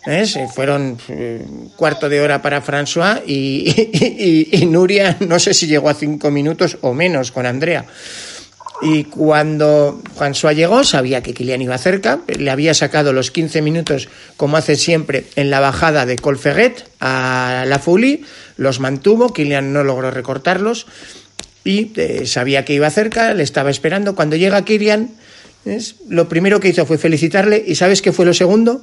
¿eh? 0.05 0.27
Se 0.27 0.47
fueron 0.47 0.99
eh, 1.07 1.43
cuarto 1.75 2.07
de 2.07 2.21
hora 2.21 2.39
para 2.39 2.63
François 2.63 3.19
y 3.25 4.63
Nuria 4.67 5.17
no 5.21 5.39
sé 5.39 5.55
si 5.55 5.65
llegó 5.65 5.89
a 5.89 5.95
cinco 5.95 6.29
minutos 6.29 6.77
o 6.81 6.93
menos 6.93 7.31
con 7.31 7.47
Andrea. 7.47 7.83
Y 8.81 9.05
cuando 9.05 9.99
François 10.15 10.53
llegó, 10.53 10.83
sabía 10.83 11.23
que 11.23 11.33
Kilian 11.33 11.61
iba 11.61 11.77
cerca, 11.79 12.19
le 12.27 12.51
había 12.51 12.75
sacado 12.75 13.11
los 13.11 13.31
15 13.31 13.61
minutos, 13.63 14.07
como 14.37 14.55
hace 14.55 14.75
siempre, 14.75 15.25
en 15.35 15.49
la 15.49 15.59
bajada 15.59 16.05
de 16.05 16.15
Colferret 16.15 16.87
a 16.99 17.63
la 17.65 17.79
Fouli, 17.79 18.23
los 18.55 18.79
mantuvo, 18.79 19.33
Kilian 19.33 19.73
no 19.73 19.83
logró 19.83 20.11
recortarlos 20.11 20.85
y 21.63 21.91
eh, 21.95 22.27
sabía 22.27 22.65
que 22.65 22.73
iba 22.73 22.89
cerca, 22.91 23.33
le 23.33 23.43
estaba 23.43 23.71
esperando. 23.71 24.15
Cuando 24.15 24.35
llega 24.35 24.63
Kilian, 24.63 25.09
lo 26.07 26.29
primero 26.29 26.59
que 26.59 26.69
hizo 26.69 26.85
fue 26.85 26.97
felicitarle 26.97 27.63
y 27.65 27.75
¿sabes 27.75 28.01
qué 28.01 28.13
fue 28.13 28.25
lo 28.25 28.33
segundo? 28.33 28.81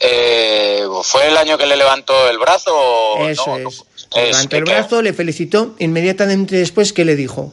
Eh, 0.00 0.82
¿Fue 1.02 1.28
el 1.28 1.36
año 1.36 1.56
que 1.58 1.66
le 1.66 1.76
levantó 1.76 2.28
el 2.28 2.38
brazo? 2.38 2.74
o 2.74 3.28
Eso 3.28 3.58
no? 3.58 3.68
es. 3.68 3.84
Es 4.16 4.30
Levantó 4.30 4.56
el 4.56 4.64
brazo, 4.64 5.02
le 5.02 5.12
felicitó, 5.12 5.76
inmediatamente 5.78 6.56
después, 6.56 6.92
¿qué 6.92 7.04
le 7.04 7.14
dijo? 7.14 7.52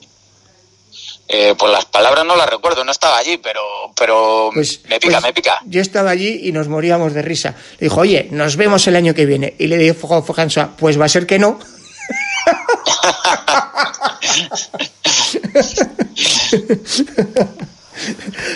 Eh, 1.29 1.55
pues 1.57 1.71
las 1.73 1.85
palabras 1.85 2.25
no 2.25 2.35
las 2.37 2.49
recuerdo, 2.49 2.83
no 2.85 2.91
estaba 2.91 3.17
allí, 3.17 3.37
pero, 3.37 3.61
pero 3.97 4.49
Pues, 4.53 4.79
me 4.87 4.99
pica, 4.99 5.13
pues, 5.19 5.23
me 5.23 5.33
pica. 5.33 5.59
Yo 5.65 5.81
estaba 5.81 6.09
allí 6.09 6.39
y 6.43 6.51
nos 6.53 6.67
moríamos 6.69 7.13
de 7.13 7.21
risa. 7.21 7.53
Le 7.79 7.87
dijo, 7.87 7.99
oye, 7.99 8.27
nos 8.31 8.55
vemos 8.55 8.87
el 8.87 8.95
año 8.95 9.13
que 9.13 9.25
viene. 9.25 9.53
Y 9.59 9.67
le 9.67 9.77
dijo 9.77 10.23
François, 10.25 10.69
pues 10.77 10.99
va 10.99 11.05
a 11.05 11.09
ser 11.09 11.25
que 11.27 11.37
no. 11.37 11.59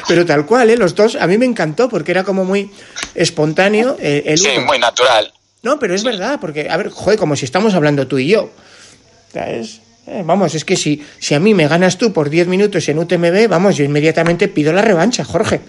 Pero 0.07 0.25
tal 0.25 0.45
cual, 0.45 0.69
¿eh? 0.69 0.77
Los 0.77 0.95
dos, 0.95 1.15
a 1.15 1.27
mí 1.27 1.37
me 1.37 1.45
encantó 1.45 1.89
porque 1.89 2.11
era 2.11 2.23
como 2.23 2.45
muy 2.45 2.71
espontáneo 3.15 3.97
eh, 3.99 4.23
el 4.27 4.37
Sí, 4.37 4.49
uno. 4.57 4.67
muy 4.67 4.79
natural. 4.79 5.33
No, 5.63 5.79
pero 5.79 5.93
es 5.95 6.03
verdad, 6.03 6.39
porque, 6.39 6.69
a 6.69 6.77
ver, 6.77 6.89
joder, 6.89 7.19
como 7.19 7.35
si 7.35 7.45
estamos 7.45 7.73
hablando 7.73 8.07
tú 8.07 8.17
y 8.17 8.27
yo. 8.27 8.43
O 8.43 9.31
sea, 9.31 9.49
es- 9.51 9.79
eh, 10.07 10.23
vamos, 10.25 10.55
es 10.55 10.65
que 10.65 10.75
si, 10.75 11.05
si 11.19 11.35
a 11.35 11.39
mí 11.39 11.53
me 11.53 11.67
ganas 11.67 11.97
tú 11.97 12.11
por 12.11 12.29
10 12.29 12.47
minutos 12.47 12.89
en 12.89 12.99
UTMB, 12.99 13.47
vamos, 13.47 13.77
yo 13.77 13.83
inmediatamente 13.83 14.47
pido 14.47 14.73
la 14.73 14.81
revancha, 14.81 15.23
Jorge. 15.23 15.61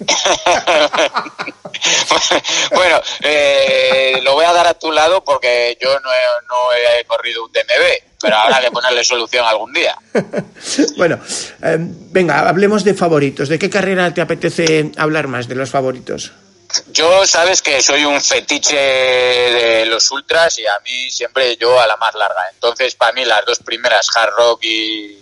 bueno, 2.72 3.00
eh, 3.22 4.18
lo 4.22 4.34
voy 4.34 4.44
a 4.44 4.52
dar 4.52 4.66
a 4.66 4.74
tu 4.74 4.92
lado 4.92 5.24
porque 5.24 5.78
yo 5.80 5.98
no 6.00 6.12
he, 6.12 6.20
no 6.48 6.56
he 6.72 7.04
corrido 7.04 7.44
un 7.44 7.52
DMB, 7.52 8.18
pero 8.20 8.36
habrá 8.36 8.60
que 8.60 8.70
ponerle 8.70 9.02
solución 9.04 9.46
algún 9.46 9.72
día. 9.72 9.96
bueno, 10.96 11.18
eh, 11.62 11.76
venga, 11.78 12.48
hablemos 12.48 12.84
de 12.84 12.94
favoritos. 12.94 13.48
¿De 13.48 13.58
qué 13.58 13.70
carrera 13.70 14.12
te 14.12 14.20
apetece 14.20 14.92
hablar 14.96 15.28
más 15.28 15.48
de 15.48 15.54
los 15.54 15.70
favoritos? 15.70 16.32
Yo 16.92 17.26
sabes 17.26 17.62
que 17.62 17.82
soy 17.82 18.04
un 18.04 18.20
fetiche 18.20 18.76
de 18.76 19.86
los 19.86 20.10
ultras 20.10 20.58
y 20.58 20.66
a 20.66 20.78
mí 20.80 21.10
siempre 21.10 21.56
yo 21.56 21.80
a 21.80 21.86
la 21.86 21.96
más 21.96 22.14
larga. 22.14 22.48
Entonces, 22.52 22.94
para 22.94 23.12
mí 23.12 23.24
las 23.24 23.44
dos 23.44 23.58
primeras, 23.58 24.06
Hard 24.14 24.32
Rock 24.36 24.64
y, 24.64 25.18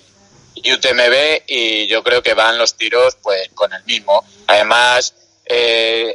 y 0.55 0.73
UTMB, 0.73 1.43
y 1.47 1.87
yo 1.87 2.03
creo 2.03 2.23
que 2.23 2.35
van 2.35 2.59
los 2.59 2.75
tiros 2.75 3.17
pues 3.23 3.51
con 3.55 3.73
el 3.73 3.83
mismo. 3.85 4.25
Además, 4.47 5.15
eh, 5.47 6.15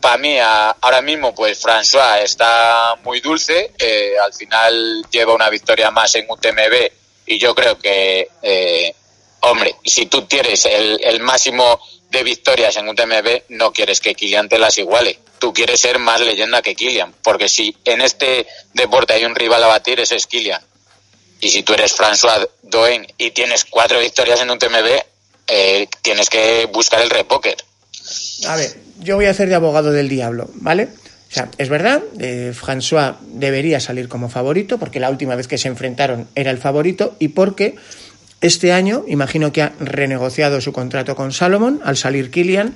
para 0.00 0.16
mí 0.16 0.38
ahora 0.38 1.02
mismo 1.02 1.34
pues 1.34 1.62
François 1.62 2.22
está 2.22 2.96
muy 3.02 3.20
dulce, 3.20 3.72
eh, 3.78 4.14
al 4.22 4.32
final 4.32 5.04
lleva 5.10 5.34
una 5.34 5.50
victoria 5.50 5.90
más 5.90 6.14
en 6.14 6.26
UTMB 6.28 6.90
y 7.26 7.38
yo 7.38 7.54
creo 7.54 7.78
que, 7.78 8.30
eh, 8.42 8.94
hombre, 9.40 9.76
si 9.84 10.06
tú 10.06 10.22
tienes 10.22 10.64
el 10.64 11.20
máximo 11.20 11.80
de 12.10 12.22
victorias 12.22 12.76
en 12.76 12.88
UTMB, 12.88 13.42
no 13.50 13.72
quieres 13.72 14.00
que 14.00 14.14
Kilian 14.14 14.48
te 14.48 14.58
las 14.58 14.78
iguale. 14.78 15.18
Tú 15.38 15.52
quieres 15.52 15.80
ser 15.80 15.98
más 15.98 16.20
leyenda 16.20 16.62
que 16.62 16.74
Kilian, 16.74 17.14
porque 17.22 17.48
si 17.48 17.76
en 17.84 18.00
este 18.00 18.46
deporte 18.74 19.14
hay 19.14 19.24
un 19.24 19.34
rival 19.34 19.62
a 19.64 19.68
batir, 19.68 20.00
ese 20.00 20.16
es 20.16 20.26
Kilian. 20.26 20.62
Y 21.40 21.50
si 21.50 21.62
tú 21.62 21.72
eres 21.72 21.96
François 21.96 22.48
Doen 22.62 23.06
y 23.16 23.30
tienes 23.30 23.64
cuatro 23.64 23.98
victorias 24.00 24.40
en 24.40 24.50
UTMB, 24.50 25.02
eh, 25.48 25.88
tienes 26.02 26.28
que 26.28 26.68
buscar 26.72 27.00
el 27.00 27.10
repóker. 27.10 27.56
A 28.46 28.56
ver, 28.56 28.76
yo 28.98 29.16
voy 29.16 29.26
a 29.26 29.30
hacer 29.30 29.48
de 29.48 29.54
abogado 29.54 29.90
del 29.92 30.08
diablo, 30.08 30.50
¿vale? 30.54 30.88
O 31.30 31.32
sea, 31.32 31.48
es 31.58 31.68
verdad, 31.68 32.02
eh, 32.18 32.52
François 32.60 33.16
debería 33.20 33.78
salir 33.78 34.08
como 34.08 34.28
favorito, 34.28 34.78
porque 34.78 34.98
la 34.98 35.10
última 35.10 35.36
vez 35.36 35.46
que 35.46 35.58
se 35.58 35.68
enfrentaron 35.68 36.28
era 36.34 36.50
el 36.50 36.58
favorito, 36.58 37.14
y 37.20 37.28
porque 37.28 37.76
este 38.40 38.72
año, 38.72 39.04
imagino 39.08 39.52
que 39.52 39.62
ha 39.62 39.72
renegociado 39.80 40.60
su 40.60 40.72
contrato 40.72 41.14
con 41.16 41.32
Salomon 41.32 41.80
al 41.84 41.96
salir 41.96 42.30
Kilian, 42.30 42.74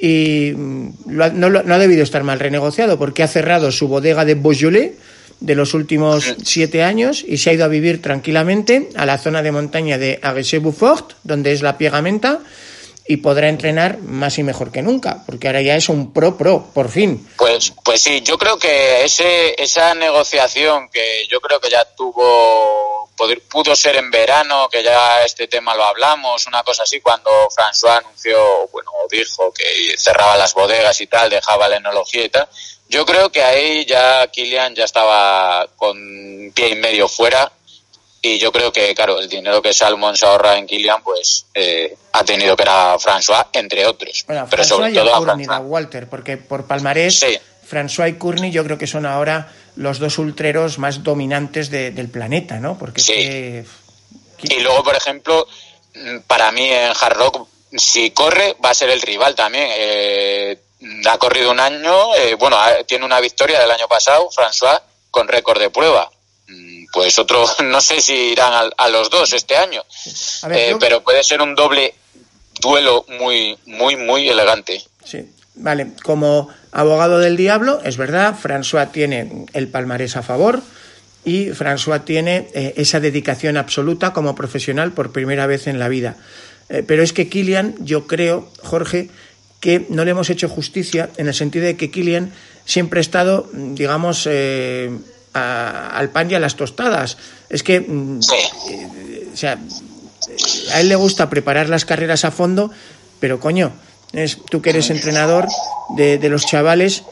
y 0.00 0.52
mm, 0.56 0.88
lo 1.08 1.24
ha- 1.24 1.30
no, 1.30 1.48
lo- 1.50 1.62
no 1.62 1.74
ha 1.74 1.78
debido 1.78 2.02
estar 2.02 2.22
mal 2.24 2.38
renegociado, 2.40 2.98
porque 2.98 3.22
ha 3.22 3.28
cerrado 3.28 3.70
su 3.72 3.88
bodega 3.88 4.24
de 4.24 4.34
Beaujolais 4.34 4.92
de 5.40 5.54
los 5.54 5.72
últimos 5.74 6.34
siete 6.44 6.82
años 6.82 7.24
y 7.26 7.38
se 7.38 7.50
ha 7.50 7.52
ido 7.52 7.64
a 7.64 7.68
vivir 7.68 8.02
tranquilamente 8.02 8.88
a 8.96 9.06
la 9.06 9.18
zona 9.18 9.40
de 9.42 9.52
montaña 9.52 9.96
de 9.98 10.18
Arrechés-Beaufort, 10.20 11.12
donde 11.22 11.52
es 11.52 11.62
la 11.62 11.78
piegamenta, 11.78 12.40
y 13.10 13.16
podrá 13.16 13.48
entrenar 13.48 13.98
más 13.98 14.36
y 14.38 14.42
mejor 14.42 14.70
que 14.70 14.82
nunca, 14.82 15.24
porque 15.24 15.46
ahora 15.46 15.62
ya 15.62 15.74
es 15.74 15.88
un 15.88 16.12
pro 16.12 16.36
pro, 16.36 16.66
por 16.74 16.90
fin. 16.90 17.26
Pues, 17.38 17.72
pues 17.82 18.02
sí, 18.02 18.20
yo 18.20 18.36
creo 18.36 18.58
que 18.58 19.02
ese, 19.02 19.60
esa 19.60 19.94
negociación 19.94 20.90
que 20.90 21.26
yo 21.26 21.40
creo 21.40 21.58
que 21.58 21.70
ya 21.70 21.86
tuvo, 21.96 23.08
pudo 23.50 23.74
ser 23.74 23.96
en 23.96 24.10
verano, 24.10 24.68
que 24.70 24.82
ya 24.82 25.24
este 25.24 25.48
tema 25.48 25.74
lo 25.74 25.84
hablamos, 25.84 26.46
una 26.46 26.62
cosa 26.62 26.82
así, 26.82 27.00
cuando 27.00 27.30
François 27.48 27.96
anunció, 27.96 28.68
bueno, 28.72 28.90
dijo 29.10 29.54
que 29.54 29.96
cerraba 29.96 30.36
las 30.36 30.52
bodegas 30.52 31.00
y 31.00 31.06
tal, 31.06 31.30
dejaba 31.30 31.66
la 31.66 31.78
enología 31.78 32.24
y 32.24 32.28
tal. 32.28 32.46
Yo 32.90 33.06
creo 33.06 33.32
que 33.32 33.42
ahí 33.42 33.86
ya 33.86 34.26
Kilian 34.26 34.74
ya 34.74 34.84
estaba 34.84 35.66
con 35.76 36.52
pie 36.54 36.68
y 36.70 36.74
medio 36.74 37.08
fuera 37.08 37.50
y 38.22 38.38
yo 38.38 38.50
creo 38.52 38.72
que, 38.72 38.94
claro, 38.94 39.18
el 39.20 39.28
dinero 39.28 39.62
que 39.62 39.72
Salmon 39.72 40.16
se 40.16 40.26
ahorra 40.26 40.58
en 40.58 40.66
Kilian, 40.66 41.02
pues 41.02 41.46
eh, 41.54 41.96
ha 42.12 42.24
tenido 42.24 42.56
que 42.56 42.64
ir 42.64 42.68
a 42.68 42.96
François, 42.98 43.46
entre 43.52 43.86
otros. 43.86 44.24
Bueno, 44.26 44.46
pero 44.50 44.62
François 44.62 44.66
sobre 44.68 44.90
y 44.90 44.94
todo 44.94 45.14
a 45.14 45.18
Courtney, 45.18 45.46
a. 45.48 45.58
Walter, 45.60 46.08
porque 46.08 46.36
por 46.36 46.66
palmarés, 46.66 47.20
Sí. 47.20 47.38
François 47.70 48.08
y 48.08 48.14
Courtney 48.14 48.50
yo 48.50 48.64
creo 48.64 48.78
que 48.78 48.86
son 48.86 49.04
ahora 49.06 49.52
los 49.76 49.98
dos 49.98 50.18
ultreros 50.18 50.78
más 50.78 51.04
dominantes 51.04 51.70
de- 51.70 51.90
del 51.90 52.08
planeta, 52.08 52.56
¿no? 52.60 52.78
Porque 52.78 53.00
es 53.00 53.06
Sí. 53.06 53.12
que... 53.12 53.64
Y 54.42 54.60
luego, 54.60 54.82
por 54.82 54.96
ejemplo, 54.96 55.46
mm, 55.94 56.18
para 56.26 56.50
mí 56.52 56.64
en 56.68 56.92
Hard 56.98 57.16
Rock, 57.16 57.46
si 57.76 58.10
corre, 58.12 58.56
va 58.64 58.70
a 58.70 58.74
ser 58.74 58.88
el 58.90 59.02
rival 59.02 59.34
también. 59.34 59.66
Eh, 59.70 60.58
ha 61.08 61.18
corrido 61.18 61.50
un 61.50 61.60
año, 61.60 62.14
eh, 62.16 62.34
bueno, 62.34 62.56
tiene 62.86 63.04
una 63.04 63.20
victoria 63.20 63.60
del 63.60 63.70
año 63.70 63.86
pasado, 63.88 64.28
François, 64.30 64.80
con 65.10 65.28
récord 65.28 65.60
de 65.60 65.70
prueba. 65.70 66.10
Mm, 66.48 66.86
Pues 66.92 67.18
otro, 67.18 67.44
no 67.64 67.80
sé 67.80 68.00
si 68.00 68.14
irán 68.14 68.52
al- 68.52 68.74
a, 68.76 68.88
los 68.88 69.10
dos 69.10 69.32
este 69.32 69.56
año, 69.56 69.82
A 70.42 70.48
ver, 70.48 70.58
Eh, 70.58 70.70
yo- 70.70 70.78
pero 70.78 71.02
puede 71.02 71.22
ser 71.22 71.40
un 71.42 71.54
doble 71.54 71.94
duelo 72.60 73.04
muy, 73.20 73.56
muy, 73.66 73.96
muy 73.96 74.28
elegante. 74.28 74.82
Sí, 75.04 75.30
vale. 75.54 75.88
Como 76.02 76.48
abogado 76.72 77.18
del 77.20 77.36
diablo, 77.36 77.80
es 77.84 77.96
verdad, 77.96 78.34
François 78.42 78.90
tiene 78.90 79.46
el 79.52 79.68
palmarés 79.68 80.16
a 80.16 80.22
favor 80.22 80.62
y 81.24 81.48
François 81.50 82.04
tiene 82.04 82.48
eh, 82.54 82.74
esa 82.76 83.00
dedicación 83.00 83.56
absoluta 83.56 84.12
como 84.12 84.34
profesional 84.34 84.92
por 84.92 85.12
primera 85.12 85.46
vez 85.46 85.66
en 85.66 85.78
la 85.78 85.88
vida. 85.88 86.16
Eh, 86.70 86.82
pero 86.86 87.02
es 87.02 87.12
que 87.12 87.28
Kilian, 87.28 87.74
yo 87.80 88.06
creo, 88.06 88.50
Jorge, 88.62 89.08
que 89.60 89.86
no 89.88 90.04
le 90.04 90.10
hemos 90.12 90.30
hecho 90.30 90.48
justicia 90.48 91.10
en 91.16 91.28
el 91.28 91.34
sentido 91.34 91.66
de 91.66 91.76
que 91.76 91.90
Kilian 91.90 92.32
siempre 92.64 93.00
ha 93.00 93.02
estado, 93.02 93.48
mm, 93.52 93.74
digamos, 93.74 94.26
eh, 94.30 94.90
a- 95.38 95.90
al 95.98 96.10
pan 96.10 96.30
y 96.30 96.34
a 96.34 96.40
las 96.40 96.56
tostadas. 96.56 97.16
Es 97.48 97.62
que 97.62 97.80
mm, 97.80 98.20
Sí. 98.22 98.36
o 99.32 99.36
sea, 99.36 99.58
a 100.74 100.80
él 100.80 100.88
le 100.88 100.96
gusta 100.96 101.30
preparar 101.30 101.68
las 101.68 101.84
carreras 101.84 102.24
a 102.24 102.30
fondo, 102.30 102.70
pero 103.20 103.40
coño, 103.40 103.72
es, 104.12 104.38
tú 104.50 104.60
que 104.62 104.70
eres 104.70 104.90
entrenador 104.90 105.46
de, 105.96 106.18
de 106.18 106.28
los 106.28 106.44
chavales, 106.46 107.04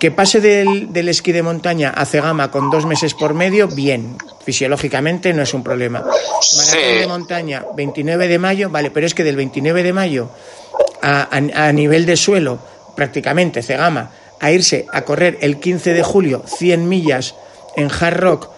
que 0.00 0.10
pase 0.10 0.40
del, 0.40 0.92
del 0.92 1.08
esquí 1.08 1.30
de 1.32 1.42
montaña 1.44 1.90
a 1.90 2.04
cegama 2.04 2.50
con 2.50 2.70
dos 2.70 2.86
meses 2.86 3.14
por 3.14 3.34
medio, 3.34 3.68
bien, 3.68 4.16
fisiológicamente 4.44 5.32
no 5.32 5.42
es 5.42 5.54
un 5.54 5.62
problema. 5.62 6.00
Maratón 6.00 6.42
Sí. 6.42 6.78
de 7.00 7.06
montaña, 7.06 7.64
29 7.76 8.26
de 8.26 8.38
mayo, 8.38 8.68
vale, 8.70 8.90
pero 8.90 9.06
es 9.06 9.14
que 9.14 9.22
del 9.22 9.36
29 9.36 9.82
de 9.84 9.92
mayo 9.92 10.28
a, 11.02 11.22
a- 11.30 11.68
a 11.68 11.72
nivel 11.72 12.04
de 12.04 12.16
suelo, 12.16 12.58
prácticamente 12.96 13.62
cegama, 13.62 14.10
a 14.40 14.50
irse 14.50 14.86
a 14.92 15.02
correr 15.02 15.38
el 15.42 15.60
15 15.60 15.92
de 15.94 16.02
julio 16.02 16.42
100 16.46 16.88
millas 16.88 17.34
en 17.76 17.88
hard 17.90 18.16
rock, 18.18 18.48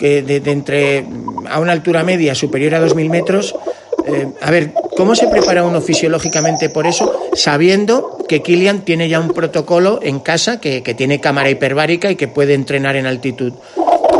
de, 0.00 0.22
de 0.22 0.50
entre 0.52 1.04
a 1.48 1.58
una 1.58 1.72
altura 1.72 2.04
media 2.04 2.34
superior 2.34 2.74
a 2.74 2.80
2.000 2.80 3.10
metros. 3.10 3.54
eh, 4.06 4.28
a 4.40 4.50
ver, 4.50 4.72
¿cómo 4.96 5.14
se 5.16 5.26
prepara 5.26 5.64
uno 5.64 5.80
fisiológicamente 5.80 6.68
por 6.68 6.86
eso, 6.86 7.28
sabiendo 7.34 8.16
que 8.28 8.42
Kilian 8.42 8.84
tiene 8.84 9.08
ya 9.08 9.18
un 9.18 9.32
protocolo 9.32 9.98
en 10.02 10.20
casa, 10.20 10.60
que, 10.60 10.82
que 10.82 10.94
tiene 10.94 11.20
cámara 11.20 11.50
hiperbárica 11.50 12.10
y 12.10 12.16
que 12.16 12.28
puede 12.28 12.54
entrenar 12.54 12.96
en 12.96 13.06
altitud? 13.06 13.52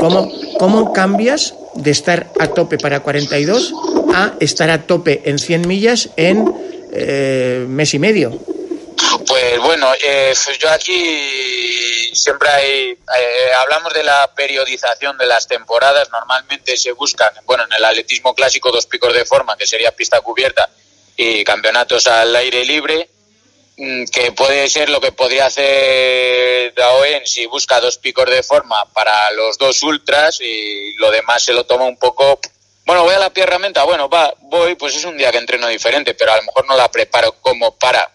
¿Cómo, 0.00 0.30
¿Cómo 0.58 0.92
cambias 0.92 1.54
de 1.74 1.90
estar 1.90 2.26
a 2.38 2.48
tope 2.48 2.78
para 2.78 3.00
42 3.00 3.72
a 4.14 4.34
estar 4.40 4.70
a 4.70 4.82
tope 4.82 5.22
en 5.24 5.38
100 5.38 5.66
millas 5.68 6.10
en 6.16 6.52
eh, 6.92 7.66
mes 7.68 7.94
y 7.94 7.98
medio? 7.98 8.38
Pues 9.26 9.60
bueno, 9.62 9.86
eh, 10.04 10.32
yo 10.60 10.70
aquí 10.70 10.92
siempre 12.22 12.48
hay, 12.48 12.98
eh, 13.18 13.52
hablamos 13.56 13.92
de 13.94 14.02
la 14.04 14.32
periodización 14.34 15.16
de 15.18 15.26
las 15.26 15.46
temporadas, 15.46 16.10
normalmente 16.10 16.76
se 16.76 16.92
buscan, 16.92 17.30
bueno, 17.44 17.64
en 17.64 17.72
el 17.72 17.84
atletismo 17.84 18.34
clásico 18.34 18.70
dos 18.70 18.86
picos 18.86 19.12
de 19.14 19.24
forma, 19.24 19.56
que 19.56 19.66
sería 19.66 19.92
pista 19.92 20.20
cubierta 20.20 20.68
y 21.16 21.44
campeonatos 21.44 22.06
al 22.06 22.34
aire 22.36 22.64
libre, 22.64 23.08
mm, 23.76 24.04
que 24.06 24.32
puede 24.32 24.68
ser 24.68 24.88
lo 24.88 25.00
que 25.00 25.12
podría 25.12 25.46
hacer 25.46 26.74
Daoen 26.74 27.26
si 27.26 27.46
busca 27.46 27.80
dos 27.80 27.98
picos 27.98 28.28
de 28.28 28.42
forma 28.42 28.84
para 28.92 29.30
los 29.32 29.58
dos 29.58 29.82
ultras 29.82 30.40
y 30.40 30.94
lo 30.96 31.10
demás 31.10 31.44
se 31.44 31.52
lo 31.52 31.64
toma 31.64 31.84
un 31.84 31.98
poco 31.98 32.40
bueno, 32.88 33.02
voy 33.02 33.12
a 33.12 33.18
la 33.18 33.28
pierramenta, 33.28 33.84
bueno, 33.84 34.08
va, 34.08 34.32
voy, 34.44 34.74
pues 34.74 34.96
es 34.96 35.04
un 35.04 35.18
día 35.18 35.30
que 35.30 35.36
entreno 35.36 35.66
diferente, 35.68 36.14
pero 36.14 36.32
a 36.32 36.36
lo 36.38 36.44
mejor 36.44 36.66
no 36.66 36.74
la 36.74 36.90
preparo 36.90 37.32
como 37.42 37.76
para. 37.76 38.10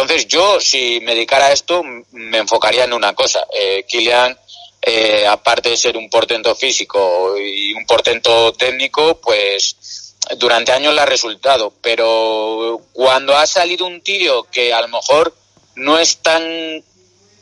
Entonces 0.00 0.28
yo, 0.28 0.60
si 0.60 1.00
me 1.00 1.12
dedicara 1.12 1.46
a 1.46 1.52
esto, 1.52 1.82
me 2.12 2.38
enfocaría 2.38 2.84
en 2.84 2.92
una 2.92 3.14
cosa. 3.14 3.44
Eh, 3.52 3.84
Kilian, 3.88 4.38
eh, 4.80 5.26
aparte 5.26 5.70
de 5.70 5.76
ser 5.76 5.96
un 5.96 6.08
portento 6.08 6.54
físico 6.54 7.36
y 7.36 7.72
un 7.72 7.84
portento 7.84 8.52
técnico, 8.52 9.20
pues 9.20 10.14
durante 10.36 10.70
años 10.70 10.94
le 10.94 11.00
ha 11.00 11.06
resultado. 11.06 11.72
Pero 11.82 12.80
cuando 12.92 13.36
ha 13.36 13.44
salido 13.48 13.86
un 13.86 14.00
tío 14.00 14.44
que 14.44 14.72
a 14.72 14.80
lo 14.82 14.86
mejor 14.86 15.34
no 15.74 15.98
es 15.98 16.18
tan 16.18 16.84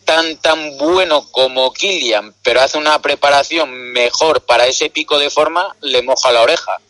tan 0.06 0.36
tan 0.38 0.78
bueno 0.78 1.30
como 1.32 1.72
Kilian, 1.74 2.34
pero 2.42 2.62
hace 2.62 2.78
una 2.78 3.02
preparación 3.02 3.70
mejor 3.92 4.40
para 4.46 4.66
ese 4.66 4.88
pico 4.88 5.18
de 5.18 5.28
forma, 5.28 5.76
le 5.82 6.00
moja 6.00 6.32
la 6.32 6.40
oreja. 6.40 6.80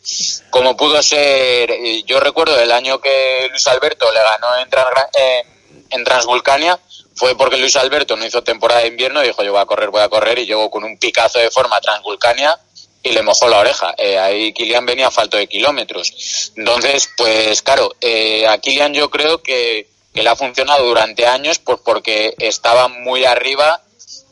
Como 0.51 0.77
pudo 0.77 1.03
ser, 1.03 1.73
eh, 1.73 2.05
yo 2.05 2.21
recuerdo 2.21 2.61
el 2.61 2.71
año 2.71 3.01
que 3.01 3.49
Luis 3.51 3.67
Alberto 3.67 4.07
le 4.13 4.21
ganó 4.21 4.59
en, 4.59 5.56
en, 5.91 6.05
Transvulcania, 6.05 6.79
fue 7.15 7.37
porque 7.37 7.57
Luis 7.57 7.77
Alberto 7.77 8.17
no 8.17 8.27
hizo 8.27 8.43
temporada 8.43 8.83
de 8.83 8.89
invierno 8.89 9.23
y 9.23 9.29
dijo 9.29 9.43
yo 9.43 9.53
voy 9.53 9.61
a 9.61 9.67
correr, 9.67 9.91
voy 9.91 10.03
a 10.03 10.09
correr 10.09 10.39
y 10.39 10.47
llegó 10.47 10.71
con 10.71 10.85
un 10.85 10.99
picazo 10.99 11.39
de 11.39 11.51
forma 11.51 11.81
Transvulcania 11.81 12.59
y 13.03 13.13
le 13.13 13.23
mojó 13.23 13.49
la 13.49 13.59
oreja. 13.59 13.95
Eh, 13.97 14.19
ahí 14.19 14.53
Kilian 14.53 14.85
venía 14.85 15.09
a 15.09 15.11
falto 15.11 15.37
de 15.37 15.47
kilómetros. 15.47 16.53
Entonces, 16.57 17.11
pues 17.17 17.63
claro, 17.63 17.95
eh, 18.01 18.47
a 18.47 18.59
Kilian 18.59 18.95
yo 18.95 19.11
creo 19.11 19.43
que 19.43 19.89
que 20.17 20.23
le 20.23 20.31
ha 20.31 20.35
funcionado 20.35 20.85
durante 20.87 21.27
años, 21.27 21.59
pues 21.59 21.79
porque 21.85 22.35
estaba 22.39 22.89
muy 22.89 23.27
arriba 23.27 23.83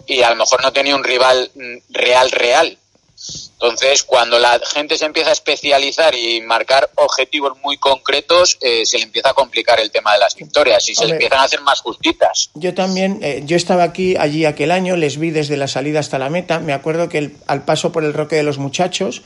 y 0.07 0.23
a 0.23 0.31
lo 0.31 0.37
mejor 0.37 0.63
no 0.63 0.73
tenía 0.73 0.97
un 0.97 1.05
rival 1.05 1.51
mm, 1.55 1.77
real, 1.91 2.31
real. 2.31 2.79
Entonces, 3.55 4.03
cuando 4.03 4.39
la 4.39 4.61
gente 4.75 4.99
se 4.99 5.07
empieza 5.07 5.31
a 5.31 5.33
especializar 5.33 6.14
y 6.14 6.41
marcar 6.43 6.91
objetivos 6.97 7.53
muy 7.62 7.79
concretos, 7.79 8.59
eh, 8.61 8.85
se 8.85 8.99
le 8.99 9.05
empieza 9.05 9.31
a 9.31 9.35
complicar 9.35 9.81
el 9.81 9.91
tema 9.91 10.12
de 10.12 10.18
las 10.18 10.35
victorias 10.35 10.89
y 10.89 10.95
se 10.95 11.07
le 11.07 11.12
empiezan 11.12 11.39
a 11.39 11.45
hacer 11.45 11.61
más 11.62 11.81
justitas. 11.81 12.51
Yo 12.55 12.75
también, 12.75 13.20
eh, 13.22 13.43
yo 13.47 13.57
estaba 13.57 13.85
aquí 13.85 14.16
allí 14.16 14.45
aquel 14.45 14.70
año, 14.70 14.97
les 14.97 15.18
vi 15.18 15.31
desde 15.31 15.57
la 15.57 15.68
salida 15.68 16.01
hasta 16.01 16.18
la 16.18 16.29
meta. 16.29 16.59
Me 16.59 16.72
acuerdo 16.75 17.09
que 17.09 17.18
el- 17.18 17.37
al 17.47 17.64
paso 17.64 17.93
por 17.93 18.05
el 18.05 18.12
Roque 18.12 18.37
de 18.37 18.43
los 18.43 18.59
Muchachos, 18.59 19.22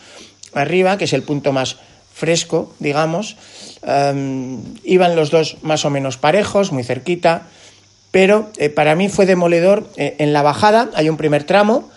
arriba, 0.55 0.96
que 0.99 1.05
es 1.07 1.12
el 1.12 1.22
punto 1.24 1.53
más 1.53 1.76
fresco, 2.14 2.72
digamos, 2.78 3.36
em, 3.82 4.61
iban 4.84 5.16
los 5.16 5.30
dos 5.30 5.57
más 5.62 5.84
o 5.84 5.90
menos 5.90 6.16
parejos, 6.16 6.72
muy 6.72 6.84
cerquita, 6.84 7.46
pero 8.11 8.51
eh, 8.59 8.68
para 8.70 8.94
mí 8.94 9.09
fue 9.09 9.26
demoledor. 9.26 9.88
en 9.96 10.32
la 10.32 10.42
bajada 10.42 10.90
hay 10.94 11.09
un 11.09 11.16
primer 11.16 11.44
tramo, 11.44 11.90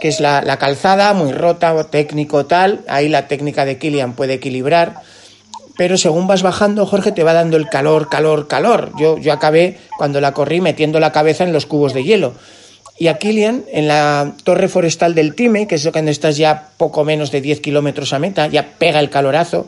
que 0.00 0.08
es 0.08 0.20
la, 0.20 0.42
la 0.42 0.58
calzada, 0.58 1.12
muy 1.14 1.32
rota, 1.32 1.84
técnico 1.84 2.46
tal, 2.46 2.80
ahí 2.88 3.08
la 3.08 3.28
técnica 3.28 3.64
de 3.64 3.78
Kilian 3.78 4.14
puede 4.14 4.34
equilibrar 4.34 5.02
pero 5.76 5.96
según 5.96 6.26
vas 6.26 6.42
bajando, 6.42 6.86
Jorge, 6.86 7.12
te 7.12 7.24
va 7.24 7.32
dando 7.32 7.56
el 7.56 7.68
calor, 7.68 8.08
calor, 8.08 8.46
calor. 8.46 8.92
Yo, 8.98 9.18
yo 9.18 9.32
acabé, 9.32 9.78
cuando 9.96 10.20
la 10.20 10.32
corrí, 10.32 10.60
metiendo 10.60 11.00
la 11.00 11.12
cabeza 11.12 11.44
en 11.44 11.52
los 11.52 11.66
cubos 11.66 11.94
de 11.94 12.04
hielo. 12.04 12.34
Y 12.98 13.08
a 13.08 13.18
Kilian, 13.18 13.64
en 13.72 13.88
la 13.88 14.34
torre 14.44 14.68
forestal 14.68 15.14
del 15.14 15.34
Time, 15.34 15.66
que 15.66 15.76
es 15.76 15.88
cuando 15.90 16.10
estás 16.10 16.36
ya 16.36 16.68
poco 16.76 17.04
menos 17.04 17.30
de 17.30 17.40
10 17.40 17.60
kilómetros 17.60 18.12
a 18.12 18.18
meta, 18.18 18.46
ya 18.48 18.74
pega 18.78 19.00
el 19.00 19.10
calorazo, 19.10 19.66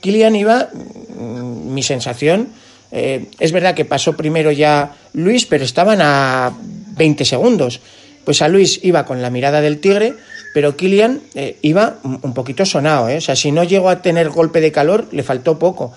Kilian 0.00 0.36
iba, 0.36 0.68
mm, 0.72 1.72
mi 1.72 1.82
sensación, 1.82 2.48
eh, 2.90 3.26
es 3.40 3.52
verdad 3.52 3.74
que 3.74 3.86
pasó 3.86 4.16
primero 4.16 4.52
ya 4.52 4.92
Luis, 5.14 5.46
pero 5.46 5.64
estaban 5.64 6.00
a 6.02 6.52
20 6.94 7.24
segundos. 7.24 7.80
Pues 8.24 8.42
a 8.42 8.48
Luis 8.48 8.80
iba 8.82 9.04
con 9.04 9.20
la 9.22 9.30
mirada 9.30 9.60
del 9.60 9.80
tigre, 9.80 10.14
pero 10.54 10.76
Kilian 10.76 11.22
eh, 11.34 11.58
iba 11.62 11.96
un 12.02 12.34
poquito 12.34 12.64
sonado. 12.64 13.08
¿eh? 13.08 13.16
O 13.16 13.20
sea, 13.20 13.36
si 13.36 13.52
no 13.52 13.64
llegó 13.64 13.88
a 13.88 14.02
tener 14.02 14.28
golpe 14.30 14.60
de 14.60 14.72
calor, 14.72 15.08
le 15.10 15.22
faltó 15.22 15.58
poco. 15.58 15.92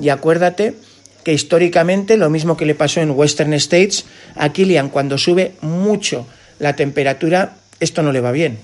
Y 0.00 0.08
acuérdate 0.08 0.74
que 1.24 1.32
históricamente 1.32 2.16
lo 2.16 2.30
mismo 2.30 2.56
que 2.56 2.66
le 2.66 2.74
pasó 2.74 3.00
en 3.00 3.10
Western 3.10 3.52
States, 3.54 4.04
a 4.36 4.50
Kilian 4.50 4.88
cuando 4.88 5.18
sube 5.18 5.54
mucho 5.60 6.26
la 6.58 6.76
temperatura, 6.76 7.56
esto 7.78 8.02
no 8.02 8.12
le 8.12 8.20
va 8.20 8.32
bien. 8.32 8.58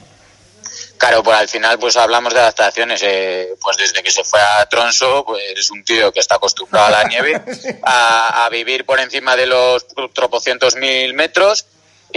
Claro, 0.98 1.22
pues 1.22 1.36
al 1.36 1.48
final 1.48 1.78
pues 1.78 1.96
hablamos 1.96 2.32
de 2.34 2.40
adaptaciones. 2.40 3.02
eh, 3.02 3.54
pues 3.60 3.76
desde 3.76 4.02
que 4.02 4.10
se 4.10 4.24
fue 4.24 4.40
a 4.40 4.66
Tronso, 4.66 5.24
pues 5.26 5.42
es 5.56 5.70
un 5.70 5.84
tío 5.84 6.12
que 6.12 6.20
está 6.20 6.36
acostumbrado 6.36 6.86
a 6.86 6.90
la 6.90 7.04
nieve, 7.04 7.40
a, 7.82 8.44
a 8.44 8.48
vivir 8.50 8.84
por 8.84 8.98
encima 9.00 9.36
de 9.36 9.46
los 9.46 9.86
tropocientos 10.12 10.76
mil 10.76 11.14
metros 11.14 11.66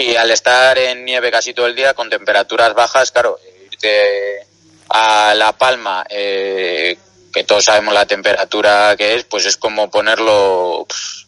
y 0.01 0.15
al 0.15 0.31
estar 0.31 0.77
en 0.77 1.05
nieve 1.05 1.31
casi 1.31 1.53
todo 1.53 1.67
el 1.67 1.75
día 1.75 1.93
con 1.93 2.09
temperaturas 2.09 2.73
bajas, 2.73 3.11
claro, 3.11 3.37
irte 3.71 4.45
a 4.89 5.33
La 5.35 5.51
Palma, 5.53 6.05
eh, 6.09 6.97
que 7.33 7.43
todos 7.43 7.65
sabemos 7.65 7.93
la 7.93 8.05
temperatura 8.05 8.95
que 8.97 9.15
es, 9.15 9.23
pues 9.25 9.45
es 9.45 9.57
como 9.57 9.89
ponerlo 9.91 10.85
pf, 10.87 11.25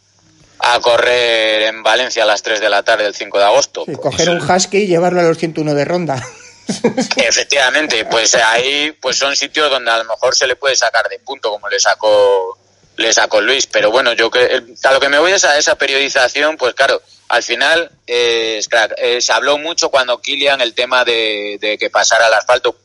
a 0.60 0.80
correr 0.80 1.62
en 1.62 1.82
Valencia 1.82 2.22
a 2.22 2.26
las 2.26 2.42
3 2.42 2.60
de 2.60 2.68
la 2.70 2.82
tarde 2.82 3.06
el 3.06 3.14
5 3.14 3.38
de 3.38 3.44
agosto. 3.44 3.84
Sí, 3.84 3.92
Pues, 3.96 3.98
coger 3.98 4.30
un 4.30 4.50
husky 4.50 4.78
y 4.78 4.86
llevarlo 4.86 5.20
a 5.20 5.24
los 5.24 5.38
101 5.38 5.74
de 5.74 5.84
ronda. 5.84 6.22
Efectivamente, 7.16 8.04
pues 8.06 8.34
ahí 8.36 8.92
pues 9.00 9.16
son 9.18 9.36
sitios 9.36 9.70
donde 9.70 9.90
a 9.90 9.98
lo 9.98 10.04
mejor 10.04 10.34
se 10.34 10.46
le 10.46 10.56
puede 10.56 10.76
sacar 10.76 11.08
de 11.08 11.18
punto 11.18 11.50
como 11.50 11.68
le 11.68 11.78
sacó 11.80 12.58
le 12.96 13.12
sacó 13.12 13.40
Luis, 13.40 13.66
pero 13.66 13.90
bueno, 13.90 14.12
yo 14.12 14.30
que 14.30 14.44
el- 14.44 14.76
a 14.84 14.92
lo 14.92 15.00
que 15.00 15.08
me 15.08 15.18
voy 15.18 15.32
es 15.32 15.44
a 15.44 15.56
esa 15.58 15.76
periodización, 15.76 16.56
pues 16.58 16.74
claro, 16.74 17.00
al 17.32 17.42
final 17.42 17.90
eh. 18.06 18.60
Eh, 18.98 19.20
se 19.22 19.32
habló 19.32 19.56
mucho 19.56 19.88
cuando 19.88 20.20
Kilian 20.20 20.60
el 20.60 20.74
tema 20.74 21.02
de, 21.02 21.56
de 21.58 21.78
que 21.78 21.88
pasara 21.88 22.26
al 22.26 22.34
asfalto. 22.34 22.76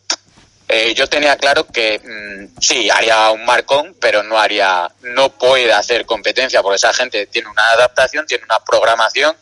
Eh, 0.69 0.93
yo 0.93 1.07
tenía 1.07 1.35
claro 1.35 1.67
que 1.67 1.99
mm, 1.99 2.61
sí 2.61 2.89
haría 2.89 3.29
un 3.31 3.43
marcón, 3.43 3.97
pero 3.99 4.23
no 4.23 4.39
haría, 4.39 4.89
no 5.01 5.37
puede 5.37 5.73
hacer 5.73 6.05
competencia 6.05 6.61
porque 6.61 6.77
esa 6.77 6.93
gente 6.93 7.27
tiene 7.27 7.49
una 7.49 7.71
adaptación, 7.71 8.25
tiene 8.25 8.45
una 8.45 8.59
programación 8.63 9.35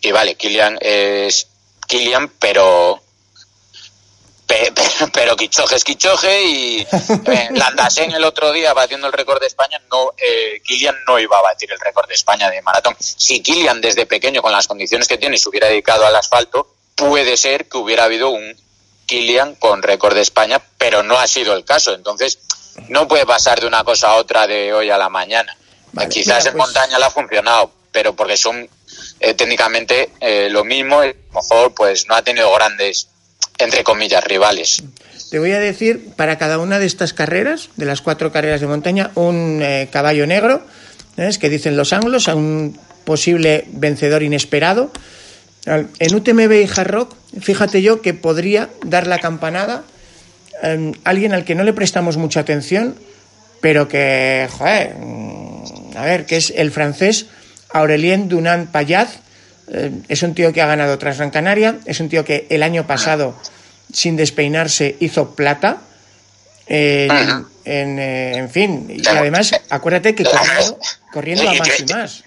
y 0.00 0.10
vale, 0.10 0.36
Kilian 0.36 0.78
es 0.80 1.48
Kilian, 1.86 2.30
pero 2.38 3.02
Pe- 4.64 4.72
pe- 4.72 5.06
pero 5.12 5.36
Quichoje 5.36 5.76
es 5.76 5.84
Quichoje 5.84 6.42
y 6.44 6.80
eh, 7.26 7.48
Landasen 7.52 8.12
el 8.12 8.24
otro 8.24 8.52
día 8.52 8.72
batiendo 8.72 9.06
el 9.06 9.12
récord 9.12 9.40
de 9.40 9.46
España, 9.46 9.80
no, 9.90 10.12
eh, 10.16 10.60
Kilian 10.64 10.96
no 11.06 11.18
iba 11.18 11.38
a 11.38 11.42
batir 11.42 11.70
el 11.72 11.78
récord 11.80 12.08
de 12.08 12.14
España 12.14 12.50
de 12.50 12.62
maratón. 12.62 12.96
Si 12.98 13.42
Kilian 13.42 13.80
desde 13.80 14.06
pequeño 14.06 14.42
con 14.42 14.52
las 14.52 14.66
condiciones 14.66 15.08
que 15.08 15.18
tiene 15.18 15.36
se 15.38 15.48
hubiera 15.48 15.68
dedicado 15.68 16.06
al 16.06 16.16
asfalto, 16.16 16.74
puede 16.94 17.36
ser 17.36 17.68
que 17.68 17.76
hubiera 17.78 18.04
habido 18.04 18.30
un 18.30 18.56
Kilian 19.06 19.54
con 19.56 19.82
récord 19.82 20.14
de 20.14 20.22
España, 20.22 20.60
pero 20.78 21.02
no 21.02 21.18
ha 21.18 21.26
sido 21.26 21.54
el 21.54 21.64
caso. 21.64 21.92
Entonces, 21.94 22.38
no 22.88 23.06
puede 23.06 23.24
pasar 23.26 23.60
de 23.60 23.66
una 23.66 23.84
cosa 23.84 24.08
a 24.10 24.14
otra 24.16 24.46
de 24.46 24.72
hoy 24.72 24.90
a 24.90 24.98
la 24.98 25.08
mañana. 25.08 25.56
Vale, 25.92 26.08
Quizás 26.08 26.38
mira, 26.44 26.50
en 26.50 26.56
pues- 26.56 26.66
montaña 26.66 26.98
le 26.98 27.04
ha 27.04 27.10
funcionado, 27.10 27.70
pero 27.92 28.14
porque 28.16 28.36
son 28.36 28.68
eh, 29.20 29.34
técnicamente 29.34 30.10
eh, 30.20 30.48
lo 30.50 30.64
mismo, 30.64 31.00
a 31.00 31.06
lo 31.06 31.14
mejor 31.32 31.74
pues 31.74 32.06
no 32.08 32.14
ha 32.14 32.22
tenido 32.22 32.52
grandes, 32.54 33.08
entre 33.58 33.84
comillas, 33.84 34.24
rivales. 34.24 34.82
Te 35.30 35.38
voy 35.38 35.52
a 35.52 35.58
decir 35.58 36.10
para 36.16 36.38
cada 36.38 36.58
una 36.58 36.78
de 36.78 36.86
estas 36.86 37.12
carreras, 37.12 37.70
de 37.76 37.86
las 37.86 38.00
cuatro 38.00 38.32
carreras 38.32 38.60
de 38.60 38.66
montaña, 38.66 39.10
un 39.14 39.60
eh, 39.62 39.88
caballo 39.90 40.26
negro, 40.26 40.62
¿ves? 41.16 41.38
que 41.38 41.48
dicen 41.48 41.76
los 41.76 41.92
anglos, 41.92 42.28
a 42.28 42.34
un 42.34 42.78
posible 43.04 43.64
vencedor 43.68 44.22
inesperado. 44.22 44.90
En 45.66 46.14
UTMB 46.14 46.52
y 46.52 46.70
Hard 46.76 46.90
Rock, 46.90 47.14
fíjate 47.40 47.82
yo 47.82 48.00
que 48.00 48.14
podría 48.14 48.68
dar 48.84 49.08
la 49.08 49.18
campanada 49.18 49.82
eh, 50.62 50.92
alguien 51.04 51.32
al 51.32 51.44
que 51.44 51.54
no 51.54 51.64
le 51.64 51.72
prestamos 51.72 52.16
mucha 52.16 52.40
atención, 52.40 52.94
pero 53.60 53.88
que, 53.88 54.48
joder, 54.50 54.94
mm, 54.98 55.96
a 55.96 56.04
ver, 56.04 56.26
que 56.26 56.36
es 56.36 56.52
el 56.54 56.70
francés 56.70 57.26
Aurelien 57.70 58.28
Dunant 58.28 58.70
Payat. 58.70 59.08
Eh, 59.72 59.90
es 60.08 60.22
un 60.22 60.34
tío 60.34 60.52
que 60.52 60.62
ha 60.62 60.66
ganado 60.66 60.98
tras 60.98 61.18
Gran 61.18 61.30
Canaria, 61.30 61.78
es 61.86 62.00
un 62.00 62.08
tío 62.08 62.24
que 62.24 62.46
el 62.50 62.62
año 62.62 62.86
pasado, 62.86 63.34
sin 63.92 64.16
despeinarse, 64.16 64.96
hizo 65.00 65.34
plata. 65.34 65.78
En, 66.68 67.98
eh, 67.98 68.36
en 68.36 68.50
fin, 68.50 68.86
y 68.88 69.06
además, 69.06 69.52
acuérdate 69.70 70.14
que 70.14 70.24
corriendo, 70.24 70.78
corriendo 71.12 71.50
a 71.50 71.54
más 71.54 71.80
y 71.80 71.84
más. 71.92 72.24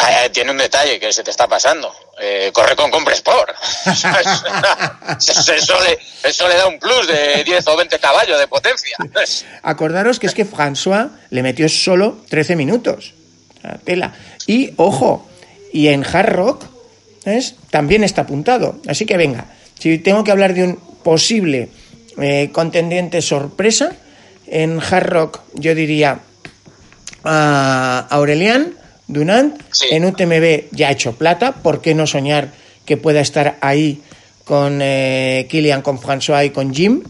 Eh, 0.00 0.30
tiene 0.30 0.52
un 0.52 0.58
detalle 0.58 0.98
que 1.00 1.12
se 1.12 1.24
te 1.24 1.30
está 1.30 1.46
pasando. 1.48 1.92
Eh, 2.20 2.50
corre 2.52 2.76
con 2.76 2.90
Compresport. 2.90 3.54
eso, 3.86 5.80
le, 5.82 5.98
eso 6.22 6.48
le 6.48 6.54
da 6.54 6.68
un 6.68 6.78
plus 6.78 7.06
de 7.06 7.42
10 7.44 7.66
o 7.66 7.76
20 7.76 7.98
caballos 7.98 8.38
de 8.38 8.46
potencia. 8.46 8.96
Acordaros 9.62 10.18
que 10.18 10.28
es 10.28 10.34
que 10.34 10.46
François 10.46 11.10
le 11.30 11.42
metió 11.42 11.68
solo 11.68 12.18
13 12.30 12.56
minutos. 12.56 13.14
Tela. 13.84 14.14
Y 14.46 14.72
ojo, 14.76 15.28
y 15.72 15.88
en 15.88 16.04
Hard 16.04 16.30
Rock 16.30 16.64
¿ves? 17.28 17.56
también 17.70 18.04
está 18.04 18.22
apuntado. 18.22 18.76
Así 18.86 19.06
que 19.06 19.16
venga, 19.16 19.46
si 19.78 19.98
tengo 19.98 20.24
que 20.24 20.30
hablar 20.30 20.54
de 20.54 20.64
un 20.64 20.76
posible 21.02 21.68
eh, 22.20 22.50
contendiente 22.52 23.22
sorpresa, 23.22 23.92
en 24.46 24.80
Hard 24.80 25.06
Rock 25.08 25.40
yo 25.54 25.74
diría 25.74 26.20
a 27.24 28.06
Aurelian 28.10 28.72
Dunant, 29.06 29.60
Sí. 29.72 29.86
en 29.90 30.04
UTMB 30.04 30.64
ya 30.72 30.88
ha 30.88 30.92
hecho 30.92 31.12
plata, 31.12 31.52
¿por 31.52 31.80
qué 31.80 31.94
no 31.94 32.06
soñar 32.06 32.50
que 32.84 32.96
pueda 32.96 33.20
estar 33.20 33.56
ahí 33.60 34.02
con 34.44 34.80
eh, 34.82 35.46
Kilian, 35.50 35.82
con 35.82 35.98
François 35.98 36.44
y 36.46 36.50
con 36.50 36.74
Jim? 36.74 37.02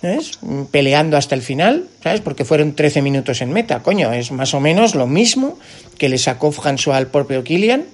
¿sabes? 0.00 0.38
Mm, 0.42 0.64
Peleando 0.64 1.16
hasta 1.16 1.34
el 1.34 1.42
final, 1.42 1.86
¿sabes? 2.02 2.20
Porque 2.20 2.44
fueron 2.44 2.74
13 2.74 3.02
minutos 3.02 3.40
en 3.42 3.52
meta, 3.52 3.80
coño, 3.82 4.12
es 4.12 4.30
más 4.30 4.54
o 4.54 4.60
menos 4.60 4.94
lo 4.94 5.06
mismo 5.06 5.58
que 5.98 6.08
le 6.08 6.18
sacó 6.18 6.52
François 6.52 6.94
al 6.94 7.06
propio 7.08 7.42
Kilian. 7.44 7.84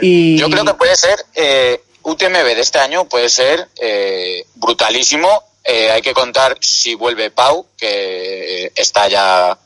Y 0.00 0.38
Yo 0.38 0.48
creo 0.48 0.64
que 0.64 0.74
puede 0.74 0.96
ser, 0.96 1.18
eh, 1.34 1.80
UTMB 2.02 2.54
de 2.54 2.60
este 2.60 2.78
año 2.78 3.08
puede 3.08 3.28
ser 3.28 3.68
eh, 3.80 4.44
brutalísimo. 4.54 5.42
Eh, 5.64 5.90
hay 5.90 6.02
que 6.02 6.14
contar 6.14 6.56
si 6.60 6.94
vuelve 6.94 7.30
Pau, 7.30 7.66
que 7.76 8.70
está 8.74 9.08
ya 9.08 9.58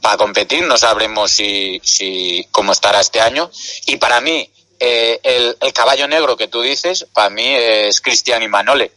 para 0.00 0.16
competir. 0.16 0.64
No 0.64 0.76
sabremos 0.76 1.30
si, 1.30 1.80
si 1.82 2.46
cómo 2.50 2.72
estará 2.72 3.00
este 3.00 3.20
año. 3.20 3.50
Y 3.86 3.96
para 3.96 4.20
mí, 4.20 4.50
eh, 4.78 5.20
el, 5.22 5.56
el 5.60 5.72
caballo 5.72 6.06
negro 6.08 6.36
que 6.36 6.48
tú 6.48 6.60
dices, 6.60 7.06
para 7.12 7.30
mí 7.30 7.46
es 7.46 8.00
Cristian 8.00 8.42
Imanole. 8.42 8.92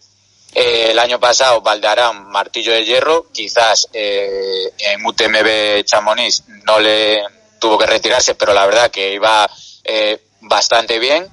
Eh, 0.56 0.92
el 0.92 1.00
año 1.00 1.20
pasado, 1.20 1.60
Valdarán, 1.60 2.30
martillo 2.30 2.72
de 2.72 2.86
hierro, 2.86 3.28
quizás 3.34 3.90
eh, 3.92 4.72
en 4.78 5.06
UTMB 5.06 5.84
Chamonix 5.84 6.44
no 6.64 6.80
le 6.80 7.22
tuvo 7.60 7.78
que 7.78 7.86
retirarse, 7.86 8.36
pero 8.36 8.54
la 8.54 8.66
verdad 8.66 8.90
que 8.90 9.12
iba 9.12 9.50
eh, 9.84 10.18
bastante 10.48 11.00
bien. 11.00 11.28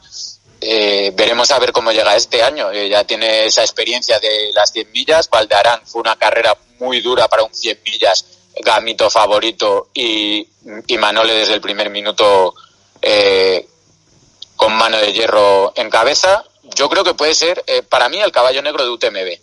eh, 0.65 1.13
veremos 1.17 1.51
a 1.51 1.59
ver 1.59 1.73
cómo 1.73 1.91
llega 1.91 2.15
este 2.15 2.43
año. 2.43 2.71
Eh, 2.71 2.89
ya 2.89 3.05
tiene 3.05 3.47
esa 3.47 3.63
experiencia 3.63 4.21
de 4.21 4.51
las 4.55 4.71
100 4.73 4.93
millas. 4.93 5.29
Valdearán 5.29 5.81
fue 5.85 6.01
una 6.01 6.17
carrera 6.17 6.57
muy 6.79 7.01
dura 7.01 7.27
para 7.29 7.43
un 7.43 7.53
100 7.55 7.79
millas, 7.85 8.25
Gamito 8.61 9.11
favorito 9.11 9.89
y, 9.95 10.47
y 10.87 10.99
Manole 10.99 11.35
desde 11.35 11.55
el 11.55 11.61
primer 11.61 11.91
minuto 11.91 12.55
eh, 13.01 13.67
con 14.55 14.73
mano 14.75 14.99
de 14.99 15.13
hierro 15.13 15.73
en 15.75 15.91
cabeza. 15.91 16.45
Yo 16.77 16.89
creo 16.89 17.03
que 17.03 17.15
puede 17.15 17.35
ser 17.35 17.65
para 17.89 18.09
mí 18.09 18.21
el 18.21 18.31
caballo 18.31 18.63
negro 18.63 18.85
de 18.85 18.91
UTMB. 18.91 19.41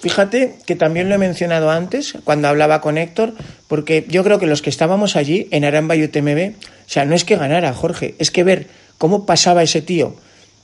Fíjate 0.00 0.58
que 0.66 0.76
también 0.76 1.08
lo 1.08 1.14
he 1.14 1.18
mencionado 1.18 1.70
antes 1.70 2.14
cuando 2.24 2.48
hablaba 2.48 2.80
con 2.80 2.98
Héctor, 2.98 3.34
porque 3.68 4.04
yo 4.08 4.24
creo 4.24 4.38
que 4.38 4.46
los 4.46 4.62
que 4.62 4.70
estábamos 4.70 5.16
allí 5.16 5.48
en 5.50 5.64
Aramba 5.64 5.94
y 5.96 6.04
UTMB, 6.04 6.54
o 6.58 6.88
sea, 6.88 7.04
no 7.04 7.14
es 7.14 7.24
que 7.24 7.36
ganara 7.36 7.72
Jorge, 7.74 8.14
es 8.18 8.30
que 8.30 8.42
ver 8.44 8.66
cómo 9.00 9.24
pasaba 9.24 9.62
ese 9.62 9.80
tío. 9.80 10.14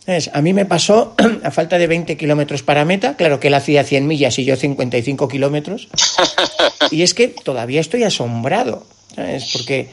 ¿Sabes? 0.04 0.30
A 0.34 0.42
mí 0.42 0.52
me 0.52 0.66
pasó 0.66 1.14
a 1.42 1.50
falta 1.50 1.78
de 1.78 1.86
20 1.86 2.18
kilómetros 2.18 2.62
para 2.62 2.84
meta, 2.84 3.16
claro 3.16 3.40
que 3.40 3.48
él 3.48 3.54
hacía 3.54 3.82
100 3.82 4.06
millas 4.06 4.38
y 4.38 4.44
yo 4.44 4.56
55 4.56 5.26
kilómetros, 5.26 5.88
y 6.90 7.00
es 7.02 7.14
que 7.14 7.28
todavía 7.28 7.80
estoy 7.80 8.04
asombrado, 8.04 8.86
¿sabes? 9.14 9.50
Porque 9.54 9.88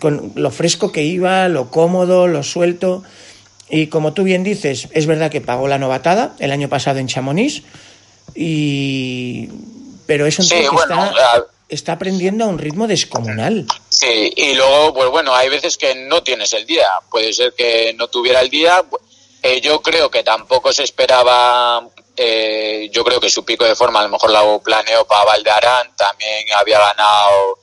con 0.00 0.30
lo 0.36 0.52
fresco 0.52 0.92
que 0.92 1.02
iba, 1.02 1.48
lo 1.48 1.70
cómodo, 1.70 2.28
lo 2.28 2.44
suelto, 2.44 3.02
y 3.68 3.88
como 3.88 4.12
tú 4.12 4.22
bien 4.22 4.44
dices, 4.44 4.88
es 4.92 5.06
verdad 5.06 5.30
que 5.32 5.40
pagó 5.40 5.66
la 5.66 5.78
novatada 5.78 6.36
el 6.38 6.52
año 6.52 6.68
pasado 6.68 7.00
en 7.00 7.08
Chamonix, 7.08 7.62
y 8.36 9.48
pero 10.06 10.24
es 10.26 10.38
un 10.38 10.44
Sí, 10.44 10.54
tío 10.54 10.70
que 10.70 10.76
bueno, 10.76 11.04
está, 11.04 11.46
está 11.74 11.92
aprendiendo 11.92 12.44
a 12.44 12.48
un 12.48 12.58
ritmo 12.58 12.86
descomunal. 12.86 13.66
Sí, 13.88 14.32
y 14.36 14.54
luego, 14.54 14.94
pues 14.94 15.10
bueno, 15.10 15.34
hay 15.34 15.48
veces 15.48 15.76
que 15.76 15.94
no 15.94 16.22
tienes 16.22 16.52
el 16.52 16.66
día. 16.66 16.88
Puede 17.10 17.32
ser 17.32 17.54
que 17.54 17.94
no 17.94 18.08
tuviera 18.08 18.40
el 18.40 18.50
día. 18.50 18.84
Eh, 19.42 19.60
yo 19.60 19.80
creo 19.82 20.10
que 20.10 20.22
tampoco 20.22 20.72
se 20.72 20.84
esperaba. 20.84 21.86
eh, 22.16 22.88
yo 22.92 23.04
creo 23.04 23.18
que 23.20 23.30
su 23.30 23.44
pico 23.44 23.64
de 23.64 23.74
forma 23.74 24.00
a 24.00 24.04
lo 24.04 24.10
mejor 24.10 24.30
lo 24.30 24.60
planeó 24.60 25.06
para 25.06 25.24
Valdearán. 25.24 25.94
También 25.96 26.44
había 26.56 26.78
ganado 26.78 27.58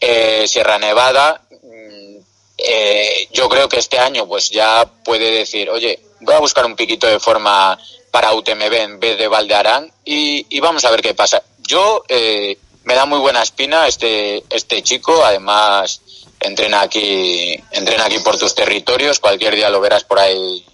eh, 0.00 0.46
Sierra 0.48 0.78
Nevada. 0.78 1.42
Mm, 1.62 2.16
eh, 2.58 3.28
yo 3.32 3.48
creo 3.48 3.68
que 3.68 3.78
este 3.78 3.98
año, 3.98 4.26
pues 4.26 4.50
ya 4.50 4.84
puede 5.04 5.30
decir, 5.30 5.68
oye, 5.70 6.00
voy 6.20 6.34
a 6.34 6.38
buscar 6.40 6.64
un 6.66 6.76
piquito 6.76 7.06
de 7.06 7.20
forma 7.20 7.78
para 8.10 8.32
UTMB 8.32 8.72
en 8.72 8.98
vez 9.00 9.16
de 9.18 9.28
Valdearán 9.28 9.90
y, 10.04 10.44
y 10.48 10.60
vamos 10.60 10.84
a 10.84 10.90
ver 10.90 11.00
qué 11.02 11.14
pasa. 11.14 11.42
Yo 11.58 12.02
eh, 12.08 12.58
me 12.84 12.94
da 12.94 13.06
muy 13.06 13.18
buena 13.18 13.42
espina 13.42 13.86
este 13.86 14.44
este 14.50 14.82
chico, 14.82 15.24
además 15.24 16.00
entrena 16.40 16.82
aquí 16.82 17.62
entrena 17.70 18.06
aquí 18.06 18.18
por 18.20 18.38
tus 18.38 18.54
territorios, 18.54 19.20
cualquier 19.20 19.54
día 19.54 19.70
lo 19.70 19.80
verás 19.80 20.04
por 20.04 20.18
ahí 20.18 20.64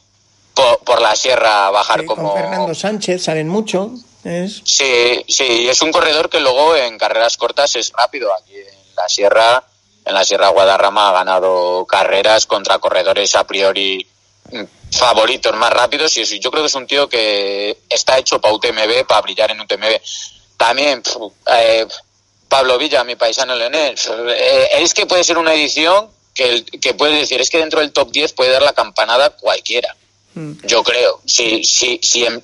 por, 0.54 0.78
por 0.78 1.00
la 1.00 1.14
sierra 1.14 1.70
bajar 1.70 2.04
como 2.04 2.32
Con 2.32 2.40
Fernando 2.40 2.74
Sánchez 2.74 3.24
salen 3.24 3.48
mucho. 3.48 3.92
Es... 4.24 4.62
Sí, 4.64 5.24
sí, 5.28 5.68
es 5.68 5.82
un 5.82 5.92
corredor 5.92 6.28
que 6.28 6.40
luego 6.40 6.74
en 6.74 6.98
carreras 6.98 7.36
cortas 7.36 7.76
es 7.76 7.92
rápido. 7.92 8.34
Aquí 8.34 8.56
en 8.56 8.96
la 8.96 9.08
Sierra, 9.08 9.62
en 10.04 10.14
la 10.14 10.24
Sierra 10.24 10.48
Guadarrama 10.48 11.10
ha 11.10 11.12
ganado 11.12 11.86
carreras 11.86 12.46
contra 12.46 12.80
corredores 12.80 13.36
a 13.36 13.46
priori 13.46 14.04
mm, 14.50 14.64
favoritos 14.90 15.54
más 15.54 15.72
rápidos 15.72 16.16
y 16.16 16.22
eso, 16.22 16.34
yo 16.36 16.50
creo 16.50 16.64
que 16.64 16.68
es 16.68 16.74
un 16.74 16.88
tío 16.88 17.08
que 17.08 17.78
está 17.88 18.18
hecho 18.18 18.40
para 18.40 18.54
UTMB, 18.54 19.06
para 19.06 19.20
brillar 19.20 19.52
en 19.52 19.60
UTMB. 19.60 20.00
También 20.56 21.02
eh, 21.54 21.86
Pablo 22.48 22.78
Villa, 22.78 23.04
mi 23.04 23.16
paisano 23.16 23.54
leonés, 23.54 24.08
eh, 24.28 24.68
es 24.78 24.94
que 24.94 25.06
puede 25.06 25.24
ser 25.24 25.38
una 25.38 25.54
edición 25.54 26.08
que, 26.34 26.44
el- 26.48 26.64
que 26.64 26.94
puede 26.94 27.16
decir, 27.18 27.40
es 27.40 27.50
que 27.50 27.58
dentro 27.58 27.80
del 27.80 27.92
top 27.92 28.10
10 28.12 28.32
puede 28.32 28.50
dar 28.52 28.62
la 28.62 28.72
campanada 28.72 29.30
cualquiera. 29.30 29.94
Yo 30.64 30.82
creo. 30.82 31.20
Sí, 31.24 31.64
sí, 31.64 31.98
sí. 32.02 32.24
em- 32.26 32.40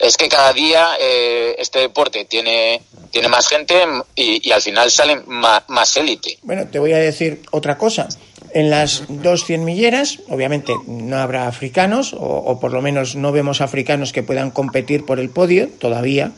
Es 0.00 0.16
que 0.16 0.28
cada 0.28 0.52
día 0.52 0.96
eh, 0.98 1.54
este 1.58 1.78
deporte 1.80 2.24
tiene, 2.24 2.82
tiene 3.12 3.28
más 3.28 3.46
gente 3.48 3.84
y, 4.16 4.48
y 4.48 4.52
al 4.52 4.62
final 4.62 4.90
salen 4.90 5.22
ma- 5.26 5.62
más 5.68 5.96
élite. 5.96 6.38
Bueno, 6.42 6.66
te 6.68 6.78
voy 6.78 6.92
a 6.92 6.98
decir 6.98 7.42
otra 7.52 7.76
cosa. 7.78 8.08
En 8.52 8.68
las 8.70 9.02
dos 9.08 9.44
cien 9.44 9.64
milleras, 9.64 10.18
obviamente 10.28 10.72
no 10.86 11.18
habrá 11.18 11.46
africanos, 11.46 12.14
o, 12.14 12.18
o 12.18 12.58
por 12.58 12.72
lo 12.72 12.80
menos 12.82 13.14
no 13.14 13.30
vemos 13.30 13.60
africanos 13.60 14.12
que 14.12 14.22
puedan 14.24 14.50
competir 14.50 15.04
por 15.06 15.20
el 15.20 15.28
podio 15.30 15.68
todavía, 15.78 16.32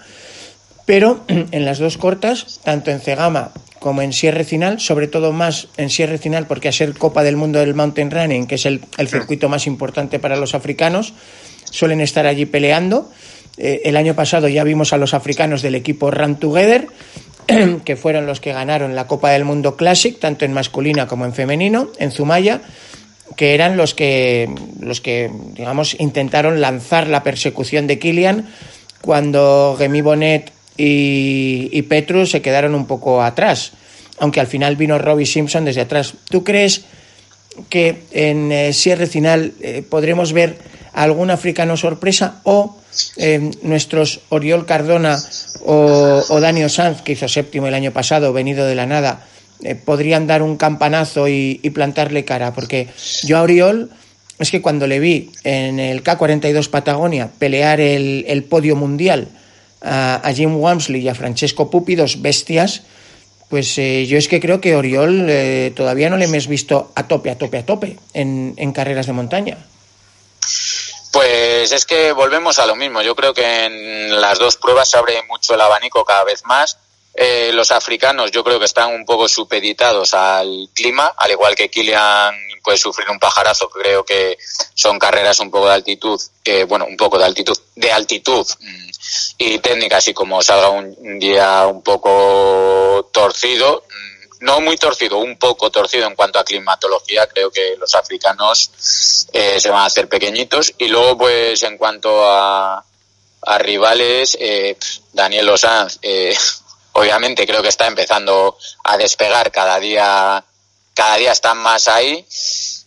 pero 0.92 1.24
en 1.28 1.64
las 1.64 1.78
dos 1.78 1.96
cortas, 1.96 2.60
tanto 2.62 2.90
en 2.90 3.00
Cegama 3.00 3.52
como 3.78 4.02
en 4.02 4.12
Sierre 4.12 4.44
Final, 4.44 4.78
sobre 4.78 5.08
todo 5.08 5.32
más 5.32 5.68
en 5.78 5.88
Sierre 5.88 6.18
Final, 6.18 6.46
porque 6.46 6.68
a 6.68 6.72
ser 6.72 6.92
Copa 6.92 7.22
del 7.22 7.36
Mundo 7.36 7.60
del 7.60 7.72
Mountain 7.72 8.10
Running, 8.10 8.46
que 8.46 8.56
es 8.56 8.66
el, 8.66 8.82
el 8.98 9.08
circuito 9.08 9.48
más 9.48 9.66
importante 9.66 10.18
para 10.18 10.36
los 10.36 10.54
africanos, 10.54 11.14
suelen 11.64 12.02
estar 12.02 12.26
allí 12.26 12.44
peleando. 12.44 13.10
Eh, 13.56 13.80
el 13.86 13.96
año 13.96 14.14
pasado 14.14 14.48
ya 14.48 14.64
vimos 14.64 14.92
a 14.92 14.98
los 14.98 15.14
africanos 15.14 15.62
del 15.62 15.76
equipo 15.76 16.10
Run 16.10 16.36
Together, 16.36 16.86
que 17.86 17.96
fueron 17.96 18.26
los 18.26 18.40
que 18.40 18.52
ganaron 18.52 18.94
la 18.94 19.06
Copa 19.06 19.30
del 19.30 19.46
Mundo 19.46 19.76
Classic, 19.76 20.20
tanto 20.20 20.44
en 20.44 20.52
masculina 20.52 21.06
como 21.06 21.24
en 21.24 21.32
femenino, 21.32 21.88
en 22.00 22.10
Zumaya, 22.10 22.60
que 23.34 23.54
eran 23.54 23.78
los 23.78 23.94
que, 23.94 24.54
los 24.78 25.00
que 25.00 25.30
digamos, 25.54 25.98
intentaron 25.98 26.60
lanzar 26.60 27.08
la 27.08 27.22
persecución 27.22 27.86
de 27.86 27.98
Kilian 27.98 28.50
cuando 29.00 29.74
Remy 29.78 30.02
Bonnet 30.02 30.52
y, 30.76 31.68
y 31.72 31.82
Petrus 31.82 32.30
se 32.30 32.42
quedaron 32.42 32.74
un 32.74 32.86
poco 32.86 33.22
atrás, 33.22 33.72
aunque 34.18 34.40
al 34.40 34.46
final 34.46 34.76
vino 34.76 34.98
Robbie 34.98 35.26
Simpson 35.26 35.64
desde 35.64 35.82
atrás. 35.82 36.14
¿Tú 36.28 36.44
crees 36.44 36.84
que 37.68 38.02
en 38.12 38.50
eh, 38.52 38.72
Sierra 38.72 39.06
Final 39.06 39.52
eh, 39.60 39.84
podremos 39.88 40.32
ver 40.32 40.58
algún 40.92 41.30
africano 41.30 41.76
sorpresa 41.76 42.40
o 42.44 42.76
eh, 43.16 43.50
nuestros 43.62 44.20
Oriol 44.28 44.66
Cardona 44.66 45.18
o, 45.64 46.22
o 46.28 46.40
Dani 46.40 46.68
Sanz, 46.68 47.02
que 47.02 47.12
hizo 47.12 47.28
séptimo 47.28 47.66
el 47.66 47.74
año 47.74 47.92
pasado, 47.92 48.32
venido 48.32 48.66
de 48.66 48.74
la 48.74 48.86
nada, 48.86 49.24
eh, 49.62 49.74
podrían 49.74 50.26
dar 50.26 50.42
un 50.42 50.56
campanazo 50.56 51.28
y, 51.28 51.56
plantarle 51.74 52.24
cara? 52.24 52.52
Porque 52.52 52.88
yo 53.22 53.38
a 53.38 53.42
Oriol 53.42 53.90
es 54.38 54.50
que 54.50 54.60
cuando 54.60 54.86
le 54.86 54.98
vi 54.98 55.30
en 55.44 55.78
el 55.78 56.02
K42 56.02 56.68
Patagonia 56.68 57.30
pelear 57.38 57.80
el, 57.80 58.24
el 58.28 58.44
podio 58.44 58.76
mundial 58.76 59.28
a, 59.82 60.32
Jim 60.34 60.56
Wamsley 60.56 61.02
y 61.02 61.08
a 61.08 61.14
Francesco 61.14 61.70
Pupi, 61.70 61.94
dos 61.94 62.22
bestias, 62.22 62.82
pues 63.52 63.76
eh, 63.76 64.06
yo 64.06 64.16
es 64.16 64.28
que 64.28 64.40
creo 64.40 64.62
que 64.62 64.76
Oriol 64.76 65.26
eh, 65.28 65.74
todavía 65.76 66.08
no 66.08 66.16
le 66.16 66.24
hemos 66.24 66.46
visto 66.46 66.90
a 66.94 67.06
tope, 67.06 67.30
a 67.30 67.36
tope, 67.36 67.58
a 67.58 67.66
tope 67.66 67.98
en, 68.14 68.72
carreras 68.72 69.06
de 69.06 69.12
montaña. 69.12 69.58
Pues 71.12 71.70
es 71.70 71.84
que 71.84 72.12
volvemos 72.12 72.58
a 72.58 72.64
lo 72.64 72.76
mismo. 72.76 73.02
Yo 73.02 73.14
creo 73.14 73.34
que 73.34 73.66
en 73.66 74.18
las 74.18 74.38
dos 74.38 74.56
pruebas 74.56 74.88
se 74.88 74.96
abre 74.96 75.22
mucho 75.28 75.54
el 75.54 75.60
abanico 75.60 76.02
cada 76.02 76.24
vez 76.24 76.42
más. 76.46 76.78
Eh, 77.12 77.50
los 77.52 77.70
africanos 77.72 78.30
yo 78.30 78.42
creo 78.42 78.58
que 78.58 78.64
están 78.64 78.90
un 78.90 79.04
poco 79.04 79.28
supeditados 79.28 80.14
al 80.14 80.70
clima, 80.72 81.12
al 81.14 81.32
igual 81.32 81.54
que 81.54 81.68
Kilian 81.68 82.34
puede 82.64 82.78
sufrir 82.78 83.10
un 83.10 83.18
pajarazo. 83.18 83.68
Creo 83.68 84.02
que 84.02 84.38
son 84.72 84.98
carreras 84.98 85.40
un 85.40 85.50
poco 85.50 85.68
de 85.68 85.74
altitud, 85.74 86.18
bueno, 86.68 86.86
un 86.86 86.96
poco 86.96 87.18
de 87.18 87.26
altitud, 87.26 87.58
de 87.76 87.92
altitud 87.92 88.46
mm, 88.60 88.90
y 89.44 89.58
técnica, 89.58 89.96
así 89.96 90.14
como 90.14 90.42
salga 90.42 90.70
un, 90.70 91.18
día 91.18 91.66
un 91.66 91.82
poco 91.82 93.10
torcido, 93.12 93.84
mm, 93.88 94.44
no 94.44 94.60
muy 94.60 94.76
torcido, 94.76 95.18
un 95.18 95.36
poco 95.36 95.70
torcido 95.70 96.06
en 96.06 96.14
cuanto 96.14 96.38
a 96.38 96.44
climatología, 96.44 97.26
creo 97.26 97.50
que 97.50 97.76
los 97.76 97.94
africanos 97.94 99.26
eh, 99.32 99.60
se 99.60 99.70
van 99.70 99.80
a 99.80 99.86
hacer 99.86 100.08
pequeñitos. 100.08 100.72
Y 100.78 100.88
luego, 100.88 101.18
pues, 101.18 101.62
en 101.62 101.76
cuanto 101.76 102.24
a, 102.24 102.84
a 103.42 103.58
rivales, 103.58 104.36
eh, 104.40 104.76
Daniel 105.12 105.48
Osanz, 105.48 105.98
eh, 106.02 106.36
obviamente 106.92 107.46
creo 107.46 107.62
que 107.62 107.68
está 107.68 107.86
empezando 107.86 108.56
a 108.84 108.96
despegar 108.96 109.50
cada 109.50 109.78
día, 109.80 110.44
cada 110.94 111.16
día 111.16 111.32
están 111.32 111.58
más 111.58 111.88
ahí. 111.88 112.24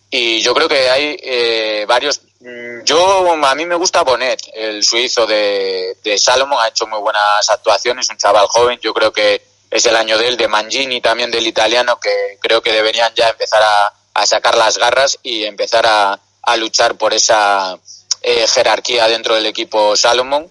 Y 0.09 0.41
yo 0.41 0.53
creo 0.53 0.69
que 0.69 0.89
hay 0.89 1.17
eh, 1.21 1.85
varios. 1.87 2.21
Mm, 2.45 2.83
Yo, 2.85 3.31
a 3.45 3.55
mí 3.55 3.65
me 3.65 3.75
gusta 3.75 4.03
Bonet, 4.03 4.39
el 4.53 4.83
suizo 4.83 5.25
de, 5.25 5.97
de 6.03 6.17
Salomon, 6.17 6.59
ha 6.61 6.67
hecho 6.69 6.87
muy 6.87 6.99
buenas 6.99 7.49
actuaciones, 7.49 8.09
un 8.09 8.17
chaval 8.17 8.47
joven, 8.47 8.79
yo 8.81 8.93
creo 8.93 9.11
que 9.11 9.41
es 9.71 9.85
el 9.85 9.95
año 9.95 10.17
de 10.17 10.27
él, 10.29 10.37
de 10.37 10.47
Mangini 10.47 11.01
también 11.01 11.31
del 11.31 11.47
italiano, 11.47 11.99
que 11.99 12.37
creo 12.39 12.61
que 12.61 12.71
deberían 12.71 13.11
ya 13.15 13.29
empezar 13.29 13.61
a, 13.63 13.93
a 14.13 14.25
sacar 14.25 14.55
las 14.57 14.77
garras 14.77 15.17
y 15.23 15.43
empezar 15.43 15.85
a, 15.85 16.19
a 16.43 16.57
luchar 16.57 16.95
por 16.95 17.13
esa 17.13 17.77
eh, 18.21 18.45
jerarquía 18.47 19.07
dentro 19.07 19.35
del 19.35 19.47
equipo 19.47 19.95
Salomon. 19.97 20.47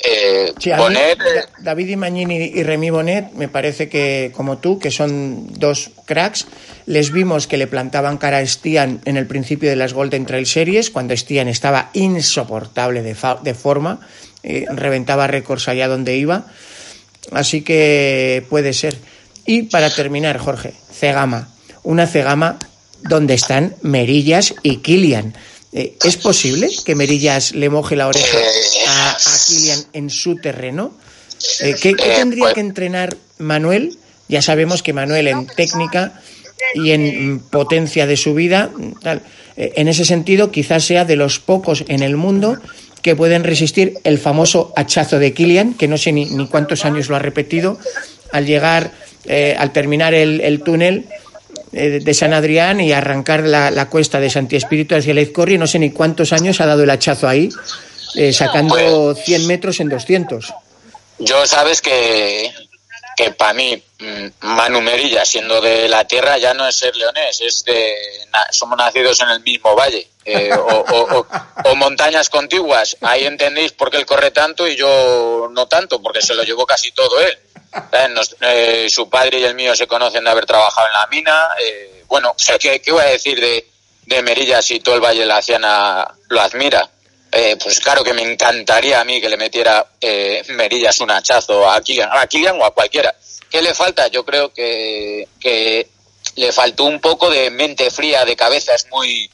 Eh, 0.00 0.54
Sí, 0.60 0.70
a 0.70 0.76
mí, 0.76 0.82
Bonet, 0.84 1.18
eh, 1.20 1.24
Da- 1.34 1.48
David 1.58 1.88
Imagnini 1.88 2.36
y 2.54 2.62
Remy 2.62 2.90
Bonet, 2.90 3.32
me 3.32 3.48
parece 3.48 3.88
que, 3.88 4.32
como 4.36 4.58
tú, 4.58 4.78
que 4.78 4.90
son 4.90 5.52
dos 5.58 5.90
cracks, 6.06 6.46
les 6.88 7.12
vimos 7.12 7.46
que 7.46 7.58
le 7.58 7.66
plantaban 7.66 8.16
cara 8.16 8.38
a 8.38 8.46
Stian 8.46 9.02
en 9.04 9.18
el 9.18 9.26
principio 9.26 9.68
de 9.68 9.76
las 9.76 9.92
Golden 9.92 10.24
Trail 10.24 10.46
Series, 10.46 10.88
cuando 10.88 11.14
Stian 11.14 11.46
estaba 11.46 11.90
insoportable 11.92 13.02
de, 13.02 13.14
forma, 13.14 14.00
eh, 14.42 14.64
reventaba 14.70 15.26
récords 15.26 15.68
allá 15.68 15.86
donde 15.86 16.16
iba. 16.16 16.46
Así 17.30 17.60
que 17.60 18.42
puede 18.48 18.72
ser. 18.72 18.96
Y 19.44 19.64
para 19.64 19.90
terminar, 19.90 20.38
Jorge, 20.38 20.72
Cegama. 20.90 21.50
Una 21.82 22.06
Cegama 22.06 22.58
donde 23.02 23.34
están 23.34 23.76
Merillas 23.82 24.54
y 24.62 24.78
Kilian. 24.78 25.36
Eh, 25.74 25.94
¿Es 26.02 26.16
posible 26.16 26.70
que 26.86 26.94
Merillas 26.94 27.52
le 27.52 27.68
moje 27.68 27.96
la 27.96 28.08
oreja 28.08 28.38
a, 28.88 29.16
Kilian 29.46 29.84
en 29.92 30.08
su 30.08 30.36
terreno? 30.36 30.96
Eh, 31.60 31.74
¿Qué, 31.78 31.92
tendría 31.92 32.54
que 32.54 32.60
entrenar 32.60 33.14
Manuel? 33.36 33.98
Ya 34.26 34.40
sabemos 34.40 34.82
que 34.82 34.94
Manuel 34.94 35.28
en 35.28 35.46
técnica 35.46 36.18
y 36.74 36.90
en 36.90 37.40
potencia 37.40 38.06
de 38.06 38.16
subida, 38.16 38.70
mm, 38.74 38.92
tal, 39.00 39.22
eh, 39.56 39.72
en 39.76 39.88
ese 39.88 40.04
sentido 40.04 40.50
quizás 40.50 40.84
sea 40.84 41.04
de 41.04 41.16
los 41.16 41.40
pocos 41.40 41.84
en 41.88 42.02
el 42.02 42.16
mundo 42.16 42.58
que 43.02 43.16
pueden 43.16 43.44
resistir 43.44 43.94
el 44.04 44.18
famoso 44.18 44.72
hachazo 44.76 45.18
de 45.18 45.32
Kilian, 45.32 45.74
que 45.74 45.88
no 45.88 45.98
sé 45.98 46.12
ni, 46.12 46.26
ni 46.26 46.46
cuántos 46.48 46.84
años 46.84 47.08
lo 47.08 47.16
ha 47.16 47.20
repetido, 47.20 47.78
al 48.32 48.46
llegar, 48.46 48.90
eh, 49.24 49.54
al 49.58 49.72
terminar 49.72 50.14
el, 50.14 50.40
el 50.40 50.62
túnel 50.62 51.06
eh, 51.72 52.00
de 52.02 52.14
San 52.14 52.32
Adrián 52.32 52.80
y 52.80 52.92
arrancar 52.92 53.42
la, 53.44 53.70
la 53.70 53.88
cuesta 53.88 54.20
de 54.20 54.30
Santi 54.30 54.56
Espíritu 54.56 54.94
hacia 54.94 55.12
el 55.12 55.18
Izcorri, 55.18 55.58
no 55.58 55.66
sé 55.66 55.78
ni 55.78 55.90
cuántos 55.90 56.32
años 56.32 56.60
ha 56.60 56.66
dado 56.66 56.82
el 56.82 56.90
hachazo 56.90 57.28
ahí, 57.28 57.50
eh, 58.14 58.32
sacando 58.32 59.14
100 59.14 59.46
metros 59.46 59.80
en 59.80 59.88
200. 59.88 60.54
Yo 61.18 61.46
sabes 61.46 61.82
que, 61.82 62.50
que 63.18 63.32
para 63.32 63.52
mí 63.52 63.82
mm, 63.98 64.26
Manu 64.42 64.80
Merilla, 64.80 65.24
siendo 65.24 65.60
de 65.60 65.88
la 65.88 66.06
tierra, 66.06 66.38
ya 66.38 66.54
no 66.54 66.68
es 66.68 66.76
ser 66.76 66.94
leonés, 66.94 67.40
es 67.40 67.64
de 67.64 67.92
na- 68.30 68.46
somos 68.52 68.78
nacidos 68.78 69.20
en 69.22 69.30
el 69.30 69.40
mismo 69.40 69.74
valle 69.74 70.06
eh, 70.24 70.52
o, 70.56 70.84
o- 70.88 71.18
o- 71.18 71.26
o 71.64 71.74
montañas 71.74 72.28
contiguas. 72.30 72.96
Ahí 73.00 73.24
entendéis 73.24 73.72
por 73.72 73.90
qué 73.90 73.96
él 73.96 74.06
corre 74.06 74.30
tanto 74.30 74.68
y 74.68 74.76
yo 74.76 75.48
no 75.50 75.66
tanto, 75.66 76.00
porque 76.00 76.22
se 76.22 76.34
lo 76.34 76.44
llevó 76.44 76.64
casi 76.64 76.92
todo 76.92 77.20
él. 77.20 77.36
Nos- 78.14 78.36
eh, 78.40 78.86
su 78.88 79.10
padre 79.10 79.40
y 79.40 79.44
el 79.44 79.56
mío 79.56 79.74
se 79.74 79.88
conocen 79.88 80.22
de 80.22 80.30
haber 80.30 80.46
trabajado 80.46 80.86
en 80.86 80.92
la 80.92 81.06
mina. 81.08 81.48
eh, 81.64 82.04
bueno, 82.06 82.34
¿qué, 82.60 82.80
qué 82.80 82.92
voy 82.92 83.02
a 83.02 83.06
decir 83.06 83.40
de, 83.40 83.68
de 84.06 84.22
Merilla 84.22 84.62
si 84.62 84.78
todo 84.80 84.94
el 84.94 85.00
Valle 85.02 85.20
de 85.20 85.26
la 85.26 85.42
Ciana 85.42 86.06
lo 86.28 86.40
admira? 86.40 86.88
Eh, 87.30 87.56
pues 87.62 87.78
claro 87.80 88.02
que 88.02 88.14
me 88.14 88.22
encantaría 88.22 89.00
a 89.00 89.04
mí 89.04 89.20
que 89.20 89.28
le 89.28 89.36
metiera 89.36 89.86
eh, 90.00 90.42
Merillas 90.56 91.00
un 91.00 91.10
hachazo 91.10 91.68
a 91.70 91.80
Kilian, 91.82 92.08
a 92.12 92.26
Kilian 92.26 92.56
o 92.60 92.64
a 92.64 92.72
cualquiera. 92.72 93.14
¿Qué 93.50 93.60
le 93.62 93.74
falta? 93.74 94.08
Yo 94.08 94.24
creo 94.24 94.52
que, 94.52 95.28
que 95.40 95.86
le 96.36 96.52
faltó 96.52 96.84
un 96.84 97.00
poco 97.00 97.30
de 97.30 97.50
mente 97.50 97.90
fría, 97.90 98.24
de 98.24 98.34
cabeza, 98.36 98.74
es 98.74 98.86
muy... 98.90 99.30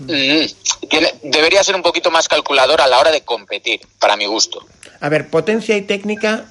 Mm, 0.00 0.46
tiene- 0.88 1.14
debería 1.22 1.62
ser 1.62 1.74
un 1.76 1.82
poquito 1.82 2.10
más 2.10 2.26
calculador 2.26 2.80
a 2.80 2.86
la 2.86 2.98
hora 2.98 3.10
de 3.10 3.20
competir, 3.22 3.80
para 3.98 4.16
mi 4.16 4.24
gusto. 4.26 4.64
A 5.00 5.08
ver, 5.08 5.28
potencia 5.28 5.76
y 5.76 5.82
técnica 5.82 6.46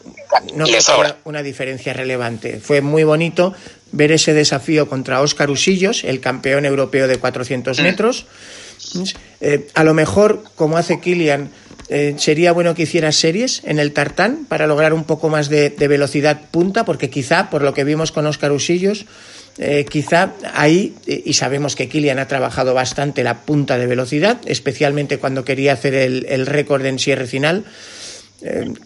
no 0.54 0.66
Le 0.66 0.80
sobra. 0.82 1.08
haya 1.10 1.18
una 1.24 1.42
diferencia 1.42 1.92
relevante. 1.94 2.60
Fue 2.60 2.82
muy 2.82 3.04
bonito 3.04 3.54
ver 3.92 4.12
ese 4.12 4.34
desafío 4.34 4.88
contra 4.88 5.22
Óscar 5.22 5.50
Usillos, 5.50 6.04
el 6.04 6.22
campeón 6.22 6.66
europeo 6.66 7.08
de 7.08 7.18
400 7.18 7.80
metros. 7.80 8.26
Eh, 9.42 9.68
a 9.74 9.84
lo 9.84 9.94
mejor, 9.94 10.44
como 10.56 10.78
hace 10.78 11.00
Kilian, 11.00 11.50
eh, 11.90 12.16
sería 12.18 12.52
bueno 12.52 12.76
que 12.76 12.84
hiciera 12.84 13.12
series 13.12 13.62
en 13.66 13.80
el 13.80 13.94
tartán 13.94 14.46
para 14.48 14.68
lograr 14.68 14.94
un 14.94 15.06
poco 15.06 15.30
más 15.30 15.50
de, 15.50 15.70
de 15.70 15.88
velocidad 15.88 16.42
punta, 16.52 16.86
porque 16.86 17.10
quizá, 17.10 17.50
por 17.50 17.62
lo 17.64 17.74
que 17.74 17.84
vimos 17.84 18.12
con 18.12 18.28
Óscar 18.28 18.52
Usillos, 18.52 19.06
eh, 19.58 19.86
quizá 19.90 20.34
ahí, 20.54 20.96
y 21.06 21.34
sabemos 21.34 21.76
que 21.76 21.90
Kilian 21.90 22.20
ha 22.20 22.28
trabajado 22.28 22.74
bastante 22.74 23.24
la 23.24 23.42
punta 23.42 23.78
de 23.78 23.88
velocidad, 23.88 24.40
especialmente 24.46 25.18
cuando 25.18 25.44
quería 25.44 25.74
hacer 25.74 25.96
el, 25.96 26.26
el 26.30 26.46
récord 26.46 26.86
en 26.86 27.00
cierre 27.00 27.28
final. 27.28 27.66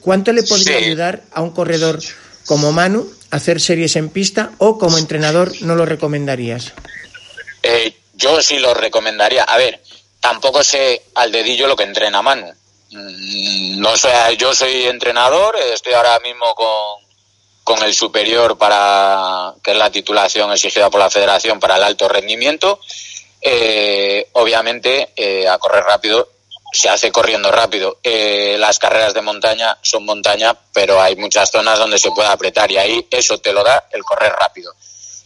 ¿Cuánto 0.02 0.34
le 0.34 0.42
podría 0.42 0.80
Sí. 0.80 0.86
ayudar 0.86 1.22
a 1.32 1.42
un 1.44 1.52
corredor 1.52 2.00
como 2.48 2.72
Manu 2.72 3.06
a 3.30 3.36
hacer 3.36 3.62
series 3.62 3.96
en 3.98 4.10
pista 4.10 4.52
o 4.58 4.80
como 4.80 4.98
entrenador 4.98 5.52
no 5.62 5.76
lo 5.76 5.86
recomendarías? 5.86 6.74
Eh, 7.62 7.94
yo 8.14 8.42
sí 8.42 8.60
lo 8.60 8.74
recomendaría. 8.74 9.44
A 9.44 9.58
ver, 9.58 9.82
tampoco 10.20 10.64
sé 10.64 11.04
al 11.16 11.32
dedillo 11.32 11.68
lo 11.68 11.76
que 11.76 11.84
entrena 11.84 12.22
Manu. 12.22 12.52
Mm, 12.92 13.80
No 13.80 13.98
sé, 13.98 14.12
yo 14.38 14.54
soy 14.54 14.86
entrenador, 14.86 15.58
estoy 15.58 15.94
ahora 15.94 16.20
mismo 16.20 16.54
con, 16.56 17.04
con 17.64 17.84
el 17.84 17.94
superior 17.94 18.58
para, 18.58 19.54
que 19.64 19.72
es 19.72 19.78
la 19.78 19.92
titulación 19.92 20.52
exigida 20.52 20.90
por 20.90 21.00
la 21.00 21.10
federación 21.10 21.60
para 21.60 21.78
el 21.78 21.84
alto 21.84 22.08
rendimiento. 22.08 22.80
Eh, 23.42 24.30
obviamente, 24.34 25.12
eh, 25.16 25.48
a 25.48 25.58
correr 25.58 25.84
rápido 25.84 26.30
se 26.74 26.90
hace 26.90 27.12
corriendo 27.12 27.52
rápido. 27.52 28.00
Eh, 28.04 28.58
las 28.60 28.80
carreras 28.80 29.14
de 29.14 29.22
montaña 29.22 29.78
son 29.82 30.06
montaña, 30.06 30.58
pero 30.74 31.00
hay 31.00 31.16
muchas 31.16 31.52
zonas 31.52 31.78
donde 31.78 32.00
se 32.00 32.12
puede 32.12 32.30
apretar 32.30 32.72
y 32.72 32.78
ahí 32.78 33.08
eso 33.12 33.38
te 33.38 33.54
lo 33.54 33.64
da 33.64 33.88
el 33.92 34.04
correr 34.04 34.34
rápido. 34.34 34.74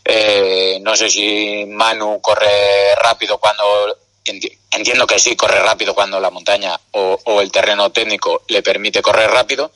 Eh, 0.09 0.79
no 0.81 0.95
sé 0.95 1.09
si 1.09 1.65
Manu 1.67 2.21
corre 2.21 2.95
rápido 2.95 3.39
cuando 3.39 3.97
enti- 4.23 4.57
entiendo 4.71 5.05
que 5.05 5.19
sí 5.19 5.35
corre 5.35 5.59
rápido 5.59 5.93
cuando 5.93 6.17
la 6.21 6.29
montaña 6.29 6.79
o, 6.91 7.41
el 7.41 7.51
terreno 7.51 7.91
técnico 7.91 8.43
le 8.47 8.63
permite 8.63 9.01
correr 9.01 9.29
rápido 9.29 9.69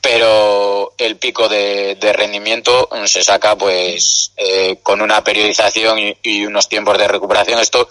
pero 0.00 0.92
el 0.96 1.16
pico 1.16 1.48
de, 1.48 1.96
rendimiento 2.12 2.88
se 3.06 3.24
saca 3.24 3.56
pues 3.56 4.30
eh, 4.36 4.76
con 4.82 5.00
una 5.00 5.24
periodización 5.24 5.98
y, 5.98 6.16
y 6.22 6.44
unos 6.44 6.68
tiempos 6.68 6.98
de 6.98 7.08
recuperación. 7.08 7.58
Esto 7.58 7.88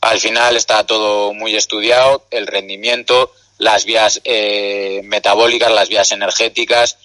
al 0.00 0.20
final 0.20 0.56
está 0.56 0.86
todo 0.86 1.34
muy 1.34 1.54
estudiado 1.56 2.24
el 2.30 2.46
rendimiento 2.46 3.32
las 3.58 3.84
vías 3.84 4.20
eh, 4.24 5.00
metabólicas 5.04 5.72
las 5.72 5.88
vías 5.88 6.12
energéticas 6.12 6.96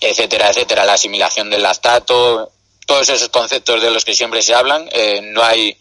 etcétera, 0.00 0.50
etcétera, 0.50 0.84
la 0.84 0.94
asimilación 0.94 1.50
del 1.50 1.62
lactato, 1.62 2.50
todos 2.86 3.08
esos 3.08 3.28
conceptos 3.28 3.82
de 3.82 3.90
los 3.90 4.04
que 4.04 4.14
siempre 4.14 4.42
se 4.42 4.54
hablan. 4.54 4.88
eh, 4.92 5.20
no 5.22 5.42
hay 5.42 5.76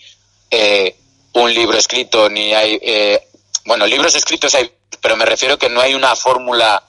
eh, 0.52 0.96
un 1.34 1.54
libro 1.54 1.78
escrito 1.78 2.30
ni 2.30 2.54
hay, 2.54 2.80
eh, 2.82 3.28
bueno, 3.66 3.86
libros 3.86 4.16
escritos 4.16 4.54
hay, 4.56 4.72
pero 5.02 5.16
me 5.16 5.26
refiero 5.26 5.58
que 5.58 5.70
no 5.70 5.82
hay 5.82 5.94
una 5.94 6.16
fórmula 6.16 6.84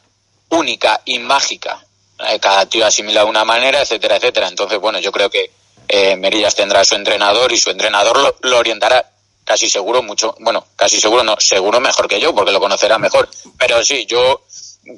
única 0.51 1.01
y 1.05 1.19
mágica. 1.19 1.85
Eh, 2.29 2.39
cada 2.39 2.67
tío 2.67 2.87
asimila 2.87 3.25
de 3.25 3.31
una 3.31 3.45
manera, 3.45 3.81
etcétera, 3.81 4.17
etcétera. 4.17 4.49
Entonces, 4.49 4.79
bueno, 4.79 4.99
yo 5.01 5.11
creo 5.11 5.31
que 5.31 5.51
eh, 5.89 6.17
Merillas 6.17 6.55
tendrá 6.55 6.85
su 6.85 6.95
entrenador 6.95 7.53
y 7.53 7.59
su 7.59 7.71
entrenador 7.71 8.19
lo, 8.19 8.37
lo 8.43 8.59
orientará 8.59 9.11
casi 9.45 9.69
seguro 9.69 10.03
mucho, 10.03 10.35
bueno, 10.41 10.67
casi 10.77 11.01
seguro 11.01 11.23
no, 11.23 11.37
seguro 11.39 11.81
mejor 11.81 12.09
que 12.09 12.21
yo, 12.21 12.35
porque 12.35 12.53
lo 12.53 12.61
conocerá 12.61 12.99
mejor. 12.99 13.29
Pero 13.59 13.85
sí, 13.85 14.07
yo 14.07 14.45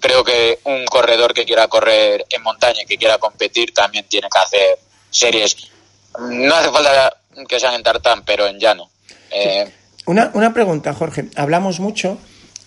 creo 0.00 0.22
que 0.24 0.60
un 0.64 0.84
corredor 0.86 1.32
que 1.32 1.44
quiera 1.44 1.68
correr 1.68 2.26
en 2.28 2.42
montaña 2.42 2.82
y 2.82 2.86
que 2.86 2.98
quiera 2.98 3.18
competir 3.18 3.72
también 3.72 4.06
tiene 4.08 4.28
que 4.32 4.38
hacer 4.38 4.78
series. 5.16 5.56
No 6.18 6.54
hace 6.54 6.70
falta 6.70 7.16
que 7.48 7.60
sean 7.60 7.74
en 7.74 7.82
tartán, 7.82 8.22
pero 8.24 8.46
en 8.46 8.58
llano. 8.58 8.90
Eh, 9.30 9.68
Una, 10.06 10.30
una 10.34 10.54
pregunta, 10.54 10.94
Jorge. 10.94 11.26
Hablamos 11.36 11.80
mucho 11.80 12.18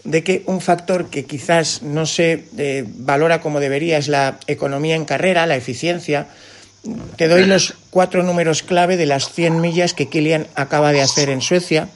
de 0.03 0.23
que 0.23 0.43
un 0.45 0.61
factor 0.61 1.09
que 1.09 1.25
quizás 1.25 1.81
no 1.81 2.05
se 2.05 2.45
eh, 2.57 2.83
valora 2.87 3.41
como 3.41 3.59
debería 3.59 3.97
es 3.97 4.07
la 4.07 4.39
economía 4.47 4.95
en 4.95 5.05
carrera, 5.05 5.45
la 5.45 5.55
eficiencia. 5.55 6.27
Te 7.17 7.27
doy 7.27 7.45
los 7.45 7.75
cuatro 7.89 8.23
números 8.23 8.63
clave 8.63 8.97
de 8.97 9.05
las 9.05 9.31
100 9.33 9.59
millas 9.59 9.93
que 9.93 10.07
Kilian 10.07 10.47
acaba 10.55 10.91
de 10.91 11.01
hacer 11.01 11.29
en 11.29 11.41
Suecia. 11.41 11.89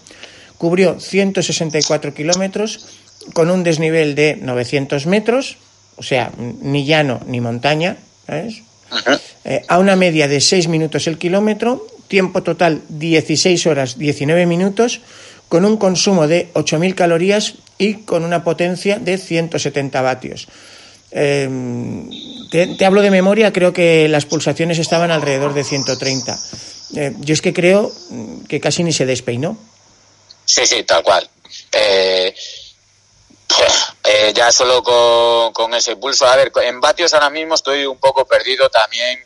Cubrió 0.57 0.99
164 0.99 2.13
kilómetros 2.13 2.85
con 3.33 3.49
un 3.49 3.63
desnivel 3.63 4.15
de 4.15 4.35
900 4.35 5.05
metros, 5.05 5.57
o 5.95 6.03
sea, 6.03 6.31
ni 6.37 6.85
llano 6.85 7.21
ni 7.25 7.39
montaña, 7.39 7.97
¿sabes? 8.27 8.63
Eh, 9.45 9.61
a 9.67 9.79
una 9.79 9.95
media 9.95 10.27
de 10.27 10.39
6 10.41 10.67
minutos 10.67 11.07
el 11.07 11.17
kilómetro, 11.17 11.87
tiempo 12.07 12.43
total 12.43 12.81
16 12.89 13.65
horas 13.67 13.97
19 13.97 14.45
minutos, 14.45 15.01
con 15.49 15.65
un 15.65 15.77
consumo 15.77 16.27
de 16.27 16.51
8.000 16.53 16.95
calorías 16.95 17.55
y 17.77 17.95
con 18.05 18.23
una 18.23 18.43
potencia 18.43 18.99
de 18.99 19.17
170 19.17 20.01
vatios. 20.01 20.47
Eh, 21.11 21.49
te, 22.49 22.67
te 22.75 22.85
hablo 22.85 23.01
de 23.01 23.11
memoria, 23.11 23.53
creo 23.53 23.73
que 23.73 24.07
las 24.07 24.25
pulsaciones 24.25 24.79
estaban 24.79 25.11
alrededor 25.11 25.53
de 25.53 25.63
130. 25.63 26.39
Eh, 26.95 27.13
yo 27.19 27.33
es 27.33 27.41
que 27.41 27.53
creo 27.53 27.91
mm, 28.09 28.43
que 28.45 28.59
casi 28.59 28.83
ni 28.83 28.93
se 28.93 29.05
despeinó. 29.05 29.57
Sí, 30.45 30.65
sí, 30.65 30.83
tal 30.83 31.03
cual. 31.03 31.27
Eh, 31.71 32.33
eh, 34.15 34.31
ya 34.33 34.51
solo 34.51 34.83
con, 34.83 35.53
con 35.53 35.73
ese 35.73 35.95
pulso. 35.95 36.25
A 36.27 36.35
ver, 36.35 36.51
en 36.61 36.79
vatios 36.79 37.13
ahora 37.13 37.29
mismo 37.31 37.55
estoy 37.55 37.85
un 37.85 37.97
poco 37.99 38.25
perdido 38.25 38.69
también. 38.69 39.19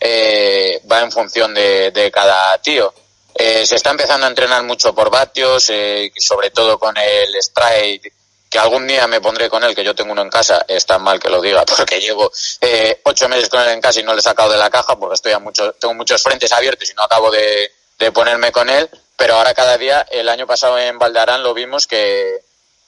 eh, 0.00 0.82
va 0.90 1.00
en 1.00 1.12
función 1.12 1.54
de, 1.54 2.10
cada 2.12 2.58
tío. 2.58 2.92
Eh, 3.34 3.64
se 3.66 3.76
está 3.76 3.90
empezando 3.90 4.26
a 4.26 4.28
entrenar 4.28 4.62
mucho 4.64 4.94
por 4.94 5.10
vatios, 5.10 5.68
eh, 5.70 6.12
sobre 6.18 6.50
todo 6.50 6.78
con 6.78 6.94
el 6.96 7.34
stride, 7.42 8.12
que 8.50 8.58
algún 8.58 8.86
día 8.86 9.06
me 9.06 9.20
pondré 9.20 9.48
con 9.48 9.64
él, 9.64 9.74
que 9.74 9.82
yo 9.84 9.94
tengo 9.94 10.12
uno 10.12 10.22
en 10.22 10.30
casa. 10.30 10.64
Es 10.68 10.84
tan 10.84 11.02
mal 11.02 11.18
que 11.20 11.30
lo 11.30 11.40
diga, 11.40 11.64
porque 11.76 12.00
llevo 12.00 12.30
eh, 12.60 13.00
ocho 13.04 13.28
meses 13.28 13.48
con 13.48 13.60
él 13.62 13.68
en 13.70 13.80
casa 13.80 14.00
y 14.00 14.02
no 14.02 14.12
le 14.14 14.20
he 14.20 14.22
sacado 14.22 14.50
de 14.52 14.58
la 14.58 14.68
caja, 14.70 14.96
porque 14.98 15.14
estoy 15.14 15.32
a 15.32 15.38
mucho, 15.38 15.72
tengo 15.74 15.94
muchos 15.94 16.22
frentes 16.22 16.52
abiertos 16.52 16.90
y 16.90 16.94
no 16.94 17.02
acabo 17.04 17.30
de, 17.30 17.72
de 17.98 18.12
ponerme 18.12 18.50
con 18.52 18.68
él. 18.68 18.90
Pero 19.16 19.36
ahora 19.36 19.54
cada 19.54 19.78
día, 19.78 20.04
el 20.10 20.28
año 20.28 20.46
pasado 20.46 20.76
en 20.78 20.98
Valdarán 20.98 21.42
lo 21.44 21.54
vimos 21.54 21.86
que 21.86 22.43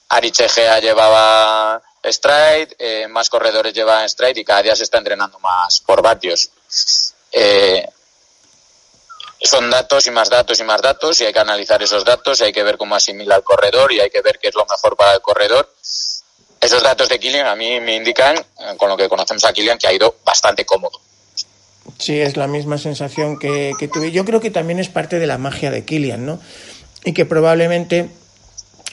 Arich 0.09 0.39
Egea 0.39 0.79
llevaba 0.79 1.81
stride, 2.03 2.75
eh, 2.79 3.07
más 3.07 3.29
corredores 3.29 3.73
llevaban 3.73 4.07
stride 4.07 4.39
y 4.39 4.45
cada 4.45 4.63
día 4.63 4.75
se 4.75 4.83
está 4.83 4.97
entrenando 4.97 5.39
más 5.39 5.81
por 5.81 6.01
vatios. 6.01 6.49
Eh, 7.31 7.85
son 9.41 9.69
datos 9.69 10.07
y 10.07 10.11
más 10.11 10.29
datos 10.29 10.59
y 10.59 10.63
más 10.63 10.81
datos 10.81 11.21
y 11.21 11.25
hay 11.25 11.33
que 11.33 11.39
analizar 11.39 11.81
esos 11.83 12.03
datos 12.03 12.41
y 12.41 12.45
hay 12.45 12.53
que 12.53 12.63
ver 12.63 12.77
cómo 12.77 12.95
asimila 12.95 13.35
el 13.35 13.43
corredor 13.43 13.91
y 13.91 13.99
hay 13.99 14.09
que 14.09 14.21
ver 14.21 14.39
qué 14.39 14.47
es 14.47 14.55
lo 14.55 14.65
mejor 14.65 14.95
para 14.95 15.13
el 15.13 15.21
corredor. 15.21 15.71
Esos 16.59 16.81
datos 16.81 17.07
de 17.09 17.19
Kilian 17.19 17.45
a 17.45 17.55
mí 17.55 17.79
me 17.79 17.95
indican, 17.95 18.35
con 18.77 18.89
lo 18.89 18.97
que 18.97 19.07
conocemos 19.07 19.43
a 19.43 19.53
Kilian, 19.53 19.77
que 19.77 19.87
ha 19.87 19.93
ido 19.93 20.15
bastante 20.25 20.65
cómodo. 20.65 20.99
Sí, 21.99 22.19
es 22.19 22.35
la 22.35 22.47
misma 22.47 22.77
sensación 22.77 23.37
que, 23.37 23.73
que 23.79 23.87
tuve. 23.87 24.11
Yo 24.11 24.25
creo 24.25 24.41
que 24.41 24.49
también 24.49 24.79
es 24.79 24.89
parte 24.89 25.19
de 25.19 25.27
la 25.27 25.37
magia 25.37 25.69
de 25.69 25.85
Kilian, 25.85 26.25
¿no? 26.25 26.39
Y 27.05 27.13
que 27.13 27.25
probablemente 27.25 28.09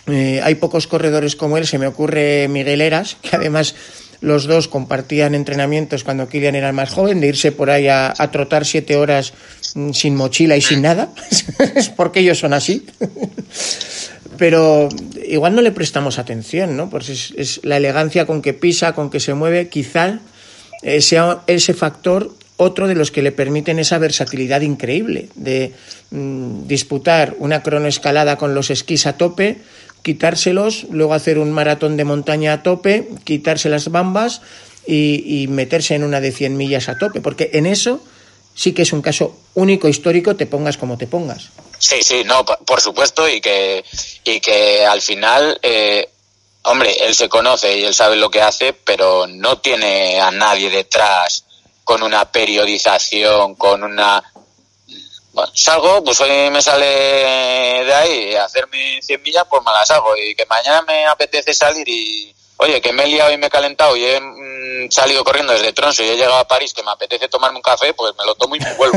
eh, 0.06 0.40
hay 0.42 0.56
pocos 0.56 0.86
corredores 0.86 1.36
como 1.36 1.58
él. 1.58 1.66
Se 1.66 1.78
me 1.78 1.86
ocurre 1.86 2.48
Miguel 2.48 2.80
Eras, 2.80 3.16
que 3.22 3.36
además 3.36 3.74
los 4.20 4.44
dos 4.44 4.68
compartían 4.68 5.34
entrenamientos 5.34 6.04
cuando 6.04 6.28
Kilian 6.28 6.54
era 6.54 6.72
más 6.72 6.90
joven, 6.90 7.20
de 7.20 7.28
irse 7.28 7.52
por 7.52 7.70
ahí 7.70 7.88
a, 7.88 8.12
a 8.16 8.30
trotar 8.30 8.64
siete 8.64 8.96
horas 8.96 9.34
mm, 9.74 9.92
sin 9.92 10.16
mochila 10.16 10.56
y 10.56 10.62
sin 10.62 10.82
nada. 10.82 11.12
es 11.74 11.88
porque 11.90 12.20
ellos 12.20 12.38
son 12.38 12.52
así. 12.52 12.86
Pero 14.38 14.88
igual 15.26 15.54
no 15.54 15.62
le 15.62 15.70
prestamos 15.70 16.18
atención, 16.18 16.76
¿no? 16.76 16.90
Pues 16.90 17.08
es, 17.08 17.34
es 17.36 17.60
la 17.62 17.76
elegancia 17.76 18.26
con 18.26 18.42
que 18.42 18.52
pisa, 18.52 18.92
con 18.94 19.10
que 19.10 19.20
se 19.20 19.34
mueve, 19.34 19.68
quizá 19.68 20.20
eh, 20.82 21.00
sea 21.00 21.42
ese 21.46 21.72
factor 21.72 22.32
otro 22.56 22.86
de 22.86 22.94
los 22.94 23.10
que 23.10 23.22
le 23.22 23.32
permiten 23.32 23.78
esa 23.78 23.98
versatilidad 23.98 24.60
increíble 24.60 25.28
de 25.34 25.72
mm, 26.10 26.66
disputar 26.66 27.34
una 27.38 27.62
cronoescalada 27.62 28.36
con 28.36 28.54
los 28.54 28.70
esquís 28.70 29.06
a 29.06 29.16
tope, 29.16 29.58
quitárselos, 30.04 30.84
luego 30.90 31.14
hacer 31.14 31.38
un 31.38 31.50
maratón 31.50 31.96
de 31.96 32.04
montaña 32.04 32.52
a 32.52 32.62
tope, 32.62 33.08
quitarse 33.24 33.70
las 33.70 33.90
bambas 33.90 34.42
y, 34.86 35.46
meterse 35.48 35.94
en 35.94 36.04
una 36.04 36.20
de 36.20 36.30
100 36.30 36.56
millas 36.56 36.90
a 36.90 36.98
tope, 36.98 37.22
porque 37.22 37.50
en 37.54 37.64
eso 37.64 38.04
sí 38.54 38.74
que 38.74 38.82
es 38.82 38.92
un 38.92 39.00
caso 39.00 39.36
único 39.54 39.88
histórico, 39.88 40.36
te 40.36 40.46
pongas 40.46 40.76
como 40.76 40.98
te 40.98 41.06
pongas. 41.06 41.48
Sí, 41.78 42.02
sí, 42.02 42.22
no, 42.24 42.44
por 42.44 42.58
por 42.64 42.80
supuesto, 42.82 43.26
y 43.26 43.40
que, 43.40 43.82
y 44.24 44.40
que 44.40 44.84
al 44.84 45.00
final, 45.00 45.58
eh, 45.62 46.06
hombre, 46.64 46.94
él 47.06 47.14
se 47.14 47.30
conoce 47.30 47.78
y 47.78 47.84
él 47.84 47.94
sabe 47.94 48.16
lo 48.16 48.30
que 48.30 48.42
hace, 48.42 48.74
pero 48.74 49.26
no 49.26 49.58
tiene 49.58 50.20
a 50.20 50.30
nadie 50.30 50.68
detrás 50.68 51.44
con 51.82 52.02
una 52.02 52.30
periodización, 52.30 53.54
con 53.54 53.82
una... 53.82 54.22
Bueno, 55.34 55.50
salgo, 55.52 56.04
pues 56.04 56.20
hoy 56.20 56.48
me 56.50 56.62
sale 56.62 56.86
de 56.86 57.92
ahí 57.92 58.36
hacerme 58.36 59.02
100 59.02 59.20
millas, 59.20 59.44
pues 59.50 59.64
me 59.64 59.72
las 59.72 59.90
hago. 59.90 60.16
Y 60.16 60.32
que 60.36 60.46
mañana 60.46 60.82
me 60.82 61.06
apetece 61.06 61.52
salir 61.52 61.88
y, 61.88 62.32
oye, 62.58 62.80
que 62.80 62.92
me 62.92 63.02
he 63.02 63.08
liado 63.08 63.32
y 63.32 63.36
me 63.36 63.48
he 63.48 63.50
calentado 63.50 63.96
y 63.96 64.04
he 64.04 64.20
mm, 64.20 64.92
salido 64.92 65.24
corriendo 65.24 65.52
desde 65.52 65.72
Tronso 65.72 66.04
y 66.04 66.08
he 66.08 66.16
llegado 66.16 66.36
a 66.36 66.46
París, 66.46 66.72
que 66.72 66.84
me 66.84 66.92
apetece 66.92 67.26
tomarme 67.26 67.56
un 67.56 67.62
café, 67.62 67.92
pues 67.94 68.14
me 68.16 68.24
lo 68.24 68.36
tomo 68.36 68.54
y 68.54 68.60
me 68.60 68.74
vuelvo. 68.74 68.96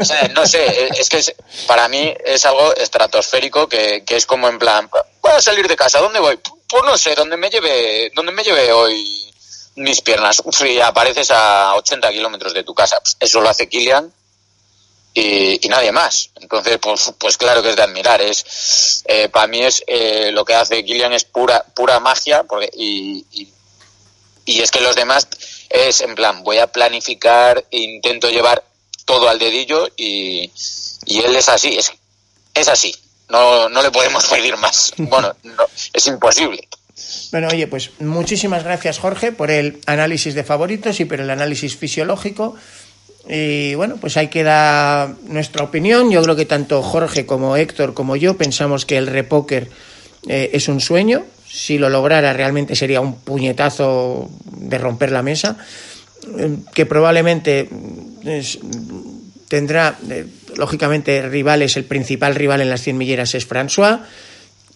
O 0.00 0.04
sea, 0.04 0.26
no 0.34 0.44
sé, 0.44 0.66
eh, 0.66 0.90
es 0.98 1.08
que 1.08 1.22
para 1.68 1.86
mí 1.86 2.12
es 2.24 2.44
algo 2.46 2.74
estratosférico 2.74 3.68
que, 3.68 4.02
que 4.04 4.16
es 4.16 4.26
como 4.26 4.48
en 4.48 4.58
plan, 4.58 4.90
voy 5.22 5.32
a 5.32 5.40
salir 5.40 5.68
de 5.68 5.76
casa, 5.76 6.00
¿dónde 6.00 6.18
voy? 6.18 6.36
Pues 6.68 6.82
no 6.82 6.98
sé, 6.98 7.14
donde 7.14 7.36
me 7.36 7.48
lleve, 7.48 8.10
donde 8.12 8.32
me 8.32 8.42
lleve 8.42 8.72
hoy 8.72 9.32
mis 9.76 10.00
piernas. 10.00 10.42
Uf, 10.44 10.62
y 10.62 10.80
apareces 10.80 11.30
a 11.30 11.76
80 11.76 12.10
kilómetros 12.10 12.54
de 12.54 12.64
tu 12.64 12.74
casa. 12.74 12.98
Pues 13.00 13.16
eso 13.20 13.40
lo 13.40 13.48
hace 13.48 13.68
Kilian 13.68 14.12
y, 15.14 15.64
y 15.64 15.68
nadie 15.68 15.92
más. 15.92 16.30
Entonces, 16.40 16.78
pues, 16.78 17.12
pues 17.18 17.36
claro 17.36 17.62
que 17.62 17.70
es 17.70 17.76
de 17.76 17.82
admirar. 17.82 18.20
Es, 18.20 19.02
eh, 19.06 19.28
para 19.28 19.46
mí 19.46 19.62
es 19.62 19.82
eh, 19.86 20.30
lo 20.32 20.44
que 20.44 20.54
hace 20.54 20.84
Kilian 20.84 21.12
es 21.12 21.24
pura, 21.24 21.64
pura 21.74 22.00
magia 22.00 22.44
porque, 22.44 22.70
y, 22.72 23.24
y, 23.32 23.52
y 24.44 24.60
es 24.60 24.70
que 24.70 24.80
los 24.80 24.96
demás 24.96 25.28
es 25.68 26.00
en 26.00 26.14
plan, 26.14 26.42
voy 26.42 26.58
a 26.58 26.66
planificar, 26.66 27.64
e 27.70 27.78
intento 27.78 28.28
llevar 28.28 28.64
todo 29.04 29.28
al 29.28 29.38
dedillo 29.38 29.88
y, 29.96 30.50
y 31.06 31.20
él 31.20 31.34
es 31.36 31.48
así, 31.48 31.76
es, 31.76 31.92
es 32.54 32.68
así. 32.68 32.94
No, 33.28 33.68
no 33.68 33.82
le 33.82 33.90
podemos 33.90 34.26
pedir 34.30 34.56
más. 34.56 34.92
Bueno, 34.96 35.34
no, 35.44 35.64
es 35.92 36.06
imposible. 36.06 36.68
Bueno, 37.32 37.48
oye, 37.48 37.66
pues 37.66 37.92
muchísimas 38.00 38.64
gracias, 38.64 38.98
Jorge, 38.98 39.32
por 39.32 39.50
el 39.50 39.80
análisis 39.86 40.34
de 40.34 40.44
favoritos 40.44 41.00
y 41.00 41.04
por 41.04 41.20
el 41.20 41.30
análisis 41.30 41.76
fisiológico. 41.76 42.56
Y 43.28 43.74
bueno, 43.74 43.96
pues 44.00 44.16
ahí 44.16 44.28
queda 44.28 45.14
nuestra 45.28 45.64
opinión. 45.64 46.10
Yo 46.10 46.22
creo 46.22 46.36
que 46.36 46.46
tanto 46.46 46.82
Jorge 46.82 47.26
como 47.26 47.56
Héctor 47.56 47.94
como 47.94 48.16
yo 48.16 48.36
pensamos 48.36 48.86
que 48.86 48.96
el 48.96 49.06
repóker 49.06 49.68
eh, 50.28 50.50
es 50.52 50.68
un 50.68 50.80
sueño. 50.80 51.24
Si 51.48 51.78
lo 51.78 51.88
lograra, 51.88 52.32
realmente 52.32 52.76
sería 52.76 53.00
un 53.00 53.16
puñetazo 53.16 54.30
de 54.56 54.78
romper 54.78 55.12
la 55.12 55.22
mesa. 55.22 55.58
Eh, 56.38 56.58
que 56.74 56.86
probablemente 56.86 57.68
mm, 57.70 59.48
tendrá, 59.48 59.98
eh, 60.08 60.26
lógicamente, 60.56 61.22
rivales. 61.28 61.76
El 61.76 61.84
principal 61.84 62.34
rival 62.34 62.60
en 62.60 62.70
las 62.70 62.82
100 62.82 62.98
milleras 62.98 63.34
es 63.34 63.48
François 63.48 64.00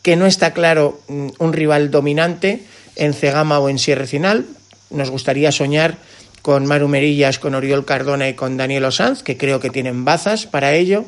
que 0.05 0.16
no 0.16 0.26
está 0.26 0.53
claro 0.53 1.01
mm, 1.09 1.28
un 1.38 1.53
rival 1.55 1.90
dominante 1.90 2.62
en 2.95 3.14
Cegama 3.14 3.59
o 3.59 3.70
en 3.70 3.78
Sierra 3.80 4.07
Cinal. 4.07 4.45
Nos 4.90 5.11
gustaría 5.11 5.51
soñar 5.51 5.97
con 6.45 6.66
Maru 6.66 6.88
Merillas, 6.88 7.38
con 7.38 7.55
Oriol 7.55 7.86
Cardona 7.86 8.28
y 8.28 8.34
con 8.34 8.59
Daniel 8.59 8.84
Osanz, 8.84 9.22
que 9.22 9.38
creo 9.38 9.61
que 9.61 9.70
tienen 9.70 10.05
bazas 10.05 10.45
para 10.45 10.74
ello. 10.74 11.07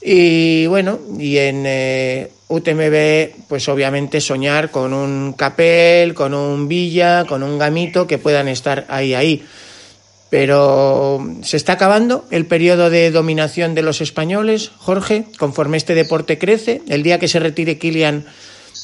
Y 0.00 0.66
bueno, 0.68 1.00
y 1.18 1.38
en 1.38 1.64
eh, 1.66 2.30
UTMB, 2.46 3.48
pues 3.48 3.68
obviamente 3.68 4.20
soñar 4.20 4.70
con 4.70 4.94
un 4.94 5.32
Capel, 5.32 6.14
con 6.14 6.34
un 6.34 6.68
Villa, 6.68 7.24
con 7.24 7.42
un 7.42 7.58
Gamito, 7.58 8.06
que 8.06 8.18
puedan 8.18 8.46
estar 8.46 8.86
ahí, 8.90 9.12
ahí. 9.12 9.44
Pero 10.30 11.20
se 11.42 11.56
está 11.56 11.72
acabando 11.72 12.24
el 12.30 12.46
periodo 12.46 12.90
de 12.90 13.10
dominación 13.10 13.74
de 13.74 13.82
los 13.82 14.00
españoles, 14.00 14.70
Jorge, 14.78 15.24
conforme 15.36 15.78
este 15.78 15.96
deporte 15.96 16.38
crece. 16.38 16.80
El 16.86 17.02
día 17.02 17.18
que 17.18 17.26
se 17.26 17.40
retire 17.40 17.76
Kilian, 17.76 18.24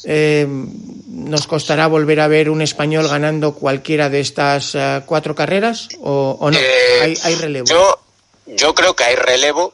eh, 0.05 0.45
nos 0.47 1.47
costará 1.47 1.87
volver 1.87 2.19
a 2.19 2.27
ver 2.27 2.49
un 2.49 2.61
español 2.61 3.07
ganando 3.07 3.53
cualquiera 3.53 4.09
de 4.09 4.19
estas 4.19 4.75
eh, 4.75 5.01
cuatro 5.05 5.35
carreras 5.35 5.89
o, 6.01 6.37
o 6.39 6.51
no. 6.51 6.57
Eh, 6.57 7.01
hay, 7.01 7.17
hay 7.23 7.35
relevo. 7.35 7.67
Yo, 7.67 7.99
yo 8.45 8.75
creo 8.75 8.95
que 8.95 9.03
hay 9.03 9.15
relevo, 9.15 9.73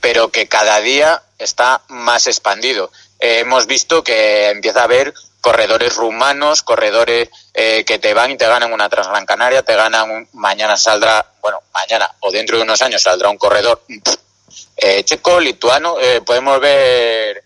pero 0.00 0.30
que 0.30 0.46
cada 0.46 0.80
día 0.80 1.22
está 1.38 1.82
más 1.88 2.26
expandido. 2.26 2.90
Eh, 3.20 3.40
hemos 3.40 3.66
visto 3.66 4.04
que 4.04 4.50
empieza 4.50 4.80
a 4.80 4.84
haber 4.84 5.14
corredores 5.40 5.94
rumanos, 5.96 6.62
corredores 6.62 7.28
eh, 7.52 7.84
que 7.84 7.98
te 7.98 8.14
van 8.14 8.30
y 8.30 8.36
te 8.38 8.46
ganan 8.46 8.72
una 8.72 8.88
Transgran 8.88 9.26
Canaria, 9.26 9.62
te 9.62 9.74
ganan 9.74 10.10
un, 10.10 10.28
mañana 10.32 10.74
saldrá, 10.76 11.26
bueno, 11.42 11.60
mañana 11.74 12.10
o 12.20 12.30
dentro 12.30 12.56
de 12.56 12.62
unos 12.62 12.80
años 12.80 13.02
saldrá 13.02 13.28
un 13.28 13.36
corredor 13.36 13.82
pff, 13.86 14.16
eh, 14.76 15.04
checo, 15.04 15.38
lituano, 15.40 16.00
eh, 16.00 16.22
podemos 16.24 16.58
ver 16.60 17.44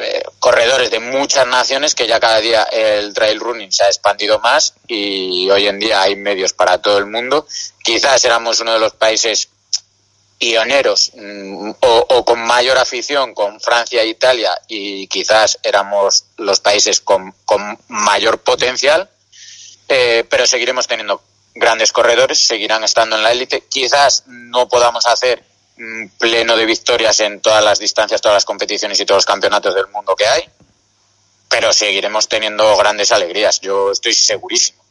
eh, 0.00 0.22
corredores 0.38 0.90
de 0.90 1.00
muchas 1.00 1.46
naciones 1.46 1.94
que 1.94 2.06
ya 2.06 2.20
cada 2.20 2.40
día 2.40 2.62
el 2.64 3.12
trail 3.14 3.40
running 3.40 3.72
se 3.72 3.84
ha 3.84 3.88
expandido 3.88 4.38
más 4.40 4.74
y 4.86 5.48
hoy 5.50 5.66
en 5.66 5.78
día 5.78 6.02
hay 6.02 6.16
medios 6.16 6.52
para 6.52 6.80
todo 6.80 6.98
el 6.98 7.06
mundo. 7.06 7.46
Quizás 7.82 8.24
éramos 8.24 8.60
uno 8.60 8.72
de 8.72 8.78
los 8.78 8.92
países 8.92 9.48
pioneros 10.38 11.12
mm, 11.14 11.70
o, 11.80 12.24
con 12.24 12.40
mayor 12.40 12.78
afición 12.78 13.34
con 13.34 13.60
Francia 13.60 14.02
e 14.02 14.08
Italia 14.08 14.56
y 14.68 15.06
quizás 15.08 15.58
éramos 15.62 16.24
los 16.36 16.60
países 16.60 17.00
con, 17.00 17.34
mayor 17.88 18.38
potencial, 18.38 19.10
eh, 19.88 20.24
pero 20.28 20.46
seguiremos 20.46 20.86
teniendo 20.86 21.22
grandes 21.54 21.92
corredores, 21.92 22.46
seguirán 22.46 22.84
estando 22.84 23.16
en 23.16 23.22
la 23.22 23.32
élite. 23.32 23.64
Quizás 23.68 24.24
no 24.26 24.68
podamos 24.68 25.06
hacer 25.06 25.42
pleno 26.18 26.56
de 26.56 26.66
victorias 26.66 27.20
en 27.20 27.40
todas 27.40 27.64
las 27.64 27.78
distancias, 27.78 28.20
todas 28.20 28.36
las 28.36 28.44
competiciones 28.44 29.00
y 29.00 29.06
todos 29.06 29.18
los 29.18 29.26
campeonatos 29.26 29.74
del 29.74 29.86
mundo 29.88 30.14
que 30.16 30.26
hay, 30.26 30.42
pero 31.48 31.72
seguiremos 31.72 32.28
teniendo 32.28 32.76
grandes 32.76 33.12
alegrías, 33.12 33.60
yo 33.60 33.92
estoy 33.92 34.12
segurísimo. 34.12 34.82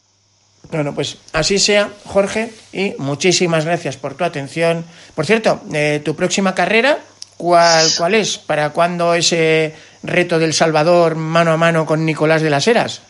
Bueno, 0.71 0.93
pues 0.93 1.17
así 1.33 1.59
sea, 1.59 1.91
Jorge, 2.05 2.51
y 2.73 2.93
muchísimas 2.97 3.65
gracias 3.65 3.95
por 3.95 4.15
tu 4.15 4.23
atención. 4.23 4.85
Por 5.15 5.25
cierto, 5.25 5.61
eh, 5.73 6.01
tu 6.03 6.15
próxima 6.15 6.53
carrera, 6.55 6.99
¿cuál, 7.37 7.87
¿cuál 7.97 8.15
es? 8.15 8.37
¿Para 8.37 8.71
cuándo 8.71 9.13
ese 9.13 9.75
reto 10.03 10.39
del 10.39 10.53
Salvador 10.53 11.15
mano 11.15 11.51
a 11.51 11.57
mano 11.57 11.85
con 11.85 12.05
Nicolás 12.05 12.41
de 12.41 12.49
las 12.49 12.67
Heras? 12.67 13.01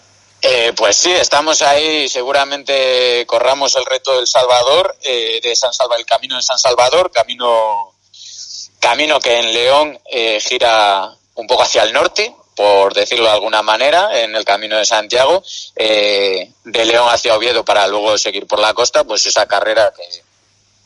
Eh, 0.49 0.71
pues 0.77 0.95
sí, 0.95 1.11
estamos 1.11 1.61
ahí, 1.61 2.07
seguramente 2.07 3.25
corramos 3.27 3.75
el 3.75 3.85
reto 3.85 4.15
del 4.15 4.27
Salvador, 4.27 4.95
eh, 5.01 5.41
de 5.43 5.53
San 5.57 5.71
el 5.97 6.05
camino 6.05 6.37
de 6.37 6.41
San 6.41 6.57
Salvador, 6.57 7.11
camino, 7.11 7.93
camino 8.79 9.19
que 9.19 9.39
en 9.39 9.53
León 9.53 9.99
eh, 10.05 10.39
gira 10.39 11.13
un 11.35 11.47
poco 11.47 11.63
hacia 11.63 11.83
el 11.83 11.91
norte, 11.91 12.33
por 12.55 12.93
decirlo 12.93 13.25
de 13.25 13.31
alguna 13.31 13.61
manera, 13.61 14.21
en 14.21 14.37
el 14.37 14.45
camino 14.45 14.77
de 14.77 14.85
Santiago, 14.85 15.43
eh, 15.75 16.49
de 16.63 16.85
León 16.85 17.09
hacia 17.09 17.35
Oviedo 17.35 17.65
para 17.65 17.85
luego 17.89 18.17
seguir 18.17 18.47
por 18.47 18.59
la 18.59 18.73
costa, 18.73 19.03
pues 19.03 19.25
esa 19.25 19.47
carrera 19.47 19.93
que, 19.97 20.23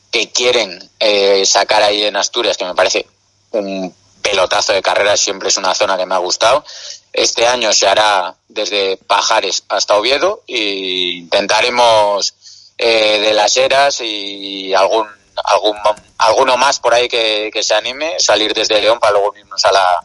que 0.09 0.32
quieren 0.32 0.89
eh, 0.99 1.45
sacar 1.45 1.84
ahí 1.84 2.03
en 2.03 2.16
Asturias, 2.16 2.57
que 2.57 2.66
me 2.66 2.74
parece 2.74 3.05
un 3.51 3.93
pelotazo 4.24 4.74
de 4.74 4.82
carrera, 4.82 5.16
siempre 5.18 5.49
es 5.49 5.57
una 5.57 5.76
zona 5.76 5.97
que 5.97 6.05
me 6.07 6.16
ha 6.16 6.20
gustado. 6.20 6.66
Este 7.14 7.45
año 7.47 7.74
se 7.74 7.88
hará 7.88 8.36
desde 8.47 8.97
Pajares 8.97 9.64
hasta 9.70 9.97
Oviedo 9.97 10.43
e 10.47 11.18
intentaremos 11.18 12.34
eh, 12.78 13.20
de 13.20 13.34
las 13.34 13.57
Heras 13.57 13.99
y 14.01 14.74
algún 14.74 15.07
algún, 15.43 15.76
alguno 16.18 16.57
más 16.57 16.80
por 16.80 16.93
ahí 16.93 17.07
que, 17.07 17.49
que 17.53 17.64
se 17.64 17.74
anime, 17.74 18.16
salir 18.20 18.53
desde 18.53 18.80
León 18.82 18.99
para 18.99 19.14
luego 19.14 19.34
irnos 19.38 19.64
a 19.66 19.72
la, 19.72 20.03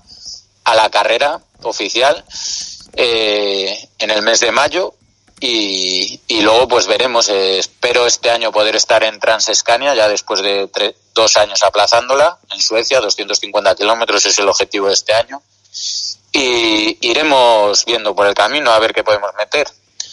a 0.65 0.75
la 0.75 0.89
carrera 0.91 1.41
oficial 1.63 2.25
eh, 2.95 3.89
en 3.99 4.11
el 4.11 4.23
mes 4.23 4.41
de 4.41 4.51
mayo 4.53 4.95
y, 5.41 6.21
y 6.29 6.41
luego 6.41 6.69
pues 6.69 6.87
veremos. 6.87 7.29
eh, 7.29 7.59
espero 7.59 8.07
este 8.07 8.31
año 8.31 8.53
poder 8.53 8.77
estar 8.77 9.03
en 9.05 9.19
Transescania 9.21 9.95
ya 9.95 10.09
después 10.09 10.41
de 10.43 10.69
tre- 10.71 10.95
dos 11.15 11.37
años 11.37 11.63
aplazándola 11.63 12.39
en 12.53 12.61
Suecia, 12.61 13.01
250 13.01 13.75
kilómetros 13.75 14.25
es 14.27 14.39
el 14.39 14.49
objetivo 14.49 14.87
de 14.89 14.95
este 14.95 15.13
año 15.13 15.43
y 16.33 16.99
iremos 17.01 17.85
viendo 17.85 18.15
por 18.15 18.27
el 18.27 18.35
camino 18.35 18.71
a 18.71 18.79
ver 18.79 18.93
qué 18.93 19.05
podemos 19.05 19.31
meter. 19.39 19.67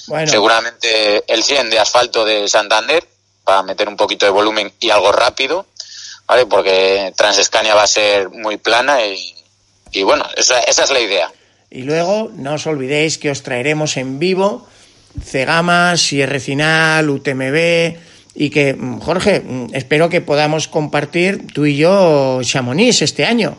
Bueno, 0.07 0.29
Seguramente 0.29 1.23
el 1.27 1.43
100 1.43 1.69
de 1.69 1.79
asfalto 1.79 2.25
de 2.25 2.47
Santander 2.47 3.07
para 3.43 3.63
meter 3.63 3.87
un 3.87 3.97
poquito 3.97 4.25
de 4.25 4.31
volumen 4.31 4.71
y 4.79 4.89
algo 4.89 5.11
rápido, 5.11 5.65
¿vale? 6.25 6.45
Porque 6.45 7.13
Transescania 7.15 7.75
va 7.75 7.83
a 7.83 7.87
ser 7.87 8.29
muy 8.29 8.57
plana 8.57 9.05
y, 9.05 9.35
y 9.91 10.03
bueno, 10.03 10.25
esa, 10.35 10.59
esa 10.61 10.83
es 10.83 10.89
la 10.91 10.99
idea. 10.99 11.31
y 11.69 11.83
luego 11.83 12.29
no 12.35 12.53
os 12.53 12.67
olvidéis 12.67 13.17
que 13.17 13.31
os 13.31 13.43
traeremos 13.43 13.97
en 13.97 14.19
vivo 14.19 14.67
Cegama, 15.21 15.97
Sierra 15.97 16.39
Final, 16.39 17.09
UTMB 17.09 17.97
y 18.35 18.49
que, 18.49 18.73
mm, 18.73 18.99
Jorge, 18.99 19.41
mm, 19.41 19.67
espero 19.73 20.09
que 20.09 20.21
podamos 20.21 20.67
compartir 20.67 21.47
tú 21.53 21.65
y 21.65 21.77
yo 21.77 22.39
Chamonix 22.43 23.01
este 23.01 23.25
año. 23.25 23.57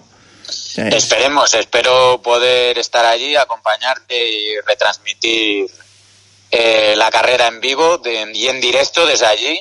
Esperemos, 0.77 1.55
espero 1.55 2.21
poder 2.23 2.79
estar 2.79 3.05
allí, 3.05 3.37
acompañarte 3.37 4.29
y 4.29 4.61
retransmitir 4.67 5.67
eh, 6.51 6.95
la 6.97 7.11
carrera 7.11 7.47
en 7.49 7.61
vivo 7.61 7.99
de- 7.99 8.31
y 8.35 8.49
en 8.49 8.61
directo 8.61 9.07
desde 9.07 9.27
allí. 9.27 9.61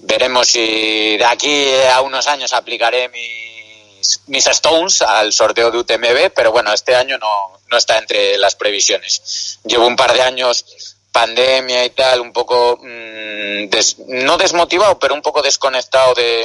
Veremos 0.00 0.48
si 0.48 1.16
de 1.16 1.24
aquí 1.24 1.66
a 1.92 2.00
unos 2.02 2.26
años 2.26 2.52
aplicaré 2.52 3.08
mis, 3.08 4.46
Stones 4.46 5.02
al 5.02 5.32
sorteo 5.32 5.70
de 5.70 5.78
UTMB, 5.78 6.30
pero 6.34 6.52
bueno, 6.52 6.72
este 6.72 6.94
año 6.94 7.18
no, 7.18 7.58
no 7.68 7.76
está 7.76 7.98
entre 7.98 8.38
las 8.38 8.54
previsiones. 8.54 9.58
Llevo 9.64 9.86
un 9.86 9.96
par 9.96 10.12
de 10.12 10.22
años 10.22 10.64
pandemia 11.10 11.84
y 11.84 11.90
tal, 11.90 12.20
un 12.20 12.32
poco, 12.32 12.78
mm, 12.80 13.68
des- 13.68 13.98
no 14.06 14.36
desmotivado, 14.36 14.98
pero 14.98 15.14
un 15.14 15.22
poco 15.22 15.40
desconectado 15.42 16.14
de, 16.14 16.44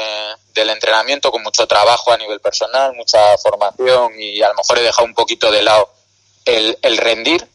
del 0.54 0.70
entrenamiento, 0.70 1.32
con 1.32 1.44
mucho 1.44 1.68
trabajo 1.68 2.12
a 2.12 2.18
nivel 2.18 2.40
personal, 2.40 2.94
mucha 2.96 3.38
formación 3.38 4.14
y 4.20 4.42
a 4.42 4.50
lo 4.50 4.56
mejor 4.56 4.80
he 4.80 4.84
dejado 4.84 5.06
un 5.06 5.14
poquito 5.14 5.52
de 5.52 5.64
lado 5.64 5.90
el, 6.46 6.78
el 6.82 6.98
rendir 6.98 7.48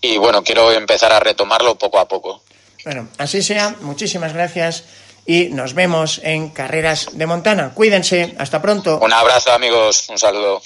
y 0.00 0.18
bueno, 0.18 0.42
quiero 0.42 0.70
empezar 0.72 1.12
a 1.12 1.20
retomarlo 1.20 1.76
poco 1.76 1.98
a 1.98 2.06
poco. 2.06 2.42
Bueno, 2.84 3.08
así 3.18 3.42
sea, 3.42 3.74
muchísimas 3.80 4.34
gracias 4.34 4.84
y 5.26 5.46
nos 5.46 5.74
vemos 5.74 6.20
en 6.22 6.50
Carreras 6.50 7.08
de 7.12 7.26
Montana. 7.26 7.72
Cuídense, 7.74 8.34
hasta 8.38 8.60
pronto. 8.60 8.98
Un 9.00 9.12
abrazo 9.12 9.52
amigos, 9.52 10.06
un 10.10 10.18
saludo. 10.18 10.62